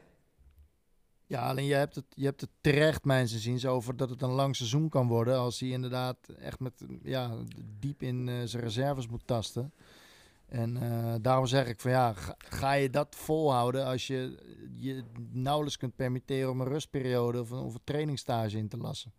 Ja, 1.26 1.48
alleen 1.48 1.64
je 1.66 1.74
hebt 1.74 1.94
het, 1.94 2.04
je 2.14 2.24
hebt 2.24 2.40
het 2.40 2.50
terecht, 2.60 3.04
mijn 3.04 3.28
ziens, 3.28 3.66
over 3.66 3.96
dat 3.96 4.10
het 4.10 4.22
een 4.22 4.30
lang 4.30 4.56
seizoen 4.56 4.88
kan 4.88 5.06
worden. 5.06 5.38
Als 5.38 5.60
hij 5.60 5.68
inderdaad 5.68 6.16
echt 6.40 6.60
met, 6.60 6.72
ja, 7.02 7.30
diep 7.80 8.02
in 8.02 8.30
zijn 8.44 8.62
reserves 8.62 9.08
moet 9.08 9.26
tasten. 9.26 9.72
En 10.48 10.76
eh, 10.76 11.14
daarom 11.20 11.46
zeg 11.46 11.66
ik 11.66 11.80
van 11.80 11.90
ja, 11.90 12.14
ga, 12.38 12.72
je 12.72 12.90
dat 12.90 13.06
volhouden 13.10 13.84
als 13.84 14.06
je 14.06 14.38
je 14.78 15.02
nauwelijks 15.32 15.76
kunt 15.76 15.96
permitteren 15.96 16.50
om 16.50 16.60
een 16.60 16.68
rustperiode 16.68 17.40
of 17.40 17.50
een, 17.50 17.58
of 17.58 17.74
trainingstage 17.84 18.56
in 18.56 18.68
te 18.68 18.76
lassen. 18.76 19.12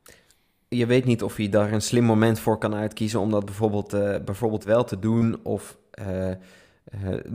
Je 0.67 0.85
weet 0.85 1.05
niet 1.05 1.23
of 1.23 1.37
je 1.37 1.49
daar 1.49 1.73
een 1.73 1.81
slim 1.81 2.03
moment 2.03 2.39
voor 2.39 2.57
kan 2.57 2.75
uitkiezen 2.75 3.19
om 3.19 3.31
dat 3.31 3.45
bijvoorbeeld, 3.45 3.93
eh, 3.93 4.15
bijvoorbeeld 4.25 4.63
wel 4.63 4.83
te 4.83 4.99
doen. 4.99 5.39
Of 5.43 5.77
eh, 5.91 6.31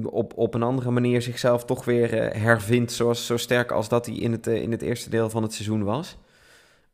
op, 0.05 0.32
op 0.36 0.55
een 0.55 0.62
andere 0.62 0.90
manier 0.90 1.22
zichzelf 1.22 1.64
toch 1.64 1.84
weer 1.84 2.36
hervindt. 2.36 2.93
Zoals, 2.93 3.26
zo 3.26 3.36
sterk 3.36 3.70
als 3.70 3.88
dat 3.88 4.07
hij 4.07 4.14
in 4.14 4.32
het, 4.32 4.47
in 4.47 4.70
het 4.70 4.82
eerste 4.82 5.11
deel 5.11 5.30
van 5.30 5.43
het 5.43 5.53
seizoen 5.53 5.84
was. 5.84 6.16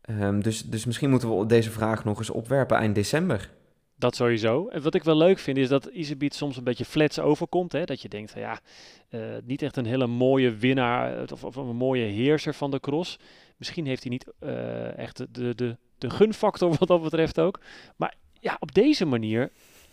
Ehm, 0.00 0.40
dus, 0.40 0.62
dus 0.62 0.84
misschien 0.84 1.10
moeten 1.10 1.38
we 1.38 1.46
deze 1.46 1.70
vraag 1.70 2.04
nog 2.04 2.18
eens 2.18 2.30
opwerpen 2.30 2.76
eind 2.76 2.94
december. 2.94 3.50
Dat 3.98 4.16
sowieso. 4.16 4.68
En 4.68 4.82
wat 4.82 4.94
ik 4.94 5.04
wel 5.04 5.16
leuk 5.16 5.38
vind 5.38 5.56
is 5.56 5.68
dat 5.68 5.86
Iserbiet 5.86 6.34
soms 6.34 6.56
een 6.56 6.64
beetje 6.64 6.84
flats 6.84 7.18
overkomt. 7.18 7.72
Hè? 7.72 7.84
Dat 7.84 8.02
je 8.02 8.08
denkt, 8.08 8.32
ja, 8.36 8.60
eh, 9.08 9.20
niet 9.44 9.62
echt 9.62 9.76
een 9.76 9.86
hele 9.86 10.06
mooie 10.06 10.50
winnaar 10.50 11.16
eh, 11.16 11.32
of, 11.32 11.44
of 11.44 11.56
een 11.56 11.76
mooie 11.76 12.04
heerser 12.04 12.54
van 12.54 12.70
de 12.70 12.80
cross. 12.80 13.18
Misschien 13.56 13.86
heeft 13.86 14.02
hij 14.02 14.10
niet 14.10 14.26
eh, 14.38 14.98
echt 14.98 15.16
de, 15.16 15.30
de, 15.30 15.54
de, 15.54 15.76
de 15.98 16.10
gunfactor 16.10 16.74
wat 16.78 16.88
dat 16.88 17.02
betreft 17.02 17.40
ook. 17.40 17.60
Maar 17.96 18.14
ja, 18.40 18.56
op 18.60 18.74
deze 18.74 19.04
manier 19.04 19.52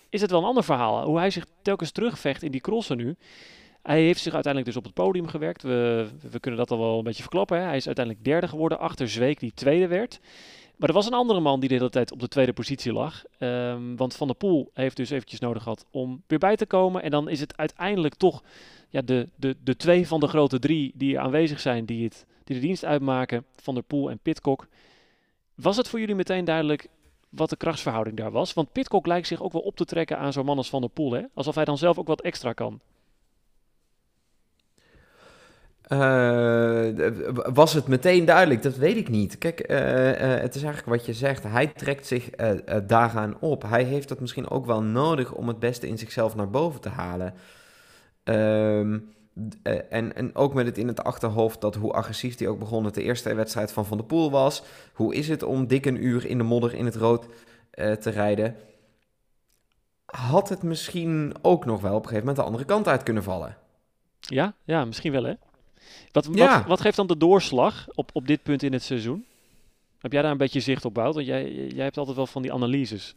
is 0.10 0.22
het 0.22 0.32
wel 0.32 0.40
een 0.40 0.46
ander 0.46 0.64
verhaal. 0.64 1.06
Hoe 1.06 1.18
hij 1.18 1.30
zich 1.30 1.46
telkens 1.62 1.92
terugvecht 1.92 2.44
in 2.44 2.52
die 2.52 2.62
crossen 2.62 2.98
nu. 2.98 3.16
Hij 3.82 4.02
heeft 4.02 4.22
zich 4.22 4.34
uiteindelijk 4.34 4.74
dus 4.74 4.84
op 4.84 4.86
het 4.86 5.04
podium 5.04 5.28
gewerkt. 5.28 5.62
We, 5.62 6.08
we 6.32 6.40
kunnen 6.40 6.60
dat 6.60 6.72
al 6.72 6.80
wel 6.80 6.98
een 6.98 7.04
beetje 7.04 7.22
verklappen. 7.22 7.58
Hè? 7.58 7.64
Hij 7.64 7.76
is 7.76 7.86
uiteindelijk 7.86 8.26
derde 8.26 8.48
geworden 8.48 8.80
achter 8.80 9.10
Zweek 9.10 9.40
die 9.40 9.54
tweede 9.54 9.88
werd. 9.88 10.20
Maar 10.78 10.90
er 10.90 10.96
was 10.96 11.06
een 11.06 11.14
andere 11.14 11.40
man 11.40 11.60
die 11.60 11.70
de 11.70 11.76
hele 11.76 11.90
tijd 11.90 12.12
op 12.12 12.20
de 12.20 12.28
tweede 12.28 12.54
positie 12.54 12.94
lag. 12.94 13.24
Ehm, 13.38 13.96
want 13.96 14.16
Van 14.16 14.28
der 14.28 14.36
Poel 14.36 14.70
heeft 14.74 14.98
dus 14.98 15.10
eventjes 15.10 15.40
nodig 15.40 15.64
gehad 15.64 15.86
om 15.92 16.24
weer 16.28 16.40
bij 16.40 16.56
te 16.56 16.66
komen. 16.66 17.02
En 17.04 17.12
dan 17.12 17.30
is 17.30 17.40
het 17.40 17.58
uiteindelijk 17.58 18.16
toch 18.16 18.44
ja, 18.90 19.02
de, 19.02 19.30
de, 19.36 19.56
de 19.64 19.76
twee 19.76 20.08
van 20.08 20.20
de 20.20 20.28
grote 20.28 20.60
drie 20.60 20.92
die 20.96 21.20
aanwezig 21.20 21.60
zijn, 21.60 21.86
die, 21.86 22.04
het, 22.04 22.26
die 22.44 22.56
de 22.56 22.62
dienst 22.62 22.86
uitmaken, 22.86 23.46
Van 23.56 23.74
der 23.74 23.84
Poel 23.84 24.10
en 24.10 24.20
Pitcock. 24.20 24.68
Was 25.56 25.78
het 25.78 25.88
voor 25.88 26.00
jullie 26.00 26.16
meteen 26.16 26.46
duidelijk 26.46 26.88
wat 27.30 27.50
de 27.50 27.56
krachtsverhouding 27.56 28.18
daar 28.18 28.32
was? 28.32 28.54
Want 28.54 28.72
Pitcock 28.72 29.06
lijkt 29.06 29.28
zich 29.28 29.42
ook 29.42 29.52
wel 29.52 29.62
op 29.62 29.76
te 29.76 29.86
trekken 29.86 30.18
aan 30.18 30.34
zo'n 30.34 30.46
man 30.46 30.58
als 30.58 30.70
Van 30.70 30.82
der 30.82 30.90
Poel. 30.90 31.12
Hè? 31.12 31.22
Alsof 31.34 31.56
hij 31.56 31.66
dan 31.66 31.78
zelf 31.78 31.98
ook 31.98 32.08
wat 32.08 32.22
extra 32.22 32.54
kan. 32.54 32.80
Eh, 35.86 36.88
was 37.54 37.74
het 37.74 37.88
meteen 37.88 38.26
duidelijk? 38.26 38.62
Dat 38.64 38.76
weet 38.76 38.98
ik 38.98 39.10
niet. 39.10 39.38
Kijk, 39.38 39.60
eh, 39.60 40.10
eh, 40.10 40.42
het 40.42 40.56
is 40.56 40.64
eigenlijk 40.64 40.98
wat 40.98 41.06
je 41.06 41.14
zegt. 41.14 41.44
Hij 41.44 41.68
trekt 41.68 42.08
zich 42.08 42.30
daaraan 42.88 43.40
op. 43.40 43.64
Hij 43.64 43.84
heeft 43.84 44.08
dat 44.08 44.20
misschien 44.20 44.50
ook 44.50 44.66
wel 44.66 44.82
nodig 44.82 45.34
om 45.34 45.48
het 45.48 45.60
beste 45.60 45.88
in 45.88 45.98
zichzelf 45.98 46.36
naar 46.36 46.50
boven 46.50 46.82
te 46.82 46.90
halen. 46.90 47.34
Ehm, 48.24 49.00
eh, 49.64 49.80
en, 49.90 50.16
en 50.16 50.36
ook 50.36 50.54
met 50.54 50.66
het 50.66 50.78
in 50.78 50.88
het 50.88 51.04
achterhoofd 51.04 51.62
dat 51.62 51.76
hoe 51.76 51.94
agressief 51.94 52.38
hij 52.38 52.48
ook 52.48 52.60
begon 52.60 52.86
het 52.86 52.94
de 52.94 53.04
eerste 53.04 53.34
wedstrijd 53.34 53.72
van 53.72 53.86
Van 53.86 53.98
der 53.98 54.06
Poel 54.06 54.32
was. 54.32 54.64
Hoe 54.94 55.16
is 55.16 55.28
het 55.28 55.44
om 55.44 55.68
dik 55.68 55.86
een 55.86 56.06
uur 56.06 56.26
in 56.26 56.38
de 56.38 56.44
modder 56.44 56.74
in 56.74 56.86
het 56.86 56.96
rood 56.96 57.26
te 58.00 58.10
rijden? 58.10 58.56
Had 60.06 60.50
het 60.50 60.64
misschien 60.64 61.34
ook 61.42 61.66
nog 61.66 61.82
wel 61.82 61.96
op 61.96 62.04
een 62.04 62.10
gegeven 62.10 62.28
moment 62.28 62.38
de 62.38 62.44
andere 62.44 62.66
kant 62.66 62.88
uit 62.88 63.04
kunnen 63.04 63.24
vallen? 63.24 63.58
Ja, 64.20 64.54
ja 64.64 64.86
misschien 64.86 65.12
wel 65.12 65.24
hè? 65.24 65.34
Wat, 66.16 66.26
wat, 66.26 66.36
Ja. 66.36 66.68
wat 66.68 66.82
geeft 66.82 66.96
dan 66.96 67.08
de 67.08 67.18
doorslag 67.18 67.88
op, 67.94 68.10
op 68.14 68.28
dit 68.28 68.44
punt 68.44 68.64
in 68.64 68.74
het 68.74 68.84
seizoen? 68.84 69.26
Heb 69.98 70.12
jij 70.12 70.22
daar 70.22 70.32
een 70.32 70.38
beetje 70.38 70.60
zicht 70.60 70.86
op, 70.86 70.96
Wout? 70.96 71.14
Want 71.14 71.26
jij, 71.26 71.54
jij 71.54 71.84
hebt 71.84 71.98
altijd 71.98 72.16
wel 72.16 72.28
van 72.28 72.42
die 72.42 72.54
analyses. 72.54 73.16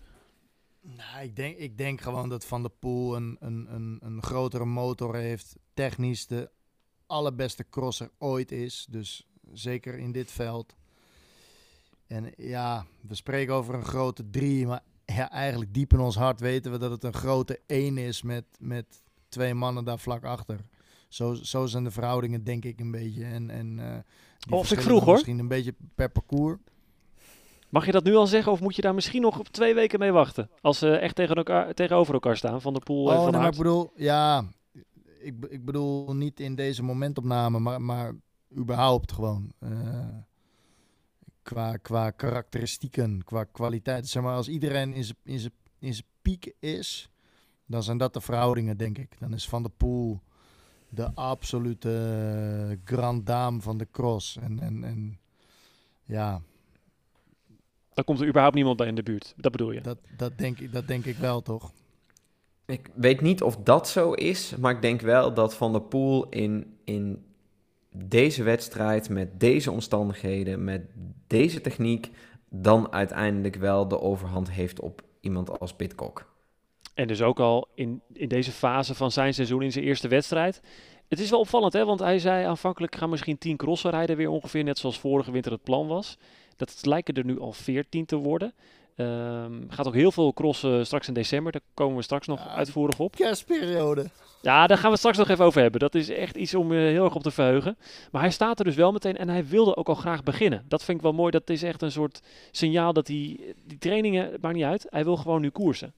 Nou, 0.80 1.24
ik 1.24 1.36
denk, 1.36 1.57
ik 1.57 1.78
denk 1.78 2.01
gewoon 2.01 2.28
dat 2.28 2.44
Van 2.44 2.62
der 2.62 2.70
Poel 2.78 3.16
een, 3.16 3.36
een, 3.40 3.66
een, 3.74 3.99
een 4.03 4.22
grotere 4.22 4.64
motor 4.64 5.16
heeft. 5.16 5.57
Technisch 5.74 6.26
de 6.26 6.51
allerbeste 7.07 7.64
crosser 7.70 8.11
ooit 8.18 8.53
is. 8.53 8.86
Dus 8.90 9.26
zeker 9.53 9.99
in 9.99 10.12
dit 10.12 10.30
veld. 10.30 10.74
En 12.07 12.32
ja, 12.36 12.86
we 13.01 13.14
spreken 13.14 13.55
over 13.55 13.74
een 13.74 13.84
grote 13.84 14.30
drie. 14.30 14.66
Maar 14.66 14.82
ja, 15.05 15.30
eigenlijk 15.30 15.74
diep 15.74 15.92
in 15.92 16.01
ons 16.01 16.16
hart 16.16 16.40
weten 16.40 16.72
we 16.72 16.78
dat 16.78 16.90
het 16.90 17.05
een 17.05 17.14
grote 17.14 17.61
één 17.66 17.99
is 17.99 18.22
met, 18.22 18.44
met 18.59 19.03
twee 19.28 19.55
mannen 19.55 19.84
daar 19.84 19.99
vlak 19.99 20.24
achter. 20.24 20.61
Zo, 21.09 21.34
zo 21.34 21.66
zijn 21.66 21.84
de 21.84 21.90
verhoudingen 21.90 22.44
denk 22.44 22.64
ik 22.64 22.80
een 22.80 22.90
beetje. 22.90 23.24
En, 23.24 23.50
en, 23.50 23.78
eh, 23.78 24.52
Of 24.59 24.72
ik 24.72 24.80
vroeg, 24.80 25.04
hoor. 25.04 25.12
Misschien 25.12 25.38
een 25.38 25.48
beetje 25.48 25.74
per 25.94 26.11
parcours. 26.11 26.59
Mag 27.68 27.86
je 27.86 27.92
dat 27.92 28.04
nu 28.04 28.14
al 28.14 28.26
zeggen 28.26 28.52
of 28.52 28.61
moet 28.61 28.76
je 28.76 28.82
daar 28.82 28.94
misschien 28.94 29.22
nog 29.22 29.38
op 29.38 29.48
twee 29.48 29.74
weken 29.74 29.98
mee 29.98 30.11
wachten? 30.12 30.50
Als 30.61 30.78
ze 30.78 30.90
echt 30.96 31.14
tegen 31.14 31.36
elkaar, 31.36 31.74
tegenover 31.74 32.14
elkaar 32.14 32.36
staan, 32.36 32.61
Van 32.61 32.72
der 32.72 32.82
Poel 32.82 33.11
en 33.11 33.16
Oh, 33.16 33.22
Van 33.22 33.32
nee, 33.32 33.40
maar 33.40 33.50
ik 33.50 33.56
bedoel, 33.56 33.92
ja, 33.96 34.44
ik, 35.20 35.34
ik 35.48 35.64
bedoel 35.64 36.14
niet 36.14 36.40
in 36.40 36.54
deze 36.54 36.82
momentopname, 36.82 37.59
maar, 37.59 37.80
maar 37.82 38.12
überhaupt 38.56 39.12
gewoon. 39.12 39.52
eh, 39.59 40.09
qua, 41.42 41.76
qua 41.76 42.11
karakteristieken, 42.11 43.24
qua 43.24 43.44
kwaliteit. 43.44 44.09
Zeg 44.09 44.22
maar, 44.22 44.34
als 44.34 44.48
iedereen 44.48 44.92
in 44.92 45.04
zijn- 45.04 45.52
in 45.78 45.94
piek 46.22 46.52
is, 46.59 47.11
dan 47.66 47.82
zijn 47.82 47.98
dat 47.98 48.14
de 48.14 48.20
verhoudingen, 48.20 48.76
denk 48.76 48.98
ik. 48.98 49.16
Dan 49.20 49.34
is 49.34 49.48
Van 49.48 49.62
der 49.62 49.72
Poel 49.76 50.20
de 50.89 51.11
absolute 51.14 51.91
eh, 51.91 52.76
grand 52.84 53.26
dame 53.26 53.61
van 53.61 53.78
de 53.78 53.86
cross. 53.91 54.36
En, 54.36 54.61
en, 54.61 54.84
en 54.84 55.18
ja, 56.05 56.41
Dan 57.95 58.05
komt 58.05 58.20
er 58.20 58.26
überhaupt 58.26 58.55
niemand 58.55 58.76
bij 58.76 58.86
in 58.86 58.95
de 58.95 59.03
buurt. 59.03 59.34
Dat 59.36 59.53
bedoel 59.53 59.72
je? 59.72 59.80
dat, 59.80 59.99
dat, 60.16 60.39
denk, 60.39 60.59
ik, 60.59 60.72
dat 60.72 60.86
denk 60.86 61.05
ik 61.05 61.16
wel, 61.16 61.43
toch? 61.43 61.72
Ik 62.66 62.91
weet 62.95 63.20
niet 63.20 63.43
of 63.43 63.57
dat 63.57 63.89
zo 63.89 64.12
is, 64.12 64.57
maar 64.57 64.74
ik 64.74 64.82
denk 64.82 65.01
wel 65.01 65.34
dat 65.34 65.55
Van 65.55 65.72
der 65.72 65.80
Poel 65.80 66.28
in, 66.28 66.76
in 66.84 67.24
deze 67.91 68.43
wedstrijd, 68.43 69.09
met 69.09 69.41
deze 69.41 69.70
omstandigheden, 69.70 70.64
met 70.64 70.82
deze 71.26 71.61
techniek, 71.61 72.11
dan 72.49 72.93
uiteindelijk 72.93 73.57
wel 73.57 73.89
de 73.89 74.01
overhand 74.01 74.51
heeft 74.51 74.80
op 74.80 75.03
iemand 75.20 75.61
als 75.61 75.74
Pitcock. 75.74 76.28
En 76.99 77.07
dus 77.07 77.22
ook 77.22 77.40
al 77.40 77.68
in, 77.74 78.01
in 78.12 78.28
deze 78.28 78.53
fase 78.53 78.94
van 78.94 79.11
zijn 79.11 79.34
seizoen, 79.34 79.62
in 79.62 79.72
zijn 79.72 79.84
eerste 79.84 80.09
wedstrijd. 80.09 80.61
Het 81.09 81.20
is 81.20 81.30
wel 81.30 81.40
opvallend, 81.40 81.72
hè? 81.72 81.84
want 81.84 82.01
hij 82.01 82.18
zei 82.18 82.44
aanvankelijk 82.44 82.96
gaan 82.96 83.11
misschien 83.11 83.38
10 83.38 83.57
crossen 83.57 83.90
rijden 83.90 84.16
weer 84.16 84.28
ongeveer, 84.28 84.64
net 84.64 84.78
zoals 84.78 84.99
vorige 84.99 85.30
winter 85.30 85.53
het 85.53 85.62
plan 85.62 85.86
was. 85.86 86.18
Dat 86.57 86.78
lijken 86.82 87.14
er 87.14 87.24
nu 87.24 87.40
al 87.40 87.53
14 87.53 88.07
te 88.07 88.16
worden. 88.16 88.53
Ehm, 88.96 89.53
gaat 89.68 89.86
ook 89.86 89.94
heel 89.94 90.12
veel 90.12 90.32
crossen 90.32 90.86
straks 90.86 91.09
in 91.09 91.14
december, 91.14 91.53
daar 91.53 91.61
komen 91.74 91.96
we 91.96 92.03
straks 92.03 92.26
nog 92.26 92.44
Ja, 92.44 92.51
uitvoerig 92.51 92.99
op. 92.99 93.16
Kerstperiode. 93.16 94.11
Ja, 94.42 94.66
daar 94.66 94.76
gaan 94.76 94.86
we 94.86 94.90
het 94.90 94.99
straks 94.99 95.18
nog 95.18 95.28
even 95.28 95.44
over 95.44 95.61
hebben. 95.61 95.80
Dat 95.80 95.94
is 95.94 96.09
echt 96.09 96.36
iets 96.36 96.55
om 96.55 96.72
je 96.72 96.78
heel 96.78 97.05
erg 97.05 97.14
op 97.14 97.22
te 97.22 97.30
verheugen. 97.30 97.78
Maar 98.11 98.22
hij 98.22 98.30
staat 98.30 98.59
er 98.59 98.64
dus 98.64 98.74
wel 98.74 98.92
meteen 98.92 99.16
en 99.16 99.28
hij 99.28 99.46
wilde 99.46 99.76
ook 99.76 99.88
al 99.88 99.94
graag 99.94 100.22
beginnen. 100.22 100.64
Dat 100.68 100.84
vind 100.84 100.96
ik 100.96 101.03
wel 101.03 101.12
mooi. 101.12 101.30
Dat 101.30 101.51
is 101.51 101.62
echt 101.62 101.82
een 101.82 101.92
soort 101.92 102.20
signaal 102.51 102.92
dat 102.92 103.07
hij... 103.07 103.55
Die 103.66 103.78
trainingen, 103.78 104.32
het 104.32 104.42
maakt 104.42 104.55
niet 104.55 104.64
uit. 104.64 104.86
Hij 104.88 105.05
wil 105.05 105.16
gewoon 105.16 105.40
nu 105.40 105.51
koersen. 105.51 105.92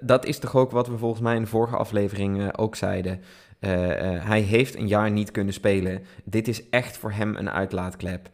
Dat, 0.00 0.26
is 0.26 0.38
toch 0.38 0.56
ook 0.56 0.70
wat 0.70 0.88
we 0.88 0.98
volgens 0.98 1.22
mij 1.22 1.34
in 1.36 1.42
de 1.42 1.48
vorige 1.48 1.76
aflevering 1.76 2.40
eh, 2.40 2.48
ook 2.56 2.76
zeiden. 2.76 3.20
Eh, 3.58 4.14
eh, 4.16 4.24
hij 4.24 4.40
heeft 4.40 4.76
een 4.76 4.88
jaar 4.88 5.10
niet 5.10 5.30
kunnen 5.30 5.54
spelen. 5.54 6.02
Dit 6.24 6.48
is 6.48 6.68
echt 6.68 6.96
voor 6.96 7.12
hem 7.12 7.36
een 7.36 7.50
uitlaatklep. 7.50 8.30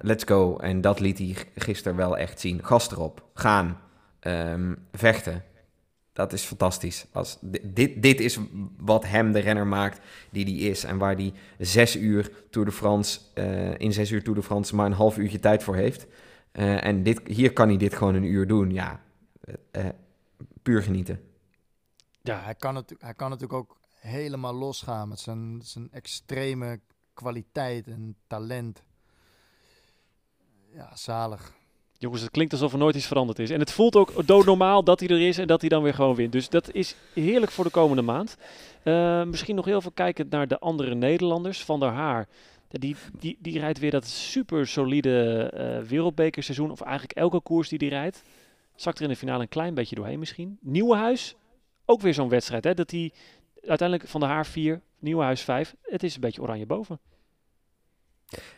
Let's 0.00 0.24
go. 0.24 0.56
En 0.56 0.80
dat 0.80 1.00
liet 1.00 1.18
hij 1.18 1.34
gisteren 1.54 1.96
wel 1.96 2.16
echt 2.18 2.40
zien. 2.40 2.64
Gas 2.64 2.90
erop. 2.90 3.24
Gaan. 3.34 3.80
Ehm, 4.20 4.74
vechten. 4.92 5.42
Dat 6.12 6.32
is 6.32 6.42
fantastisch. 6.42 7.06
Als, 7.12 7.38
di- 7.40 7.60
dit, 7.64 8.02
dit 8.02 8.20
is 8.20 8.38
wat 8.78 9.06
hem 9.06 9.32
de 9.32 9.38
renner 9.38 9.66
maakt 9.66 10.00
die 10.30 10.44
hij 10.44 10.70
is. 10.70 10.84
En 10.84 10.98
waar 10.98 11.14
hij 11.14 11.32
zes 11.58 11.96
uur 11.96 12.30
Tour 12.50 12.66
de 12.66 12.72
France, 12.72 13.20
in 13.76 13.92
zes 13.92 14.10
uur 14.10 14.22
Tour 14.22 14.38
de 14.38 14.44
France 14.44 14.74
maar 14.74 14.86
een 14.86 14.92
half 14.92 15.18
uurtje 15.18 15.40
tijd 15.40 15.62
voor 15.62 15.76
heeft. 15.76 16.06
En 16.52 17.02
dit, 17.02 17.20
hier 17.26 17.52
kan 17.52 17.68
hij 17.68 17.76
dit 17.76 17.94
gewoon 17.94 18.14
een 18.14 18.24
uur 18.24 18.46
doen. 18.46 18.70
Ja, 18.70 19.00
puur 20.62 20.82
genieten. 20.82 21.20
Ja, 22.22 22.40
hij 22.40 22.54
kan, 22.54 22.76
het, 22.76 22.94
hij 22.98 23.14
kan 23.14 23.30
natuurlijk 23.30 23.58
ook 23.58 23.78
helemaal 24.00 24.54
losgaan 24.54 25.08
met 25.08 25.20
zijn, 25.20 25.60
zijn 25.62 25.88
extreme 25.92 26.80
kwaliteit 27.14 27.86
en 27.86 28.16
talent. 28.26 28.82
Ja, 30.72 30.96
zalig. 30.96 31.56
Jongens, 31.98 32.22
het 32.22 32.30
klinkt 32.30 32.52
alsof 32.52 32.72
er 32.72 32.78
nooit 32.78 32.96
iets 32.96 33.06
veranderd 33.06 33.38
is. 33.38 33.50
En 33.50 33.60
het 33.60 33.72
voelt 33.72 33.96
ook 33.96 34.26
doodnormaal 34.26 34.84
dat 34.84 35.00
hij 35.00 35.08
er 35.08 35.26
is 35.26 35.38
en 35.38 35.46
dat 35.46 35.60
hij 35.60 35.68
dan 35.68 35.82
weer 35.82 35.94
gewoon 35.94 36.14
wint. 36.14 36.32
Dus 36.32 36.48
dat 36.48 36.72
is 36.72 36.96
heerlijk 37.14 37.52
voor 37.52 37.64
de 37.64 37.70
komende 37.70 38.02
maand. 38.02 38.36
Eh, 38.82 39.24
misschien 39.24 39.54
nog 39.54 39.64
heel 39.64 39.80
veel 39.80 39.90
kijkend 39.90 40.30
naar 40.30 40.48
de 40.48 40.58
andere 40.58 40.94
Nederlanders. 40.94 41.64
Van 41.64 41.80
der 41.80 41.90
Haar, 41.90 42.28
die, 42.68 42.96
die, 43.18 43.36
die 43.40 43.58
rijdt 43.58 43.78
weer 43.78 43.90
dat 43.90 44.06
super 44.06 44.66
solide 44.66 45.42
eh 45.54 45.88
wereldbekerseizoen. 45.88 46.70
Of 46.70 46.80
eigenlijk 46.80 47.18
elke 47.18 47.40
koers 47.40 47.68
die 47.68 47.78
die 47.78 47.88
rijdt. 47.88 48.22
Zakt 48.80 48.96
er 48.98 49.02
in 49.04 49.10
de 49.10 49.16
finale 49.16 49.42
een 49.42 49.48
klein 49.48 49.74
beetje 49.74 49.94
doorheen 49.96 50.18
misschien. 50.18 50.58
Nieuwenhuis, 50.60 51.36
ook 51.84 52.00
weer 52.00 52.14
zo'n 52.14 52.28
wedstrijd. 52.28 52.64
Hè, 52.64 52.74
dat 52.74 52.90
hij 52.90 53.12
uiteindelijk 53.66 54.08
Van 54.08 54.20
der 54.20 54.28
Haar 54.28 54.46
4, 54.46 54.80
Nieuwenhuis 54.98 55.40
5. 55.40 55.74
Het 55.82 56.02
is 56.02 56.14
een 56.14 56.20
beetje 56.20 56.42
oranje 56.42 56.66
boven. 56.66 56.98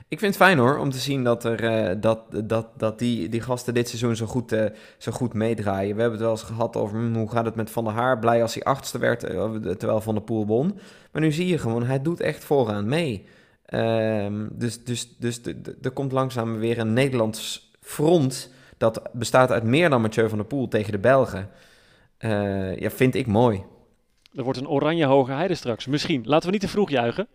Ik 0.08 0.18
vind 0.18 0.34
het 0.34 0.36
fijn 0.42 0.58
hoor, 0.58 0.78
om 0.78 0.90
te 0.90 0.98
zien 0.98 1.24
dat, 1.24 1.44
er, 1.44 1.64
eh, 1.64 1.96
dat, 2.00 2.48
dat, 2.48 2.66
dat 2.78 2.98
die, 2.98 3.28
die 3.28 3.40
gasten 3.40 3.74
dit 3.74 3.88
seizoen 3.88 4.16
zo 4.16 4.26
goed, 4.26 4.52
eh, 4.52 4.70
zo 4.98 5.12
goed 5.12 5.34
meedraaien. 5.34 5.94
We 5.94 6.00
hebben 6.00 6.18
het 6.18 6.28
wel 6.28 6.30
eens 6.30 6.42
gehad 6.42 6.76
over 6.76 6.98
hm, 6.98 7.14
hoe 7.14 7.30
gaat 7.30 7.44
het 7.44 7.54
met 7.54 7.70
Van 7.70 7.84
der 7.84 7.92
Haar. 7.92 8.18
Blij 8.18 8.42
als 8.42 8.54
hij 8.54 8.62
achtste 8.62 8.98
werd, 8.98 9.24
eh, 9.24 9.52
terwijl 9.54 10.00
Van 10.00 10.14
der 10.14 10.22
Poel 10.24 10.46
won. 10.46 10.78
Maar 11.12 11.22
nu 11.22 11.32
zie 11.32 11.46
je 11.46 11.58
gewoon, 11.58 11.82
hij 11.82 12.02
doet 12.02 12.20
echt 12.20 12.44
vooraan 12.44 12.88
mee. 12.88 13.24
Ehm, 13.64 14.48
dus 14.52 14.84
dus, 14.84 15.16
dus 15.18 15.42
de- 15.42 15.60
de- 15.60 15.76
er 15.82 15.90
komt 15.90 16.12
langzaam 16.12 16.58
weer 16.58 16.78
een 16.78 16.92
Nederlands 16.92 17.70
front. 17.80 18.52
Dat 18.80 19.02
bestaat 19.12 19.50
uit 19.50 19.62
meer 19.62 19.90
dan 19.90 20.00
Mathieu 20.00 20.28
van 20.28 20.38
der 20.38 20.46
Poel 20.46 20.68
tegen 20.68 20.92
de 20.92 20.98
Belgen. 20.98 21.48
Eh, 22.18 22.76
ja, 22.76 22.90
vind 22.90 23.14
ik 23.14 23.26
mooi. 23.26 23.62
Er 24.34 24.42
wordt 24.44 24.58
een 24.58 24.68
oranje 24.68 25.04
hoge 25.04 25.32
heide 25.32 25.54
straks. 25.54 25.86
Misschien. 25.86 26.22
Laten 26.24 26.46
we 26.46 26.52
niet 26.52 26.60
te 26.60 26.68
vroeg 26.68 26.90
juichen. 26.90 27.28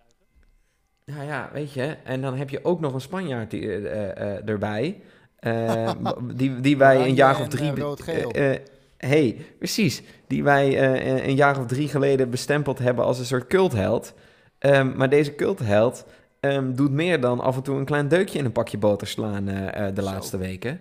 Nou 1.05 1.23
ja, 1.25 1.49
weet 1.53 1.73
je, 1.73 1.95
en 2.03 2.21
dan 2.21 2.35
heb 2.37 2.49
je 2.49 2.63
ook 2.65 2.79
nog 2.79 2.93
een 2.93 3.01
Spanjaard 3.01 3.51
die, 3.51 3.71
eh, 3.71 4.09
eh, 4.35 4.49
erbij. 4.49 5.01
eh, 5.39 5.91
die, 6.35 6.59
die 6.59 6.77
wij 6.77 7.07
een 7.07 7.13
jaar 7.15 7.39
of 7.39 7.47
drie. 7.47 7.71
eh, 7.73 8.23
eh, 8.35 8.53
eh, 8.53 8.59
hey, 8.97 9.37
precies. 9.57 10.03
Die 10.27 10.43
wij 10.43 10.77
eh, 10.79 11.27
een 11.27 11.35
jaar 11.35 11.59
of 11.59 11.65
drie 11.65 11.87
geleden 11.87 12.29
bestempeld 12.29 12.79
hebben 12.79 13.05
als 13.05 13.19
een 13.19 13.25
soort 13.25 13.47
cultheld. 13.47 14.13
Ehm, 14.59 14.97
maar 14.97 15.09
deze 15.09 15.35
cultheld 15.35 16.05
ehm, 16.39 16.73
doet 16.73 16.91
meer 16.91 17.21
dan 17.21 17.39
af 17.39 17.55
en 17.55 17.63
toe 17.63 17.77
een 17.77 17.85
klein 17.85 18.07
deukje 18.07 18.39
in 18.39 18.45
een 18.45 18.51
pakje 18.51 18.77
boter 18.77 19.07
slaan 19.07 19.45
de 19.45 19.91
Zo. 19.95 20.01
laatste 20.01 20.37
weken. 20.37 20.79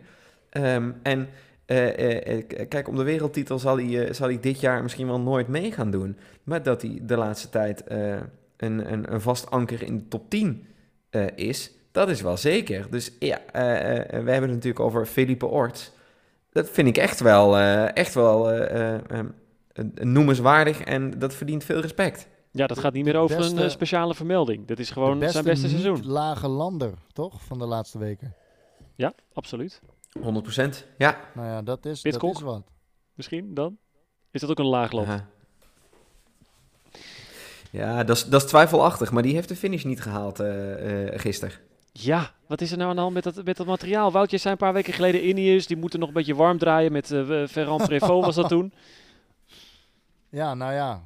Ehm, 0.54 0.90
en 1.02 1.28
eh, 1.66 1.98
eh, 1.98 2.38
eh, 2.38 2.68
kijk, 2.68 2.88
om 2.88 2.96
de 2.96 3.02
wereldtitel 3.02 3.58
zal 3.58 3.76
hij, 3.78 4.12
zal 4.14 4.28
hij 4.28 4.40
dit 4.40 4.60
jaar 4.60 4.82
misschien 4.82 5.06
wel 5.06 5.20
nooit 5.20 5.48
mee 5.48 5.72
gaan 5.72 5.90
doen. 5.90 6.16
Maar 6.42 6.62
dat 6.62 6.82
hij 6.82 6.98
de 7.02 7.16
laatste 7.16 7.48
tijd 7.48 7.84
eh, 7.84 8.12
een, 8.56 8.92
een, 8.92 9.12
een 9.12 9.20
vast 9.20 9.50
anker 9.50 9.82
in 9.82 9.98
de 9.98 10.08
top 10.08 10.30
10 10.30 10.66
eh, 11.10 11.26
is, 11.34 11.72
dat 11.92 12.08
is 12.08 12.20
wel 12.22 12.36
zeker. 12.36 12.86
Dus 12.90 13.12
ja, 13.18 13.40
eh, 13.52 13.98
eh, 13.98 14.06
we 14.08 14.30
hebben 14.30 14.40
het 14.40 14.50
natuurlijk 14.50 14.80
over 14.80 15.06
Felipe 15.06 15.46
Ort. 15.46 15.92
Dat 16.52 16.70
vind 16.70 16.88
ik 16.88 16.96
echt 16.96 17.20
wel, 17.20 17.58
eh, 17.58 17.96
echt 17.96 18.14
wel 18.14 18.50
eh, 18.50 18.94
eh, 18.94 19.00
eh, 19.10 19.24
noemenswaardig 19.94 20.80
en 20.80 21.18
dat 21.18 21.34
verdient 21.34 21.64
veel 21.64 21.80
respect. 21.80 22.28
Ja, 22.50 22.66
dat 22.66 22.78
gaat 22.78 22.92
niet 22.92 23.04
meer 23.04 23.16
over 23.16 23.36
beste- 23.36 23.62
een 23.62 23.70
speciale 23.70 24.14
vermelding. 24.14 24.66
Dit 24.66 24.78
is 24.78 24.90
gewoon 24.90 25.30
zijn 25.30 25.44
beste 25.44 25.68
seizoen. 25.68 26.06
lage 26.06 26.48
lander, 26.48 26.92
toch? 27.12 27.42
Van 27.42 27.58
de 27.58 27.66
laatste 27.66 27.98
weken. 27.98 28.34
Ja, 28.94 29.12
absoluut. 29.32 29.80
100%. 30.18 30.22
Ja. 30.98 31.18
Nou 31.34 31.48
ja, 31.48 31.62
dat 31.62 31.86
is, 31.86 32.02
dat 32.02 32.22
is 32.22 32.40
wat. 32.40 32.62
Misschien 33.14 33.54
dan? 33.54 33.78
Is 34.30 34.40
dat 34.40 34.50
ook 34.50 34.58
een 34.58 34.66
laag 34.66 34.92
land? 34.92 35.08
Aha. 35.08 35.28
Ja, 37.70 38.04
dat 38.04 38.16
is, 38.16 38.24
dat 38.24 38.42
is 38.42 38.48
twijfelachtig, 38.48 39.10
maar 39.12 39.22
die 39.22 39.34
heeft 39.34 39.48
de 39.48 39.56
finish 39.56 39.84
niet 39.84 40.02
gehaald 40.02 40.40
eh 40.40 41.06
eh 41.08 41.20
gisteren. 41.20 41.54
Ja, 41.92 42.30
wat 42.46 42.60
is 42.60 42.70
er 42.70 42.76
nou 42.76 42.88
aan 42.90 42.96
de 42.96 43.02
hand 43.02 43.14
met 43.14 43.24
dat, 43.24 43.44
met 43.44 43.56
dat 43.56 43.66
materiaal? 43.66 44.12
Wout, 44.12 44.30
jij 44.30 44.38
zei 44.38 44.52
een 44.52 44.58
paar 44.58 44.72
weken 44.72 44.92
geleden 44.92 45.28
Ineos. 45.28 45.66
Die 45.66 45.76
moeten 45.76 45.98
nog 45.98 46.08
een 46.08 46.14
beetje 46.14 46.34
warm 46.34 46.58
draaien 46.58 46.92
met 46.92 47.10
eh 47.10 47.46
Ferrand 47.46 47.82
Prévost 47.82 48.24
was 48.24 48.34
dat 48.34 48.48
toen. 48.48 48.72
Ja, 50.28 50.54
nou 50.54 50.72
ja. 50.72 51.02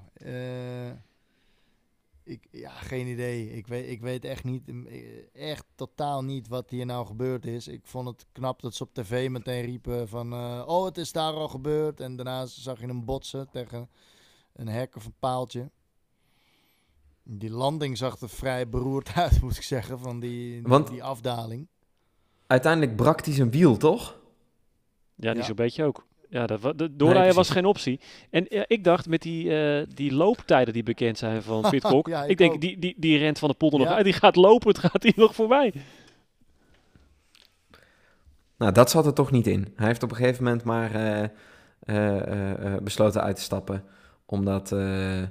Ik, 2.28 2.48
ja, 2.50 2.70
geen 2.70 3.06
idee. 3.06 3.50
Ik 3.50 3.66
weet, 3.66 3.88
ik 3.90 4.00
weet 4.00 4.24
echt 4.24 4.44
niet, 4.44 4.68
eh, 4.68 5.50
echt 5.50 5.64
totaal 5.74 6.24
niet 6.24 6.48
wat 6.48 6.70
hier 6.70 6.86
nou 6.86 7.06
gebeurd 7.06 7.46
is. 7.46 7.68
Ik 7.68 7.80
vond 7.86 8.08
het 8.08 8.26
knap 8.32 8.60
dat 8.60 8.74
ze 8.74 8.82
op 8.82 8.94
tv 8.94 9.28
meteen 9.30 9.64
riepen 9.64 10.08
van, 10.08 10.32
eh, 10.32 10.64
oh 10.66 10.84
het 10.84 10.98
is 10.98 11.12
daar 11.12 11.32
al 11.32 11.48
gebeurd. 11.48 12.00
En 12.00 12.16
daarna 12.16 12.46
zag 12.46 12.80
je 12.80 12.86
hem 12.86 13.04
botsen 13.04 13.50
tegen 13.50 13.88
een 14.52 14.68
hek 14.68 14.96
of 14.96 15.04
een 15.04 15.14
paaltje. 15.18 15.70
Die 17.22 17.50
landing 17.50 17.96
zag 17.98 18.20
er 18.20 18.28
vrij 18.28 18.68
beroerd 18.68 19.14
uit, 19.14 19.40
moet 19.40 19.56
ik 19.56 19.62
zeggen, 19.62 19.98
van 19.98 20.20
die, 20.20 20.52
die, 20.52 20.62
Want- 20.62 20.88
die 20.88 21.02
afdaling. 21.02 21.68
Uiteindelijk 22.46 22.96
brak 22.96 23.24
hij 23.24 23.34
zijn 23.34 23.50
wiel, 23.50 23.76
toch? 23.76 24.20
Ja, 25.14 25.30
die 25.30 25.40
Ja. 25.40 25.46
zo'n 25.46 25.54
beetje 25.56 25.84
ook. 25.84 26.06
Ja, 26.30 26.46
dat, 26.46 26.78
de 26.78 26.96
doorrijden 26.96 27.34
was 27.34 27.50
geen 27.50 27.64
optie. 27.64 28.00
En 28.30 28.46
ja, 28.48 28.64
ik 28.66 28.84
dacht 28.84 29.08
met 29.08 29.22
die, 29.22 29.58
eh, 29.58 29.86
die 29.94 30.12
looptijden 30.12 30.74
die 30.74 30.82
bekend 30.82 31.18
zijn 31.18 31.42
van 31.42 31.64
Pitcock. 31.70 32.06
Ja, 32.06 32.22
ik, 32.22 32.30
ik 32.30 32.38
denk, 32.38 32.52
ook. 32.52 32.60
die, 32.60 32.78
die, 32.78 32.94
die 32.96 33.18
rent 33.18 33.38
van 33.38 33.48
de 33.48 33.54
poel 33.54 33.72
er 33.72 33.78
nog 33.78 33.88
uit. 33.88 34.04
Die 34.04 34.12
gaat 34.12 34.36
lopen, 34.36 34.68
het 34.68 34.78
gaat 34.78 35.02
hier 35.02 35.12
nog 35.16 35.34
voorbij. 35.34 35.72
Nou, 38.56 38.72
dat 38.72 38.90
zat 38.90 39.06
er 39.06 39.14
toch 39.14 39.30
niet 39.30 39.46
in. 39.46 39.72
Hij 39.76 39.86
heeft 39.86 40.02
op 40.02 40.10
een 40.10 40.16
gegeven 40.16 40.44
moment 40.44 40.64
maar 40.64 40.94
eh, 41.88 42.74
eh, 42.74 42.82
besloten 42.82 43.22
uit 43.22 43.36
te 43.36 43.42
stappen. 43.42 43.84
Omdat, 44.26 44.72
eh, 44.72 45.22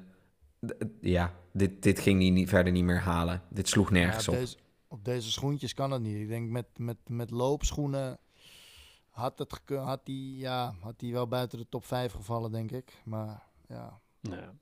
ja, 1.02 1.34
dit, 1.54 1.84
dit 1.84 2.00
ging 2.00 2.22
hij 2.22 2.30
niet, 2.30 2.50
verder 2.50 2.72
niet 2.74 2.84
meer 2.84 3.00
halen. 3.00 3.42
Dit 3.50 3.68
sloeg 3.68 3.92
nergens 3.92 4.28
op, 4.28 4.34
op. 4.34 4.40
deze, 4.40 4.58
op 4.88 5.06
deze 5.06 5.32
schoentjes 5.32 5.74
kan 5.74 5.92
het 5.92 6.02
niet. 6.02 6.16
Ik 6.16 6.28
denk 6.28 6.50
met, 6.50 6.66
met, 6.76 6.98
met 7.08 7.32
loopschoenen 7.32 8.20
had, 9.18 9.40
het 9.40 9.54
gek- 9.54 9.78
had, 9.78 10.06
die, 10.06 10.38
ja, 10.38 10.74
had 10.80 11.00
die 11.00 11.14
wel 11.14 11.28
buiten 11.28 11.58
de 11.58 11.66
top 11.70 11.86
5 11.86 12.12
gevallen, 12.12 12.52
denk 12.52 12.72
ik. 12.72 13.02
Maar 13.04 13.44
ja, 13.68 14.00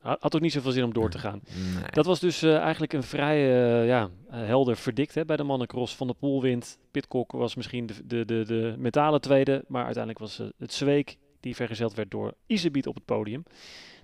had 0.01 0.35
ook 0.35 0.41
niet 0.41 0.51
zoveel 0.51 0.71
zin 0.71 0.83
om 0.83 0.93
door 0.93 1.09
te 1.09 1.19
gaan. 1.19 1.41
Nee. 1.73 1.83
Dat 1.89 2.05
was 2.05 2.19
dus 2.19 2.41
eh, 2.41 2.57
eigenlijk 2.57 2.93
een 2.93 3.03
vrij 3.03 3.37
eh, 3.37 3.87
ja, 3.87 4.09
eh, 4.29 4.45
helder 4.45 4.77
verdikt 4.77 5.15
hè, 5.15 5.25
bij 5.25 5.37
de 5.37 5.43
mannencross. 5.43 5.95
Van 5.95 6.07
de 6.07 6.13
Poel 6.13 6.41
wint. 6.41 6.77
Pitcock 6.91 7.31
was 7.31 7.55
misschien 7.55 7.85
de, 7.85 8.05
de, 8.05 8.25
de, 8.25 8.43
de 8.45 8.75
metalen 8.77 9.21
tweede. 9.21 9.63
Maar 9.67 9.83
uiteindelijk 9.83 10.23
was 10.23 10.37
het 10.57 10.73
Zweek 10.73 11.17
die 11.39 11.55
vergezeld 11.55 11.93
werd 11.93 12.11
door 12.11 12.33
Isebiet 12.45 12.87
op 12.87 12.95
het 12.95 13.05
podium. 13.05 13.43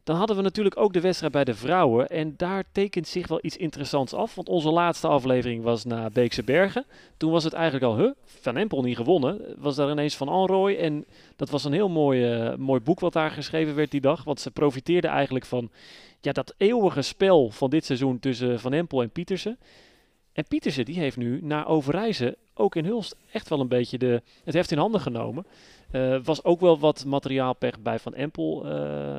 Dan 0.04 0.16
hadden 0.16 0.36
we 0.36 0.42
natuurlijk 0.42 0.78
ook 0.78 0.94
de 0.94 1.02
wedstrijd 1.02 1.32
bij 1.32 1.44
de 1.44 1.54
vrouwen. 1.54 2.10
En 2.10 2.34
daar 2.38 2.64
tekent 2.72 3.08
zich 3.08 3.28
wel 3.28 3.40
iets 3.42 3.58
interessants 3.58 4.14
af. 4.14 4.36
Want 4.36 4.50
onze 4.50 4.70
laatste 4.70 5.08
aflevering 5.08 5.64
was 5.64 5.86
na 5.86 6.10
Beekse 6.10 6.44
Bergen. 6.44 6.86
Toen 7.18 7.32
was 7.32 7.44
het 7.44 7.54
eigenlijk 7.54 7.86
al, 7.86 7.98
huh, 7.98 8.12
Van 8.26 8.58
Empel 8.58 8.82
niet 8.82 8.96
gewonnen. 8.96 9.56
Was 9.58 9.76
daar 9.76 9.92
ineens 9.92 10.16
Van 10.16 10.28
Anrooy. 10.28 10.76
En 10.76 11.06
dat 11.36 11.50
was 11.50 11.64
een 11.64 11.74
heel 11.74 11.90
mooi, 11.90 12.34
eh, 12.34 12.56
mooi 12.56 12.80
boek 12.80 13.00
wat 13.00 13.14
daar 13.14 13.32
geschreven 13.32 13.76
werd 13.76 13.92
die 13.92 14.02
dag. 14.02 14.24
Want 14.24 14.40
ze 14.40 14.52
profiteerden 14.52 15.12
eigenlijk 15.12 15.46
van 15.46 15.70
ja, 16.22 16.32
dat 16.32 16.54
eeuwige 16.58 17.02
spel 17.02 17.50
van 17.50 17.70
dit 17.70 17.86
seizoen 17.86 18.20
tussen 18.20 18.60
Van 18.60 18.74
Empel 18.74 19.02
en 19.02 19.10
Pietersen. 19.10 19.58
En 20.34 20.48
Pietersen 20.48 20.86
die 20.86 21.00
heeft 21.00 21.18
nu 21.18 21.40
na 21.42 21.66
Overijzen 21.66 22.36
ook 22.62 22.76
in 22.76 22.86
Hulst 22.86 23.16
echt 23.32 23.50
wel 23.50 23.60
een 23.60 23.68
beetje 23.68 23.98
de, 23.98 24.22
het 24.44 24.54
heft 24.54 24.72
in 24.72 24.78
handen 24.78 25.02
genomen. 25.02 25.46
Eh, 25.92 26.24
was 26.24 26.44
ook 26.44 26.60
wel 26.60 26.80
wat 26.80 27.06
materiaalpech 27.06 27.80
bij 27.80 28.00
Van 28.00 28.14
Empel. 28.14 28.66
eh, 28.66 28.72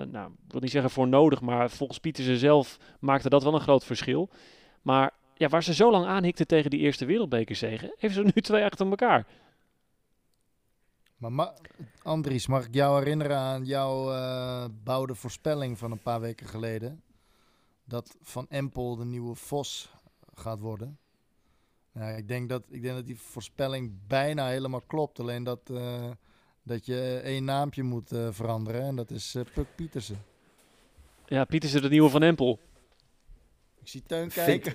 nou, 0.06 0.32
ik 0.46 0.52
wil 0.52 0.60
niet 0.60 0.70
zeggen 0.70 0.90
voor 0.90 1.08
nodig, 1.08 1.40
maar 1.40 1.70
volgens 1.70 1.98
Pietersen 1.98 2.36
zelf 2.36 2.78
maakte 3.00 3.28
dat 3.28 3.42
wel 3.42 3.54
een 3.54 3.60
groot 3.60 3.84
verschil. 3.84 4.28
Maar 4.82 5.10
ja, 5.34 5.48
waar 5.48 5.62
ze 5.62 5.74
zo 5.74 5.90
lang 5.90 6.06
aanhikten 6.06 6.46
tegen 6.46 6.70
die 6.70 6.80
eerste 6.80 7.04
wereldbekerzegen, 7.04 7.94
heeft 7.96 8.14
ze 8.14 8.22
nu 8.22 8.30
twee 8.42 8.64
achter 8.64 8.88
elkaar. 8.88 9.26
Maar 11.16 11.32
ma 11.32 11.54
Andries, 12.02 12.46
mag 12.46 12.66
ik 12.66 12.74
jou 12.74 12.98
herinneren 12.98 13.36
aan 13.36 13.64
jouw 13.64 14.12
eh 14.12 14.64
bouwde 14.84 15.14
voorspelling 15.14 15.78
van 15.78 15.90
een 15.90 16.02
paar 16.02 16.20
weken 16.20 16.46
geleden? 16.46 17.02
Dat 17.84 18.16
Van 18.20 18.46
Empel 18.48 18.96
de 18.96 19.04
nieuwe 19.04 19.34
Vos 19.34 19.90
gaat 20.34 20.60
worden. 20.60 20.98
Ja, 21.94 22.08
ik, 22.08 22.28
denk 22.28 22.48
dat, 22.48 22.62
ik 22.70 22.82
denk 22.82 22.94
dat 22.94 23.06
die 23.06 23.18
voorspelling 23.20 23.92
bijna 24.06 24.48
helemaal 24.48 24.82
klopt. 24.86 25.20
Alleen 25.20 25.44
dat, 25.44 25.60
eh, 25.70 26.10
dat 26.62 26.86
je 26.86 27.20
één 27.24 27.44
naampje 27.44 27.82
moet 27.82 28.12
eh, 28.12 28.28
veranderen. 28.30 28.82
En 28.82 28.96
dat 28.96 29.10
is 29.10 29.34
eh 29.34 29.42
Puk 29.54 29.66
Pietersen. 29.74 30.22
Ja, 31.26 31.44
Pietersen 31.44 31.82
de 31.82 31.88
nieuwe 31.88 32.10
Van 32.10 32.22
Empel. 32.22 32.58
Ik 33.80 33.88
zie 33.88 34.02
Teun 34.06 34.30
Vind- 34.30 34.46
kijken. 34.46 34.72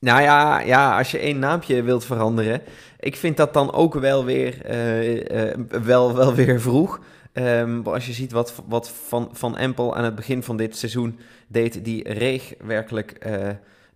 Nou 0.00 0.22
ja, 0.22 0.60
ja, 0.60 0.98
als 0.98 1.10
je 1.10 1.18
één 1.18 1.38
naampje 1.38 1.82
wilt 1.82 2.04
veranderen, 2.04 2.62
ik 2.98 3.16
vind 3.16 3.36
dat 3.36 3.52
dan 3.54 3.72
ook 3.72 3.94
wel 3.94 4.24
weer, 4.24 4.64
eh, 4.64 5.50
eh, 5.50 5.58
wel, 5.68 6.14
wel 6.14 6.34
weer 6.34 6.60
vroeg. 6.60 7.00
Ehm, 7.32 7.80
als 7.84 8.06
je 8.06 8.12
ziet 8.12 8.32
wat, 8.32 8.62
wat 8.66 8.90
van, 8.90 9.28
van 9.32 9.56
Empel 9.56 9.96
aan 9.96 10.04
het 10.04 10.14
begin 10.14 10.42
van 10.42 10.56
dit 10.56 10.76
seizoen 10.76 11.18
deed, 11.48 11.84
die 11.84 12.12
reeg 12.12 12.54
werkelijk 12.60 13.10
eh, 13.10 13.48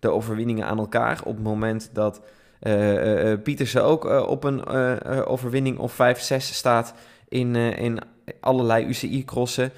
de 0.03 0.09
overwinningen 0.09 0.65
aan 0.65 0.77
elkaar. 0.77 1.21
Op 1.23 1.35
het 1.35 1.43
moment 1.43 1.89
dat 1.93 2.21
eh, 2.63 2.91
eh, 2.91 3.31
eh, 3.31 3.41
Pietersen 3.41 3.83
ook 3.83 4.05
op 4.05 4.43
een 4.43 4.65
overwinning 5.25 5.77
of 5.77 5.93
5-6 5.93 6.37
staat 6.37 6.93
in, 7.27 7.55
in 7.55 7.99
allerlei 8.39 8.85
UCI-crossen. 8.85 9.71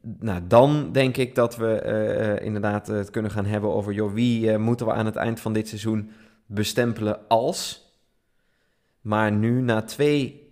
Nou, 0.00 0.40
dan 0.48 0.92
denk 0.92 1.16
ik 1.16 1.34
dat 1.34 1.56
we 1.56 2.38
inderdaad 2.42 2.86
het 2.86 3.10
kunnen 3.10 3.30
gaan 3.30 3.44
hebben 3.44 3.74
over... 3.74 3.92
Joh, 3.92 4.12
wie 4.12 4.58
moeten 4.58 4.86
we 4.86 4.92
aan 4.92 5.06
het 5.06 5.16
eind 5.16 5.40
van 5.40 5.52
dit 5.52 5.68
seizoen 5.68 6.10
bestempelen 6.46 7.28
als? 7.28 7.90
Maar 9.00 9.32
nu, 9.32 9.60
na 9.60 9.82
twee 9.82 10.50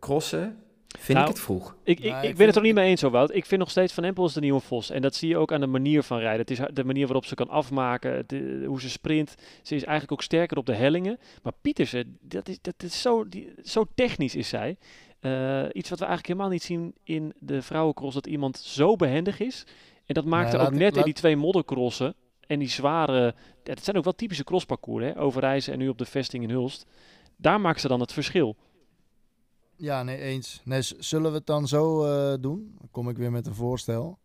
crossen, 0.00 0.56
vind 0.98 1.18
Nou, 1.18 1.30
ik 1.30 1.34
het 1.34 1.44
vroeg. 1.44 1.76
Ik, 1.84 2.00
ik, 2.00 2.04
Nou, 2.10 2.16
ik 2.16 2.22
ik 2.22 2.28
ben 2.28 2.36
vind- 2.36 2.46
het 2.48 2.56
er 2.56 2.62
niet 2.62 2.74
mee 2.74 2.88
eens, 2.88 3.00
zo 3.00 3.10
Wout. 3.10 3.34
Ik 3.34 3.46
vind 3.46 3.60
nog 3.60 3.70
steeds 3.70 3.92
Van 3.92 4.04
Empel 4.04 4.24
is 4.24 4.32
de 4.32 4.40
nieuwe 4.40 4.60
Vos. 4.60 4.90
En 4.90 5.02
dat 5.02 5.14
zie 5.14 5.28
je 5.28 5.36
ook 5.36 5.52
aan 5.52 5.60
de 5.60 5.66
manier 5.66 6.02
van 6.02 6.18
rijden. 6.18 6.40
Het 6.40 6.50
is 6.50 6.60
de 6.72 6.84
manier 6.84 7.04
waarop 7.06 7.24
ze 7.24 7.34
kan 7.34 7.48
afmaken, 7.48 8.24
de- 8.26 8.64
hoe 8.66 8.80
ze 8.80 8.90
sprint. 8.90 9.34
Ze 9.62 9.74
is 9.74 9.82
eigenlijk 9.82 10.12
ook 10.12 10.22
sterker 10.22 10.56
op 10.56 10.66
de 10.66 10.74
hellingen. 10.74 11.18
Maar 11.42 11.52
Pietersen, 11.60 12.18
dat 12.20 12.48
is, 12.48 12.58
dat 12.60 12.82
is 12.82 13.00
zo, 13.02 13.28
die, 13.28 13.52
zo 13.64 13.84
technisch 13.94 14.34
is 14.34 14.48
zij. 14.48 14.76
Eh, 15.20 15.62
iets 15.72 15.88
wat 15.90 15.98
we 15.98 16.04
eigenlijk 16.04 16.26
helemaal 16.26 16.48
niet 16.48 16.62
zien 16.62 16.94
in 17.04 17.32
de 17.38 17.62
vrouwencross. 17.62 18.14
Dat 18.14 18.26
iemand 18.26 18.58
zo 18.58 18.96
behendig 18.96 19.40
is. 19.40 19.64
En 20.06 20.14
dat 20.14 20.24
maakte 20.24 20.56
Nou, 20.56 20.66
ook 20.66 20.72
laat- 20.72 20.80
net 20.80 20.96
in 20.96 21.02
die 21.02 21.12
twee 21.14 21.36
moddercrossen. 21.36 22.14
En 22.46 22.58
die 22.58 22.68
zware... 22.68 23.34
Het 23.64 23.84
zijn 23.84 23.96
ook 23.96 24.04
wel 24.04 24.12
typische 24.12 24.44
crossparcours, 24.44 25.04
hè. 25.04 25.18
Overijzen 25.18 25.72
en 25.72 25.78
nu 25.78 25.88
op 25.88 25.98
de 25.98 26.04
vesting 26.04 26.42
in 26.42 26.50
Hulst. 26.50 26.86
Daar 27.36 27.60
maakt 27.60 27.80
ze 27.80 27.88
dan 27.88 28.00
het 28.00 28.12
verschil. 28.12 28.56
Ja, 29.80 30.02
nee, 30.02 30.16
eens. 30.18 30.60
Nee, 30.64 30.82
zullen 30.98 31.30
we 31.30 31.36
het 31.36 31.46
dan 31.46 31.68
zo 31.68 32.04
eh, 32.04 32.34
doen? 32.40 32.74
Dan 32.78 32.88
kom 32.90 33.08
ik 33.08 33.16
weer 33.16 33.30
met 33.30 33.46
een 33.46 33.54
voorstel. 33.54 34.18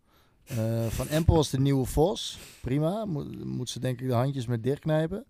Eh, 0.44 0.86
van 0.86 1.08
Empel 1.08 1.40
is 1.40 1.50
de 1.50 1.60
nieuwe 1.60 1.84
Vos. 1.86 2.38
Prima. 2.60 3.04
Moet, 3.04 3.44
moet 3.44 3.70
ze 3.70 3.80
denk 3.80 4.00
ik 4.00 4.08
de 4.08 4.14
handjes 4.14 4.46
met 4.46 4.62
dicht 4.62 4.78
knijpen. 4.78 5.24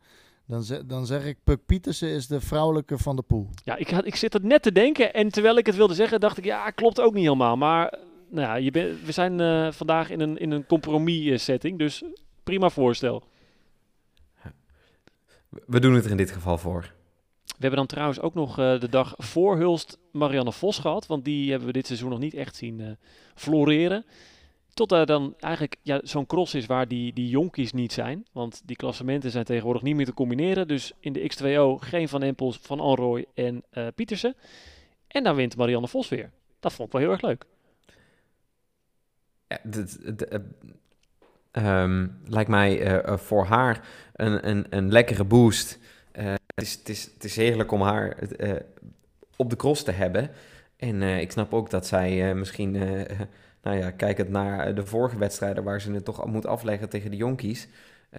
Dan, 0.47 0.63
ze- 0.63 0.87
dan 0.87 1.07
zeg 1.07 1.25
ik, 1.25 1.37
Puk 1.45 1.67
Pietersen 1.67 2.09
is 2.09 2.27
de 2.27 2.41
vrouwelijke 2.41 2.99
van 2.99 3.17
de 3.17 3.23
pool. 3.23 3.49
Ja, 3.65 3.77
ik, 3.77 3.91
had, 3.91 4.07
ik 4.07 4.15
zit 4.17 4.35
er 4.35 4.45
net 4.45 4.63
te 4.63 4.73
denken 4.73 5.15
en 5.15 5.29
terwijl 5.29 5.57
ik 5.57 5.67
het 5.67 5.77
wilde 5.77 5.95
zeggen, 5.95 6.21
dacht 6.21 6.39
ik, 6.39 6.45
ja, 6.45 6.71
klopt 6.71 7.01
ook 7.01 7.15
niet 7.15 7.23
helemaal. 7.23 7.57
Maar 7.57 7.99
nou 8.29 8.47
ja, 8.47 8.55
je 8.55 8.71
we 9.05 9.13
zijn 9.13 9.41
eh, 9.41 9.73
vandaag 9.73 10.11
in 10.11 10.21
een, 10.21 10.39
in 10.39 10.51
een 10.51 10.67
compromis-setting, 10.67 11.79
dus 11.79 12.05
prima 12.43 12.69
voorstel. 12.71 13.23
We 15.67 15.81
doen 15.81 15.95
het 15.95 16.05
er 16.05 16.11
in 16.11 16.17
dit 16.17 16.31
geval 16.31 16.59
voor. 16.59 16.93
We 17.57 17.63
hebben 17.63 17.79
dan 17.79 17.89
trouwens 17.89 18.21
ook 18.21 18.35
nog 18.35 18.59
eh, 18.59 18.81
de 18.81 18.89
dag 18.89 19.15
voor 19.17 19.57
Hulst 19.57 19.99
Marianne 20.13 20.53
Vos 20.53 20.79
gehad, 20.79 21.07
want 21.07 21.25
die 21.25 21.51
hebben 21.51 21.67
we 21.67 21.73
dit 21.73 21.87
seizoen 21.87 22.11
nog 22.11 22.19
niet 22.19 22.35
echt 22.35 22.57
zien 22.57 22.81
eh, 22.81 22.91
floreren. 23.35 24.05
Tot 24.75 24.93
er 24.93 25.07
dan 25.07 25.35
eigenlijk 25.39 25.77
ja, 25.83 26.01
zo'n 26.03 26.27
cross 26.27 26.55
is 26.55 26.67
waar 26.67 26.89
die, 26.89 27.13
die 27.13 27.29
jonkies 27.29 27.73
niet 27.73 27.93
zijn. 27.93 28.27
Want 28.33 28.63
die 28.65 28.77
klassementen 28.77 29.31
zijn 29.31 29.45
tegenwoordig 29.45 29.83
niet 29.83 29.97
meer 29.97 30.05
te 30.05 30.15
combineren. 30.15 30.69
Dus 30.69 30.93
in 31.01 31.13
de 31.13 31.31
X2O 31.33 31.85
geen 31.85 32.09
Van 32.09 32.23
Empels, 32.23 32.59
Van 32.63 32.81
Anrooy 32.81 33.27
en 33.35 33.63
eh, 33.71 33.87
Pietersen. 33.95 34.35
En 35.09 35.25
dan 35.25 35.35
wint 35.37 35.57
Marianne 35.57 35.89
Vos 35.89 36.09
weer. 36.09 36.31
Dat 36.61 36.73
vond 36.73 36.89
ik 36.89 36.93
wel 36.93 37.03
heel 37.03 37.11
erg 37.11 37.23
leuk. 37.23 37.45
Ja, 39.49 39.59
eh, 40.31 40.41
ehm, 41.51 42.09
lijkt 42.25 42.51
mij 42.51 43.03
voor 43.19 43.45
haar 43.45 43.89
een, 44.13 44.49
een, 44.49 44.67
een 44.71 44.93
lekkere 44.93 45.25
boost. 45.25 45.79
Het, 46.57 46.65
is, 46.65 46.73
het, 46.73 46.89
is, 46.89 47.05
het 47.15 47.25
is 47.25 47.37
heerlijk 47.37 47.73
om 47.73 47.81
haar 47.81 48.19
eh, 48.19 48.57
op 49.37 49.51
de 49.51 49.57
cross 49.57 49.83
te 49.83 49.91
hebben. 49.91 50.31
En 50.77 51.03
eh, 51.03 51.21
ik 51.21 51.31
snap 51.31 51.55
ook 51.55 51.71
dat 51.71 51.87
zij 51.87 52.29
eh, 52.29 52.37
misschien, 52.37 52.71
nou 53.63 53.77
ja, 53.77 53.91
kijkend 53.91 54.29
naar 54.29 54.75
de 54.75 54.87
vorige 54.87 55.19
wedstrijden 55.19 55.65
waar 55.65 55.81
ze 55.81 55.93
het 55.93 56.05
toch 56.05 56.27
moet 56.27 56.47
afleggen 56.47 56.89
tegen 56.89 57.11
de 57.11 57.17
jonkies, 57.17 57.69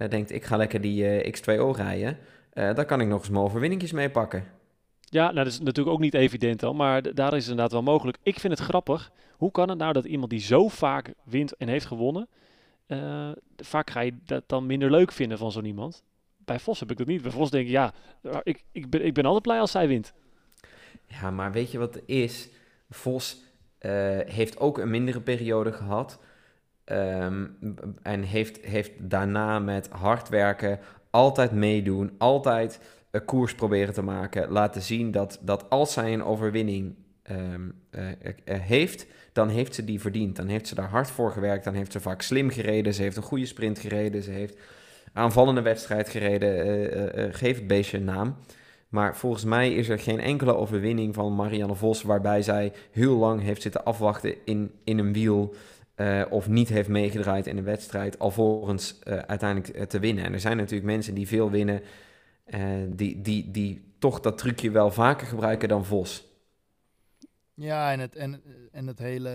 denkt 0.08 0.32
ik 0.32 0.44
ga 0.44 0.56
lekker 0.56 0.80
die 0.80 1.08
eh, 1.08 1.34
X2O 1.36 1.76
rijden. 1.76 2.18
Daar 2.52 2.84
kan 2.84 3.00
ik 3.00 3.08
nog 3.08 3.18
eens 3.18 3.28
mijn 3.28 3.44
overwinningjes 3.44 3.92
mee 3.92 4.10
pakken. 4.10 4.44
Ja, 5.00 5.22
nou, 5.22 5.34
dat 5.34 5.46
is 5.46 5.60
natuurlijk 5.60 5.96
ook 5.96 6.00
niet 6.00 6.14
evident 6.14 6.60
dan, 6.60 6.76
maar 6.76 7.14
daar 7.14 7.32
is 7.32 7.42
het 7.42 7.50
inderdaad 7.50 7.72
wel 7.72 7.82
mogelijk. 7.82 8.18
Ik 8.22 8.40
vind 8.40 8.58
het 8.58 8.68
grappig. 8.68 9.12
Hoe 9.32 9.50
kan 9.50 9.68
het 9.68 9.78
nou 9.78 9.92
dat 9.92 10.04
iemand 10.04 10.30
die 10.30 10.40
zo 10.40 10.68
vaak 10.68 11.12
wint 11.24 11.56
en 11.56 11.68
heeft 11.68 11.86
gewonnen, 11.86 12.28
vaak 13.56 13.90
ga 13.90 14.00
je 14.00 14.12
dat 14.24 14.42
dan 14.46 14.66
minder 14.66 14.90
leuk 14.90 15.12
vinden 15.12 15.38
van 15.38 15.52
zo'n 15.52 15.64
iemand? 15.64 16.02
Bij 16.48 16.58
Vos 16.58 16.80
heb 16.80 16.90
ik 16.90 16.96
dat 16.96 17.06
niet. 17.06 17.22
Bij 17.22 17.30
Vos 17.30 17.50
denk 17.50 17.64
ik, 17.64 17.70
ja, 17.70 17.92
ik, 18.42 18.64
ik, 18.72 18.90
ben, 18.90 19.04
ik 19.04 19.14
ben 19.14 19.24
altijd 19.24 19.42
blij 19.42 19.60
als 19.60 19.70
zij 19.70 19.88
wint. 19.88 20.14
Ja, 21.06 21.30
maar 21.30 21.52
weet 21.52 21.70
je 21.70 21.78
wat 21.78 21.94
het 21.94 22.02
is? 22.06 22.48
Vos 22.90 23.42
eh, 23.78 23.90
heeft 24.26 24.58
ook 24.58 24.78
een 24.78 24.90
mindere 24.90 25.20
periode 25.20 25.72
gehad. 25.72 26.18
Ehm, 26.84 27.46
en 28.02 28.22
heeft, 28.22 28.64
heeft 28.64 28.92
daarna 29.10 29.58
met 29.58 29.88
hard 29.88 30.28
werken, 30.28 30.78
altijd 31.10 31.52
meedoen, 31.52 32.14
altijd 32.18 32.80
een 33.10 33.24
koers 33.24 33.54
proberen 33.54 33.94
te 33.94 34.02
maken. 34.02 34.50
Laten 34.50 34.82
zien 34.82 35.10
dat, 35.10 35.38
dat 35.42 35.70
als 35.70 35.92
zij 35.92 36.12
een 36.12 36.24
overwinning 36.24 36.94
ehm, 37.22 37.70
eh, 37.90 38.10
eh, 38.44 38.60
heeft, 38.60 39.06
dan 39.32 39.48
heeft 39.48 39.74
ze 39.74 39.84
die 39.84 40.00
verdiend. 40.00 40.36
Dan 40.36 40.46
heeft 40.46 40.68
ze 40.68 40.74
daar 40.74 40.88
hard 40.88 41.10
voor 41.10 41.32
gewerkt. 41.32 41.64
Dan 41.64 41.74
heeft 41.74 41.92
ze 41.92 42.00
vaak 42.00 42.22
slim 42.22 42.50
gereden. 42.50 42.94
Ze 42.94 43.02
heeft 43.02 43.16
een 43.16 43.22
goede 43.22 43.46
sprint 43.46 43.78
gereden. 43.78 44.22
Ze 44.22 44.30
heeft 44.30 44.56
aanvallende 45.18 45.62
wedstrijd 45.62 46.08
gereden. 46.08 46.62
eh, 46.62 46.84
eh, 46.84 47.24
eh, 47.24 47.34
geef 47.34 47.56
het 47.56 47.66
beestje 47.66 47.96
een 47.96 48.04
naam. 48.04 48.36
Maar 48.88 49.16
volgens 49.16 49.44
mij 49.44 49.74
is 49.74 49.88
er 49.88 49.98
geen 49.98 50.20
enkele 50.20 50.56
overwinning 50.56 51.14
van 51.14 51.34
Marianne 51.34 51.74
Vos 51.74 52.02
waarbij 52.02 52.42
zij 52.42 52.72
heel 52.90 53.16
lang 53.16 53.40
heeft 53.42 53.62
zitten 53.62 53.84
afwachten 53.84 54.34
in, 54.44 54.70
in 54.84 54.98
een 54.98 55.12
wiel 55.12 55.54
of 56.30 56.48
niet 56.48 56.68
heeft 56.68 56.88
meegedraaid 56.88 57.46
in 57.46 57.56
een 57.56 57.64
wedstrijd 57.64 58.18
alvorens 58.18 58.98
eh, 58.98 59.18
uiteindelijk 59.18 59.88
te 59.88 59.98
winnen. 59.98 60.24
En 60.24 60.32
er 60.32 60.40
zijn 60.40 60.56
natuurlijk 60.56 60.84
mensen 60.84 61.14
die 61.14 61.26
veel 61.26 61.50
winnen, 61.50 61.82
die, 62.88 63.20
die, 63.20 63.50
die 63.50 63.94
toch 63.98 64.20
dat 64.20 64.38
trucje 64.38 64.70
wel 64.70 64.90
vaker 64.90 65.26
gebruiken 65.26 65.68
dan 65.68 65.84
Vos. 65.84 66.26
Ja, 67.54 67.92
en 67.92 68.00
het, 68.00 68.16
en, 68.16 68.42
en 68.72 68.86
het 68.86 68.98
hele, 68.98 69.30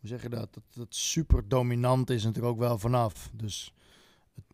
hoe 0.00 0.08
zeg 0.08 0.22
je 0.22 0.28
dat? 0.28 0.54
dat? 0.54 0.62
Dat 0.74 0.94
super 0.94 1.48
dominant 1.48 2.10
is 2.10 2.24
natuurlijk 2.24 2.54
ook 2.54 2.60
wel 2.60 2.78
vanaf. 2.78 3.30
Dus 3.32 3.74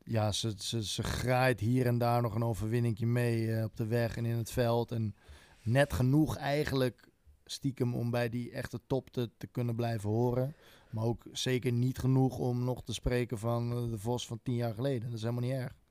ja, 0.05 0.33
ze, 0.33 0.55
ze, 0.59 0.85
ze 0.85 1.03
graait 1.03 1.61
hier 1.61 1.87
en 1.87 1.99
daar 1.99 2.23
nog 2.23 2.35
een 2.35 2.45
overwinningje 2.45 3.07
mee 3.07 3.53
eh, 3.53 3.65
op 3.65 3.77
de 3.77 3.87
weg 3.87 4.17
en 4.17 4.25
in 4.25 4.37
het 4.37 4.51
veld. 4.51 4.93
En 4.93 5.15
net 5.63 5.93
genoeg 5.93 6.37
eigenlijk 6.37 7.09
stiekem 7.45 7.95
om 7.95 8.11
bij 8.11 8.29
die 8.29 8.51
echte 8.51 8.81
top 8.87 9.11
te, 9.11 9.31
te 9.37 9.47
kunnen 9.47 9.77
blijven 9.77 10.11
horen. 10.11 10.55
Maar 10.91 11.05
ook 11.05 11.27
zeker 11.33 11.73
niet 11.73 11.99
genoeg 11.99 12.39
om 12.39 12.65
nog 12.65 12.83
te 12.83 12.93
spreken 12.93 13.39
van 13.39 13.73
eh, 13.73 13.91
de 13.91 13.99
Vos 13.99 14.27
van 14.27 14.41
tien 14.43 14.55
jaar 14.55 14.75
geleden. 14.75 15.09
Dat 15.09 15.19
is 15.19 15.25
helemaal 15.25 15.49
niet 15.49 15.59
erg. 15.59 15.82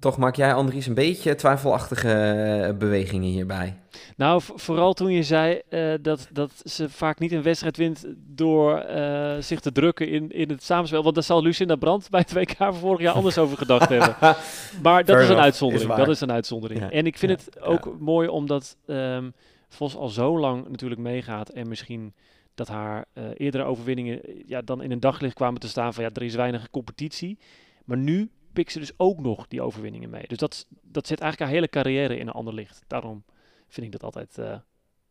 Toch 0.00 0.18
maak 0.18 0.36
jij, 0.36 0.54
Andries, 0.54 0.86
een 0.86 0.94
beetje 0.94 1.34
twijfelachtige 1.34 2.12
eh, 2.12 2.76
bewegingen 2.76 3.30
hierbij. 3.30 3.78
Nou, 4.16 4.42
vooral 4.54 4.92
toen 4.92 5.12
je 5.12 5.22
zei 5.22 5.60
eh, 5.68 5.94
dat, 6.00 6.28
dat 6.32 6.52
ze 6.64 6.90
vaak 6.90 7.18
niet 7.18 7.32
een 7.32 7.42
wedstrijd 7.42 7.76
wint 7.76 8.06
door 8.16 8.78
eh, 8.78 9.36
zich 9.40 9.60
te 9.60 9.72
drukken 9.72 10.08
in, 10.08 10.30
in 10.30 10.48
het 10.48 10.62
samenspel. 10.62 11.02
Want 11.02 11.14
daar 11.14 11.24
zal 11.24 11.42
Lucinda 11.42 11.76
Brandt 11.76 12.10
bij 12.10 12.20
het 12.20 12.32
WK 12.32 12.56
van 12.56 12.74
vorig 12.74 13.00
jaar 13.00 13.14
anders 13.14 13.38
over 13.38 13.56
gedacht 13.56 13.88
hebben. 13.88 14.16
Maar 14.82 15.04
dat 15.04 15.20
is 15.20 15.28
een 15.28 15.38
uitzondering. 15.38 15.90
is 15.90 15.96
dat 15.96 16.08
is 16.08 16.20
een 16.20 16.32
uitzondering. 16.32 16.80
Ja, 16.80 16.90
En 16.90 17.06
ik 17.06 17.18
vind 17.18 17.32
ja, 17.32 17.36
het 17.36 17.60
ook 17.62 17.98
mooi 17.98 18.28
omdat 18.28 18.76
ehm, 18.86 19.30
Vos 19.68 19.96
al 19.96 20.08
zo 20.08 20.38
lang 20.38 20.68
natuurlijk 20.68 21.00
meegaat. 21.00 21.48
En 21.48 21.68
misschien 21.68 22.14
dat 22.54 22.68
haar 22.68 23.04
eerdere 23.34 23.64
overwinningen 23.64 24.20
ja, 24.46 24.62
dan 24.62 24.82
in 24.82 24.90
een 24.90 25.00
daglicht 25.00 25.34
kwamen 25.34 25.60
te 25.60 25.68
staan 25.68 25.94
van 25.94 26.04
ja, 26.04 26.10
er 26.12 26.22
is 26.22 26.34
weinig 26.34 26.70
competitie. 26.70 27.38
Maar 27.84 27.96
nu 27.96 28.30
pikt 28.56 28.72
ze 28.72 28.78
dus 28.78 28.92
ook 28.96 29.18
nog 29.20 29.48
die 29.48 29.62
overwinningen 29.62 30.10
mee. 30.10 30.24
Dus 30.26 30.38
dat, 30.38 30.66
dat 30.82 31.06
zet 31.06 31.20
eigenlijk 31.20 31.50
haar 31.50 31.60
hele 31.60 31.68
carrière 31.68 32.18
in 32.18 32.26
een 32.26 32.32
ander 32.32 32.54
licht. 32.54 32.84
Daarom 32.86 33.24
vind 33.68 33.86
ik 33.86 33.92
dat 33.92 34.02
altijd 34.02 34.38
eh, 34.38 34.56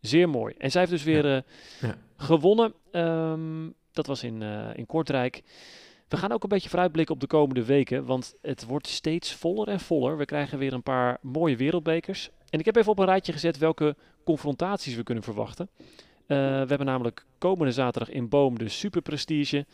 zeer 0.02 0.30
mooi. 0.30 0.54
En 0.58 0.72
zij 0.72 0.80
heeft 0.82 0.94
dus 0.94 1.04
weer 1.04 1.36
eh, 1.36 1.42
Ja. 1.82 1.96
gewonnen. 2.18 2.74
Ehm, 2.92 3.70
dat 3.92 4.08
was 4.08 4.24
in, 4.24 4.42
eh, 4.42 4.70
in 4.74 4.86
Kortrijk. 4.86 5.44
We 6.08 6.18
gaan 6.18 6.32
ook 6.32 6.44
een 6.44 6.50
beetje 6.50 6.70
vooruitblikken 6.70 7.16
op 7.16 7.22
de 7.22 7.28
komende 7.28 7.66
weken, 7.66 8.06
want 8.06 8.36
het 8.42 8.66
wordt 8.66 8.88
steeds 8.88 9.34
voller 9.34 9.68
en 9.68 9.80
voller. 9.80 10.18
We 10.18 10.26
krijgen 10.26 10.58
weer 10.58 10.74
een 10.74 10.84
paar 10.84 11.18
mooie 11.22 11.56
wereldbekers. 11.56 12.30
En 12.50 12.60
ik 12.60 12.66
heb 12.66 12.76
even 12.76 12.92
op 12.92 13.00
een 13.00 13.06
rijtje 13.06 13.32
gezet 13.32 13.58
welke 13.58 13.96
confrontaties 14.24 14.96
we 14.96 15.04
kunnen 15.04 15.24
verwachten. 15.24 15.70
We 16.28 16.36
hebben 16.68 16.86
namelijk 16.86 17.26
komende 17.38 17.72
zaterdag 17.72 18.14
in 18.14 18.30
Boom 18.30 18.58
de 18.58 18.70
Super 18.70 19.02
Prestige. 19.02 19.66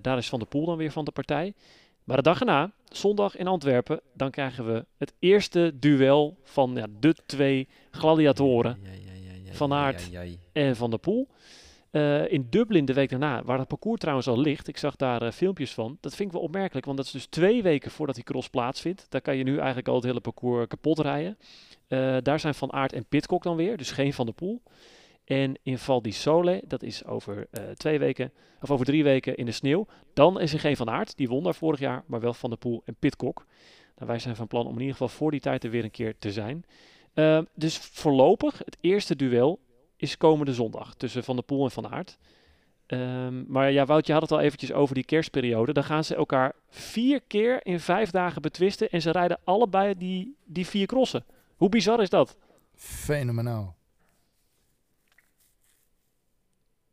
Daar 0.00 0.18
is 0.18 0.28
Van 0.28 0.38
der 0.38 0.48
Poel 0.48 0.64
dan 0.66 0.76
weer 0.76 0.92
van 0.92 1.04
de 1.04 1.10
partij. 1.10 1.54
Maar 2.08 2.16
de 2.16 2.22
dag 2.22 2.40
erna, 2.40 2.72
zondag 2.88 3.36
in 3.36 3.46
Antwerpen, 3.46 4.00
dan 4.14 4.30
krijgen 4.30 4.66
we 4.66 4.84
het 4.96 5.12
eerste 5.18 5.72
duel 5.74 6.38
van 6.42 6.72
ja, 6.74 6.86
de 7.00 7.14
twee 7.26 7.68
gladiatoren, 7.90 8.78
Van 9.50 9.72
Aert. 9.72 10.10
en 10.52 10.76
Van 10.76 10.90
der 10.90 10.98
Poel. 10.98 11.28
Eh, 11.90 12.32
in 12.32 12.46
Dublin 12.50 12.84
de 12.84 12.92
week 12.92 13.10
daarna, 13.10 13.42
waar 13.44 13.58
het 13.58 13.68
parcours 13.68 14.00
trouwens 14.00 14.26
al 14.26 14.40
ligt, 14.40 14.68
ik 14.68 14.76
zag 14.76 14.96
daar 14.96 15.22
eh, 15.22 15.32
filmpjes 15.32 15.74
van. 15.74 15.98
Dat 16.00 16.14
vind 16.14 16.28
ik 16.28 16.34
wel 16.34 16.44
opmerkelijk, 16.44 16.86
want 16.86 16.96
dat 16.96 17.06
is 17.06 17.12
dus 17.12 17.26
twee 17.26 17.62
weken 17.62 17.90
voordat 17.90 18.14
die 18.14 18.24
cross 18.24 18.48
plaatsvindt. 18.48 19.06
Daar 19.08 19.20
kan 19.20 19.36
je 19.36 19.44
nu 19.44 19.56
eigenlijk 19.56 19.88
al 19.88 19.94
het 19.94 20.04
hele 20.04 20.20
parcours 20.20 20.66
kapot 20.66 20.98
rijden. 20.98 21.38
Eh, 21.88 22.16
daar 22.22 22.40
zijn 22.40 22.54
Van 22.54 22.72
Aert 22.72 22.92
en 22.92 23.06
Pitcock 23.06 23.42
dan 23.42 23.56
weer, 23.56 23.76
dus 23.76 23.90
geen 23.90 24.12
Van 24.12 24.26
der 24.26 24.34
Poel. 24.34 24.62
En 25.28 25.54
in 25.62 25.78
Val 25.78 26.02
di 26.02 26.12
Sole, 26.12 26.62
dat 26.66 26.82
is 26.82 27.04
over 27.04 27.46
eh, 27.50 27.62
twee 27.70 27.98
weken, 27.98 28.32
of 28.60 28.70
over 28.70 28.86
drie 28.86 29.04
weken 29.04 29.36
in 29.36 29.46
de 29.46 29.52
sneeuw. 29.52 29.86
Dan 30.14 30.40
is 30.40 30.52
er 30.52 30.60
geen 30.60 30.76
Van 30.76 30.90
Aert, 30.90 31.16
die 31.16 31.28
won 31.28 31.42
daar 31.42 31.54
vorig 31.54 31.80
jaar, 31.80 32.04
maar 32.06 32.20
wel 32.20 32.34
Van 32.34 32.50
der 32.50 32.58
Poel 32.58 32.82
en 32.84 32.96
Pitcock. 32.98 33.46
Nou, 33.96 34.10
wij 34.10 34.18
zijn 34.18 34.36
van 34.36 34.46
plan 34.46 34.66
om 34.66 34.72
in 34.72 34.80
ieder 34.80 34.92
geval 34.92 35.08
voor 35.08 35.30
die 35.30 35.40
tijd 35.40 35.64
er 35.64 35.70
weer 35.70 35.84
een 35.84 35.90
keer 35.90 36.18
te 36.18 36.32
zijn. 36.32 36.64
Eh, 37.14 37.40
dus 37.54 37.76
voorlopig, 37.76 38.58
het 38.58 38.76
eerste 38.80 39.16
duel 39.16 39.60
is 39.96 40.16
komende 40.16 40.54
zondag 40.54 40.94
tussen 40.94 41.24
Van 41.24 41.36
der 41.36 41.44
Poel 41.44 41.64
en 41.64 41.70
Van 41.70 41.88
Aert. 41.88 42.18
Ehm, 42.86 43.44
maar 43.46 43.72
ja, 43.72 43.84
Wout, 43.84 44.06
je 44.06 44.12
had 44.12 44.22
het 44.22 44.32
al 44.32 44.40
eventjes 44.40 44.72
over 44.72 44.94
die 44.94 45.04
kerstperiode. 45.04 45.72
Dan 45.72 45.84
gaan 45.84 46.04
ze 46.04 46.14
elkaar 46.14 46.52
vier 46.68 47.20
keer 47.26 47.66
in 47.66 47.80
vijf 47.80 48.10
dagen 48.10 48.42
betwisten 48.42 48.90
en 48.90 49.02
ze 49.02 49.10
rijden 49.10 49.40
allebei 49.44 49.94
die, 49.96 50.36
die 50.44 50.66
vier 50.66 50.86
crossen. 50.86 51.24
Hoe 51.56 51.68
bizar 51.68 52.02
is 52.02 52.10
dat? 52.10 52.36
Fenomenaal. 52.74 53.77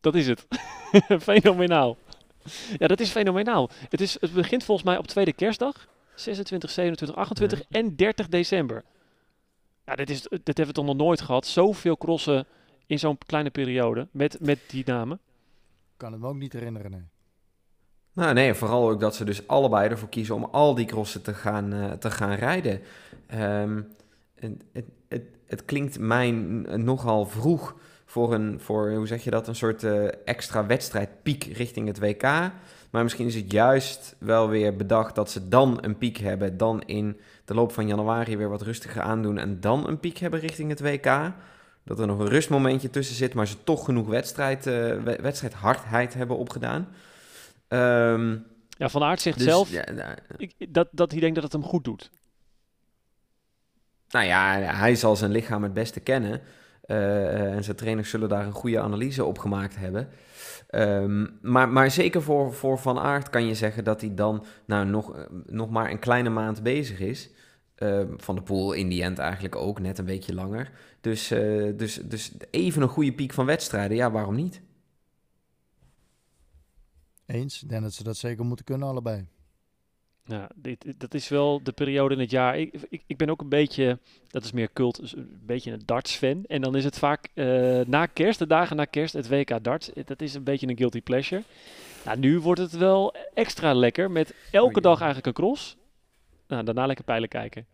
Dat 0.06 0.16
is 0.16 0.28
het. 0.28 0.48
fenomenaal. 1.24 1.98
Ja, 2.78 2.88
dat 2.88 3.00
is 3.00 3.10
fenomenaal. 3.10 3.70
Het, 3.90 4.02
is, 4.02 4.18
het 4.20 4.34
begint 4.34 4.64
volgens 4.64 4.88
mij 4.88 4.98
op 4.98 5.08
tweede 5.08 5.34
kerstdag. 5.34 5.88
26, 6.16 6.70
27, 6.70 7.18
28 7.18 7.64
en 7.70 7.96
30 7.96 8.28
december. 8.28 8.84
Ja, 9.86 9.96
dit, 9.96 10.10
is, 10.10 10.22
dit 10.22 10.46
hebben 10.46 10.66
we 10.68 10.72
toch 10.74 10.86
nog 10.86 10.96
nooit 10.96 11.22
gehad. 11.22 11.46
Zoveel 11.46 11.98
crossen 11.98 12.46
in 12.86 13.00
zo'n 13.00 13.18
kleine 13.26 13.50
periode 13.50 14.08
met, 14.12 14.38
met 14.42 14.60
die 14.68 14.84
namen. 14.86 15.20
Kan 15.98 16.12
het 16.12 16.22
me 16.22 16.28
ook 16.28 16.36
niet 16.36 16.54
herinneren, 16.54 16.92
nee. 16.92 17.04
Nou 18.14 18.34
nee, 18.34 18.54
vooral 18.54 18.90
ook 18.90 19.00
dat 19.00 19.16
ze 19.16 19.26
dus 19.26 19.48
allebei 19.48 19.90
ervoor 19.90 20.10
kiezen 20.10 20.36
om 20.36 20.44
al 20.44 20.76
die 20.76 20.86
crossen 20.86 21.22
te 21.22 21.34
gaan, 21.34 21.74
eh, 21.74 21.92
te 21.92 22.12
gaan 22.12 22.34
rijden. 22.34 22.82
Ehm, 23.28 23.82
het, 24.36 24.64
het, 24.74 24.86
het, 25.08 25.24
het 25.46 25.66
klinkt 25.66 26.00
mij 26.00 26.32
n- 26.32 26.84
nogal 26.84 27.26
vroeg 27.26 27.76
voor 28.06 28.34
een, 28.34 28.60
voor, 28.60 28.92
hoe 28.92 29.08
zeg 29.08 29.24
je 29.24 29.30
dat, 29.30 29.48
een 29.48 29.56
soort 29.56 29.84
eh, 29.84 30.08
extra 30.26 30.66
wedstrijdpiek 30.66 31.44
richting 31.44 31.88
het 31.88 32.00
WK. 32.00 32.22
Maar 32.90 33.04
misschien 33.04 33.26
is 33.28 33.36
het 33.36 33.52
juist 33.52 34.16
wel 34.20 34.50
weer 34.50 34.76
bedacht 34.76 35.16
dat 35.16 35.32
ze 35.32 35.48
dan 35.48 35.78
een 35.82 35.98
piek 35.98 36.18
hebben, 36.18 36.58
dan 36.58 36.82
in 36.86 37.20
de 37.46 37.54
loop 37.54 37.72
van 37.72 37.88
januari 37.88 38.38
weer 38.38 38.50
wat 38.50 38.62
rustiger 38.62 39.02
aandoen 39.02 39.38
en 39.38 39.60
dan 39.60 39.88
een 39.88 40.00
piek 40.00 40.18
hebben 40.18 40.40
richting 40.40 40.70
het 40.70 40.80
WK. 40.82 41.32
Dat 41.84 42.00
er 42.00 42.08
nog 42.08 42.20
een 42.20 42.28
rustmomentje 42.30 42.90
tussen 42.90 43.16
zit, 43.16 43.34
maar 43.34 43.48
ze 43.48 43.64
toch 43.64 43.86
genoeg 43.86 44.08
wedstrijd, 44.08 44.66
we- 44.66 45.18
wedstrijdhardheid 45.22 46.14
hebben 46.14 46.38
opgedaan. 46.38 46.88
Ehm, 47.68 48.38
Ja, 48.78 48.90
Van 48.90 49.04
Aert 49.04 49.22
zegt 49.22 49.38
dus, 49.38 49.48
zelf 49.48 49.70
ja, 49.72 49.92
nou, 49.92 50.16
ik, 50.38 50.54
dat, 50.74 50.88
dat 50.92 51.12
hij 51.12 51.20
denkt 51.20 51.36
dat 51.36 51.44
het 51.44 51.54
hem 51.54 51.64
goed 51.64 51.84
doet. 51.84 52.12
nou 54.10 54.26
ja, 54.26 54.54
hij 54.60 54.96
zal 54.96 55.16
zijn 55.16 55.32
lichaam 55.32 55.64
het 55.64 55.74
beste 55.74 56.00
kennen. 56.00 56.42
Eh, 56.86 57.54
en 57.56 57.64
zijn 57.64 57.76
trainers 57.76 58.10
zullen 58.10 58.30
daar 58.30 58.46
een 58.46 58.52
goede 58.52 58.80
analyse 58.80 59.26
op 59.26 59.38
gemaakt 59.38 59.76
hebben. 59.76 60.10
Ehm, 60.68 61.26
maar, 61.42 61.70
maar 61.70 61.92
zeker 61.92 62.22
voor, 62.22 62.54
voor 62.54 62.80
Van 62.80 63.00
Aert 63.00 63.30
kan 63.30 63.48
je 63.48 63.56
zeggen 63.56 63.84
dat 63.84 64.02
hij 64.02 64.14
dan 64.14 64.46
nou, 64.66 64.86
nog, 64.86 65.16
eh, 65.16 65.24
nog 65.46 65.70
maar 65.70 65.92
een 65.92 66.00
kleine 66.00 66.30
maand 66.30 66.64
bezig 66.64 67.00
is. 67.00 67.30
Ehm, 67.76 68.08
van 68.18 68.36
de 68.36 68.42
Poel 68.42 68.74
in 68.74 68.90
die 68.90 69.04
end 69.04 69.18
eigenlijk 69.18 69.56
ook, 69.56 69.80
net 69.80 69.98
een 69.98 70.06
beetje 70.06 70.34
langer. 70.34 70.72
Dus, 71.02 71.32
eh, 71.32 71.78
dus, 71.78 71.96
dus 71.96 72.34
even 72.52 72.82
een 72.82 72.88
goede 72.88 73.14
piek 73.14 73.34
van 73.34 73.46
wedstrijden, 73.46 73.98
ja, 73.98 74.12
waarom 74.12 74.36
niet? 74.36 74.62
Eens. 77.26 77.64
Ik 77.64 77.70
denk 77.70 77.82
dat 77.84 77.94
ze 77.94 78.04
dat 78.04 78.18
zeker 78.18 78.46
moeten 78.46 78.66
kunnen, 78.66 78.88
allebei. 78.88 79.28
Ja, 80.28 80.50
dit, 80.56 80.86
dat 80.98 81.14
is 81.14 81.28
wel 81.28 81.64
de 81.64 81.72
periode 81.72 82.14
in 82.14 82.20
het 82.20 82.32
jaar. 82.32 82.58
Ik, 82.60 82.74
ik, 82.90 83.04
ik 83.08 83.18
ben 83.18 83.30
ook 83.30 83.42
een 83.42 83.50
beetje, 83.50 84.00
dat 84.28 84.44
is 84.44 84.52
meer 84.52 84.70
cult, 84.74 85.00
dus 85.00 85.16
een 85.16 85.40
beetje 85.46 85.72
een 85.72 85.82
darts-fan. 85.86 86.44
En 86.48 86.62
dan 86.62 86.76
is 86.76 86.84
het 86.84 86.98
vaak 86.98 87.28
eh, 87.34 87.46
na 87.86 88.06
kerst, 88.06 88.40
de 88.40 88.48
dagen 88.48 88.76
na 88.76 88.86
kerst, 88.86 89.14
het 89.14 89.28
WK 89.28 89.64
darts. 89.64 89.94
Eh, 89.94 90.06
Dat 90.06 90.22
is 90.22 90.34
een 90.34 90.44
beetje 90.44 90.68
een 90.68 90.78
guilty 90.78 91.02
pleasure. 91.02 91.44
Nou, 92.06 92.18
nu 92.20 92.40
wordt 92.40 92.62
het 92.62 92.72
wel 92.78 93.16
extra 93.34 93.74
lekker 93.74 94.12
met 94.12 94.34
elke 94.52 94.82
dag 94.82 94.98
eigenlijk 94.98 95.28
een 95.28 95.44
cross. 95.46 95.78
Nou, 96.48 96.64
daarna 96.64 96.86
lekker 96.86 97.06
pijlen 97.06 97.30
kijken. 97.30 97.66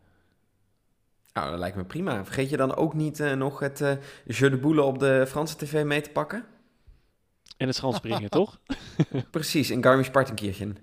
Nou, 1.33 1.49
dat 1.49 1.59
lijkt 1.59 1.75
me 1.75 1.83
prima. 1.83 2.25
Vergeet 2.25 2.49
je 2.49 2.57
dan 2.57 2.75
ook 2.75 2.93
niet 2.93 3.19
eh, 3.19 3.33
nog 3.33 3.59
het 3.59 3.81
eh 3.81 3.91
Jeu 4.25 4.49
de 4.49 4.57
Boule 4.57 4.81
op 4.81 4.99
de 4.99 5.25
Franse 5.27 5.55
tv 5.57 5.83
mee 5.83 6.01
te 6.01 6.09
pakken? 6.09 6.45
En 7.57 7.67
het 7.67 7.75
schanspringen, 7.75 8.29
toch? 8.39 8.59
Precies, 9.29 9.69
in 9.71 9.83
Garmisch-Partenkirchen. 9.83 10.77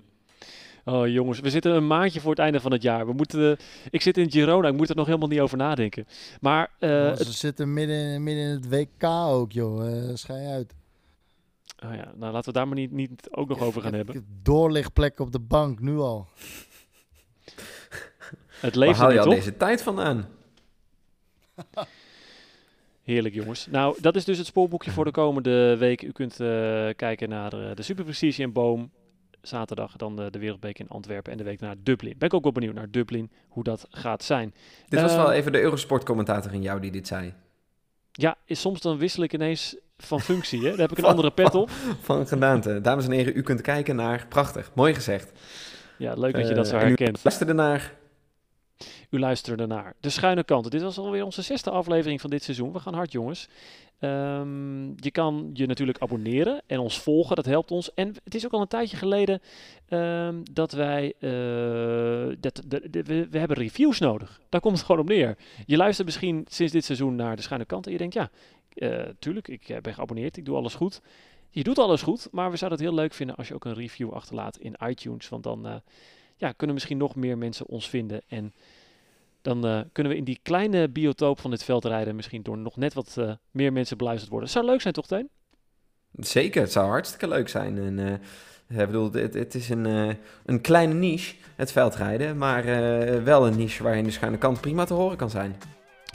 Oh 0.88 1.08
jongens, 1.08 1.40
we 1.40 1.50
zitten 1.50 1.72
een 1.74 1.86
maandje 1.86 2.20
voor 2.20 2.30
het 2.30 2.38
einde 2.38 2.60
van 2.60 2.72
het 2.72 2.82
jaar. 2.82 3.06
We 3.06 3.12
moeten, 3.12 3.58
eh, 3.58 3.64
ik 3.90 4.02
zit 4.02 4.16
in 4.18 4.30
Girona, 4.30 4.68
ik 4.68 4.74
moet 4.76 4.88
er 4.90 4.96
nog 4.96 5.06
helemaal 5.06 5.28
niet 5.28 5.40
over 5.40 5.56
nadenken. 5.56 6.06
Maar 6.40 6.70
het- 6.78 7.18
ze 7.18 7.32
zitten 7.32 7.72
midden, 7.72 8.22
midden 8.22 8.44
in 8.44 8.50
het 8.50 8.68
WK 8.68 9.04
ook, 9.04 9.52
joh. 9.52 9.86
Eh 10.08 10.14
schei 10.14 10.46
uit. 10.46 10.74
oh 11.84 11.94
ja, 11.94 12.12
nou, 12.16 12.32
laten 12.32 12.52
we 12.52 12.58
daar 12.58 12.66
maar 12.68 12.76
niet, 12.76 12.90
niet 12.92 13.28
ook 13.30 13.48
nog 13.48 13.60
over 13.60 13.80
gaan 13.82 13.90
Ik 13.90 13.96
hebben. 13.96 14.14
heb 14.14 14.24
Doorlichtplek 14.42 15.18
op 15.20 15.32
de 15.32 15.40
bank, 15.40 15.80
nu 15.80 15.96
al. 15.98 16.26
Het 18.60 18.74
Waar 18.74 18.86
leeft 18.86 18.98
haal 18.98 19.12
je 19.12 19.20
al 19.20 19.28
deze 19.28 19.56
tijd 19.56 19.82
vandaan? 19.82 20.28
Heerlijk 23.02 23.34
jongens. 23.34 23.66
Nou, 23.70 23.96
dat 24.00 24.16
is 24.16 24.24
dus 24.24 24.38
het 24.38 24.46
spoorboekje 24.46 24.90
voor 24.90 25.04
de 25.04 25.10
komende 25.10 25.76
week. 25.76 26.02
U 26.02 26.12
kunt 26.12 26.40
eh, 26.40 26.88
kijken 26.96 27.28
naar 27.28 27.50
de 27.50 27.82
Super 27.82 28.04
Prestige 28.04 28.42
in 28.42 28.52
Boom. 28.52 28.90
Zaterdag 29.42 29.96
dan 29.96 30.16
de, 30.16 30.30
de 30.30 30.38
Wereldbeek 30.38 30.78
in 30.78 30.88
Antwerpen 30.88 31.32
en 31.32 31.38
de 31.38 31.44
week 31.44 31.60
naar 31.60 31.74
Dublin. 31.82 32.14
Ben 32.18 32.28
ik 32.28 32.34
ook 32.34 32.42
wel 32.42 32.52
benieuwd 32.52 32.74
naar 32.74 32.90
Dublin, 32.90 33.30
hoe 33.48 33.64
dat 33.64 33.86
gaat 33.90 34.22
zijn. 34.22 34.54
Dit 34.88 35.00
was 35.00 35.10
Eh, 35.10 35.16
wel 35.16 35.32
even 35.32 35.52
de 35.52 35.60
Eurosport-commentator 35.60 36.52
in 36.52 36.62
jou 36.62 36.80
die 36.80 36.90
dit 36.90 37.06
zei. 37.06 37.34
Ja, 38.12 38.36
is, 38.44 38.60
soms 38.60 38.80
dan 38.80 38.98
wissel 38.98 39.22
ik 39.22 39.32
ineens 39.32 39.76
van 39.98 40.20
functie. 40.20 40.62
Hè? 40.62 40.70
Dan 40.70 40.80
heb 40.80 40.90
ik 40.90 40.98
een 40.98 41.04
andere 41.14 41.30
pet 41.30 41.54
op. 41.54 41.70
Van 42.00 42.26
gedaante. 42.26 42.80
Dames 42.80 43.04
en 43.04 43.10
heren, 43.10 43.36
u 43.36 43.42
kunt 43.42 43.60
kijken 43.60 43.96
naar... 43.96 44.26
Prachtig, 44.28 44.70
mooi 44.74 44.94
gezegd. 44.94 45.32
Ja, 45.98 46.14
leuk 46.14 46.34
dat 46.34 46.48
je 46.48 46.54
dat 46.54 46.68
zo 46.68 46.76
Eh, 46.76 46.82
herkent. 46.82 47.20
luisterde 47.24 47.52
naar... 47.52 47.96
U 49.10 49.18
luisterde 49.18 49.66
naar 49.66 49.94
De 50.00 50.10
Schuine 50.10 50.44
Kanten. 50.44 50.70
Dit 50.70 50.82
was 50.82 50.98
alweer 50.98 51.24
onze 51.24 51.42
zesde 51.42 51.70
aflevering 51.70 52.20
van 52.20 52.30
dit 52.30 52.42
seizoen. 52.42 52.72
We 52.72 52.78
gaan 52.78 52.94
hard, 52.94 53.12
jongens. 53.12 53.48
Ehm, 53.98 54.86
je 54.96 55.10
kan 55.10 55.50
je 55.52 55.66
natuurlijk 55.66 55.98
abonneren 55.98 56.62
en 56.66 56.78
ons 56.78 56.98
volgen. 56.98 57.36
Dat 57.36 57.44
helpt 57.44 57.70
ons. 57.70 57.94
En 57.94 58.14
het 58.24 58.34
is 58.34 58.44
ook 58.44 58.52
al 58.52 58.60
een 58.60 58.66
tijdje 58.66 58.96
geleden 58.96 59.40
ehm, 59.88 60.40
dat 60.52 60.72
wij... 60.72 61.14
eh, 61.18 62.36
dat, 62.40 62.62
de, 62.66 63.02
we, 63.02 63.28
we 63.30 63.38
hebben 63.38 63.56
reviews 63.56 63.98
nodig. 63.98 64.40
Daar 64.48 64.60
komt 64.60 64.76
het 64.76 64.86
gewoon 64.86 65.00
op 65.00 65.08
neer. 65.08 65.36
Je 65.66 65.76
luistert 65.76 66.06
misschien 66.06 66.46
sinds 66.48 66.72
dit 66.72 66.84
seizoen 66.84 67.14
naar 67.14 67.36
De 67.36 67.42
Schuine 67.42 67.66
Kanten. 67.66 67.92
En 67.92 67.98
je 67.98 68.08
denkt, 68.08 68.14
ja, 68.14 68.30
eh, 68.74 69.08
tuurlijk, 69.18 69.48
ik 69.48 69.68
eh, 69.68 69.80
ben 69.80 69.94
geabonneerd. 69.94 70.36
Ik 70.36 70.44
doe 70.44 70.56
alles 70.56 70.74
goed. 70.74 71.00
Je 71.50 71.62
doet 71.62 71.78
alles 71.78 72.02
goed, 72.02 72.28
maar 72.30 72.50
we 72.50 72.56
zouden 72.56 72.78
het 72.78 72.88
heel 72.88 72.98
leuk 72.98 73.12
vinden 73.12 73.36
als 73.36 73.48
je 73.48 73.54
ook 73.54 73.64
een 73.64 73.74
review 73.74 74.12
achterlaat 74.12 74.56
in 74.56 74.76
iTunes. 74.86 75.28
Want 75.28 75.42
dan 75.42 75.82
ja, 76.36 76.52
kunnen 76.52 76.74
misschien 76.74 76.98
nog 76.98 77.14
meer 77.14 77.38
mensen 77.38 77.66
ons 77.66 77.88
vinden. 77.88 78.22
En 78.28 78.52
dan 79.48 79.66
eh, 79.66 79.80
kunnen 79.92 80.12
we 80.12 80.18
in 80.18 80.24
die 80.24 80.38
kleine 80.42 80.88
biotoop 80.88 81.40
van 81.40 81.50
dit 81.50 81.64
veld 81.64 81.84
rijden. 81.84 82.16
Misschien 82.16 82.42
door 82.42 82.58
nog 82.58 82.76
net 82.76 82.94
wat 82.94 83.14
eh, 83.18 83.32
meer 83.50 83.72
mensen 83.72 83.96
beluisterd 83.96 84.30
worden. 84.30 84.48
Zou 84.48 84.64
leuk 84.64 84.80
zijn, 84.80 84.94
toch, 84.94 85.06
Teun? 85.06 85.28
Zeker, 86.12 86.62
het 86.62 86.72
zou 86.72 86.88
hartstikke 86.88 87.28
leuk 87.28 87.48
zijn. 87.48 87.78
En, 87.78 87.98
eh, 87.98 88.80
ik 88.80 88.86
bedoel, 88.86 89.12
het, 89.12 89.34
het 89.34 89.54
is 89.54 89.68
een, 89.68 89.86
eh, 89.86 90.14
een 90.44 90.60
kleine 90.60 90.94
niche, 90.94 91.34
het 91.56 91.72
veldrijden. 91.72 92.38
Maar 92.38 92.64
eh, 92.64 93.22
wel 93.22 93.46
een 93.46 93.56
niche 93.56 93.82
waarin 93.82 94.04
de 94.04 94.10
schuine 94.10 94.38
kant 94.38 94.60
prima 94.60 94.84
te 94.84 94.94
horen 94.94 95.16
kan 95.16 95.30
zijn. 95.30 95.56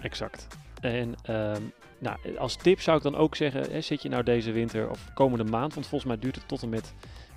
Exact. 0.01 0.47
En 0.81 1.15
ehm, 1.23 1.61
nou, 1.99 2.17
als 2.37 2.55
tip 2.55 2.81
zou 2.81 2.97
ik 2.97 3.03
dan 3.03 3.15
ook 3.15 3.35
zeggen, 3.35 3.71
hè, 3.71 3.81
zit 3.81 4.01
je 4.01 4.09
nou 4.09 4.23
deze 4.23 4.51
winter 4.51 4.89
of 4.89 5.13
komende 5.13 5.43
maand, 5.43 5.73
want 5.73 5.87
volgens 5.87 6.11
mij 6.11 6.19
duurt 6.19 6.35
het 6.35 6.47
tot 6.47 6.61
en 6.61 6.69
met 6.69 6.93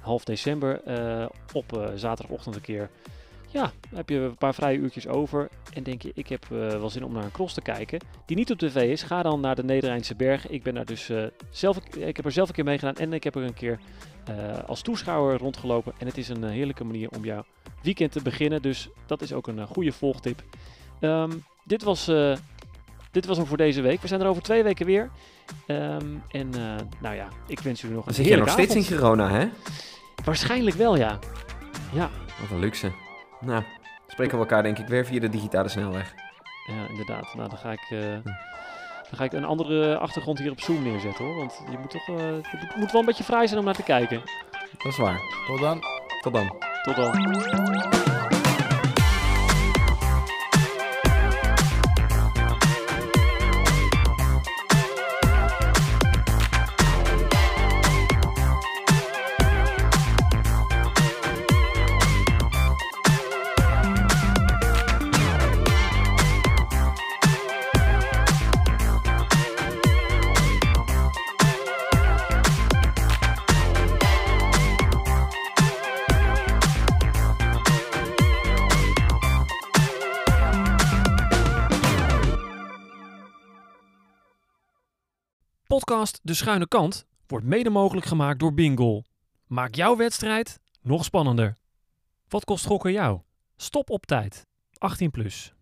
half 0.07 0.25
december, 0.25 0.83
eh, 0.85 1.27
op 1.53 1.77
eh, 1.77 1.89
zaterdagochtend 1.95 2.55
een 2.55 2.61
keer. 2.61 2.91
Ja, 3.57 3.73
heb 3.95 4.09
je 4.09 4.17
een 4.17 4.37
paar 4.37 4.55
vrije 4.55 4.79
uurtjes 4.79 5.07
over 5.07 5.49
en 5.73 5.83
denk 5.83 6.03
je, 6.03 6.11
ik 6.15 6.29
heb 6.29 6.45
eh, 6.45 6.59
wel 6.59 6.91
zin 6.91 7.05
om 7.05 7.13
naar 7.13 7.25
een 7.25 7.31
cross 7.31 7.55
te 7.55 7.61
kijken, 7.61 8.01
die 8.27 8.37
niet 8.37 8.51
op 8.51 8.59
tv 8.59 8.91
is. 8.91 9.03
Ga 9.03 9.23
dan 9.23 9.41
naar 9.41 9.55
de 9.55 9.65
Nederrijnse 9.65 10.15
Bergen. 10.15 10.53
Ik 10.53 10.63
ben 10.63 10.75
daar 10.75 10.85
dus 10.85 11.09
eh, 11.09 11.25
zelf, 11.51 11.79
ik 11.97 12.17
heb 12.17 12.25
er 12.25 12.33
zelf 12.33 12.49
een 12.49 12.55
keer 12.55 12.65
meegedaan 12.65 12.97
en 12.97 13.13
ik 13.13 13.25
heb 13.25 13.35
er 13.35 13.43
een 13.43 13.55
keer 13.55 13.79
eh, 14.25 14.35
als 14.67 14.83
toeschouwer 14.83 15.39
rondgelopen. 15.39 15.93
En 15.99 16.07
het 16.07 16.19
is 16.19 16.29
een 16.29 16.45
heerlijke 16.45 16.85
manier 16.85 17.09
om 17.17 17.25
jouw 17.25 17.45
weekend 17.83 18.13
te 18.13 18.23
beginnen, 18.23 18.63
dus 18.63 18.89
dat 19.07 19.23
is 19.23 19.33
ook 19.33 19.47
een 19.47 19.67
goede 19.67 19.93
volgtip. 19.93 20.43
Ehm, 21.01 21.33
dit 21.65 21.83
was... 21.83 22.11
dit 23.11 23.27
was 23.27 23.37
hem 23.37 23.47
voor 23.47 23.57
deze 23.57 23.81
week. 23.81 24.01
We 24.01 24.09
zijn 24.09 24.21
er 24.21 24.27
over 24.27 24.43
twee 24.43 24.63
weken 24.63 24.87
weer. 24.87 25.11
Ehm, 25.67 26.07
en 26.31 26.51
nou 27.01 27.15
ja, 27.15 27.29
ik 27.47 27.61
wens 27.61 27.81
jullie 27.81 27.97
nog 27.97 28.07
een 28.07 28.15
zit 28.15 28.25
je 28.25 28.37
nog 28.37 28.47
heerlijke 28.47 28.73
steeds 28.73 28.89
in 28.89 28.97
avond. 28.97 29.17
Girona, 29.17 29.31
hè? 29.31 29.49
Waarschijnlijk 30.25 30.77
wel, 30.77 30.97
ja. 30.97 31.19
Ja, 31.93 32.11
Wat 32.41 32.51
een 32.51 32.59
luxe. 32.59 33.06
Nou, 33.47 33.63
spreken 34.07 34.35
we 34.35 34.41
elkaar 34.41 34.63
denk 34.63 34.79
ik 34.79 34.87
weer 34.87 35.05
via 35.07 35.21
de 35.21 35.29
digitale 35.29 35.69
snelweg. 35.69 36.15
Ja, 36.67 36.89
inderdaad. 36.89 37.35
Nou, 37.35 37.49
dan 37.49 37.59
ga 37.59 37.73
ik, 37.73 37.87
eh, 37.91 38.01
dan 39.11 39.15
ga 39.17 39.25
ik 39.25 39.33
een 39.33 39.45
andere 39.45 39.99
achtergrond 39.99 40.39
hier 40.39 40.51
op 40.51 40.61
Zoom 40.61 40.83
neerzetten 40.83 41.25
hoor. 41.25 41.37
Want 41.37 41.63
je 41.71 41.79
moet 41.79 41.91
toch, 41.91 42.09
eh, 42.09 42.17
het 42.17 42.61
moet- 42.61 42.77
moet 42.77 42.91
wel 42.93 43.01
een 43.01 43.07
beetje 43.07 43.25
vrij 43.25 43.47
zijn 43.47 43.59
om 43.59 43.65
naar 43.65 43.75
te 43.75 43.83
kijken. 43.83 44.21
Dat 44.79 44.93
is 44.93 44.97
waar. 44.99 45.19
Tot 45.47 45.61
dan. 45.61 45.81
Tot 46.23 46.33
dan. 46.33 46.57
Tot 46.83 46.97
dan. 46.97 47.96
Podcast 85.87 86.21
De 86.23 86.35
Schuine 86.35 86.69
Kant 86.69 87.07
wordt 87.27 87.47
mede 87.47 87.71
mogelijk 87.71 88.07
gemaakt 88.07 88.39
door 88.39 88.55
Bingo. 88.55 89.03
Maak 89.47 89.75
jouw 89.75 89.97
wedstrijd 89.97 90.61
nog 90.83 91.05
spannender. 91.05 91.57
Wat 92.29 92.45
kost 92.45 92.67
gokken 92.67 92.93
jou? 92.93 93.21
Stop 93.57 93.91
op 93.91 94.07
tijd. 94.07 94.47
18 94.79 95.11
plus. 95.11 95.53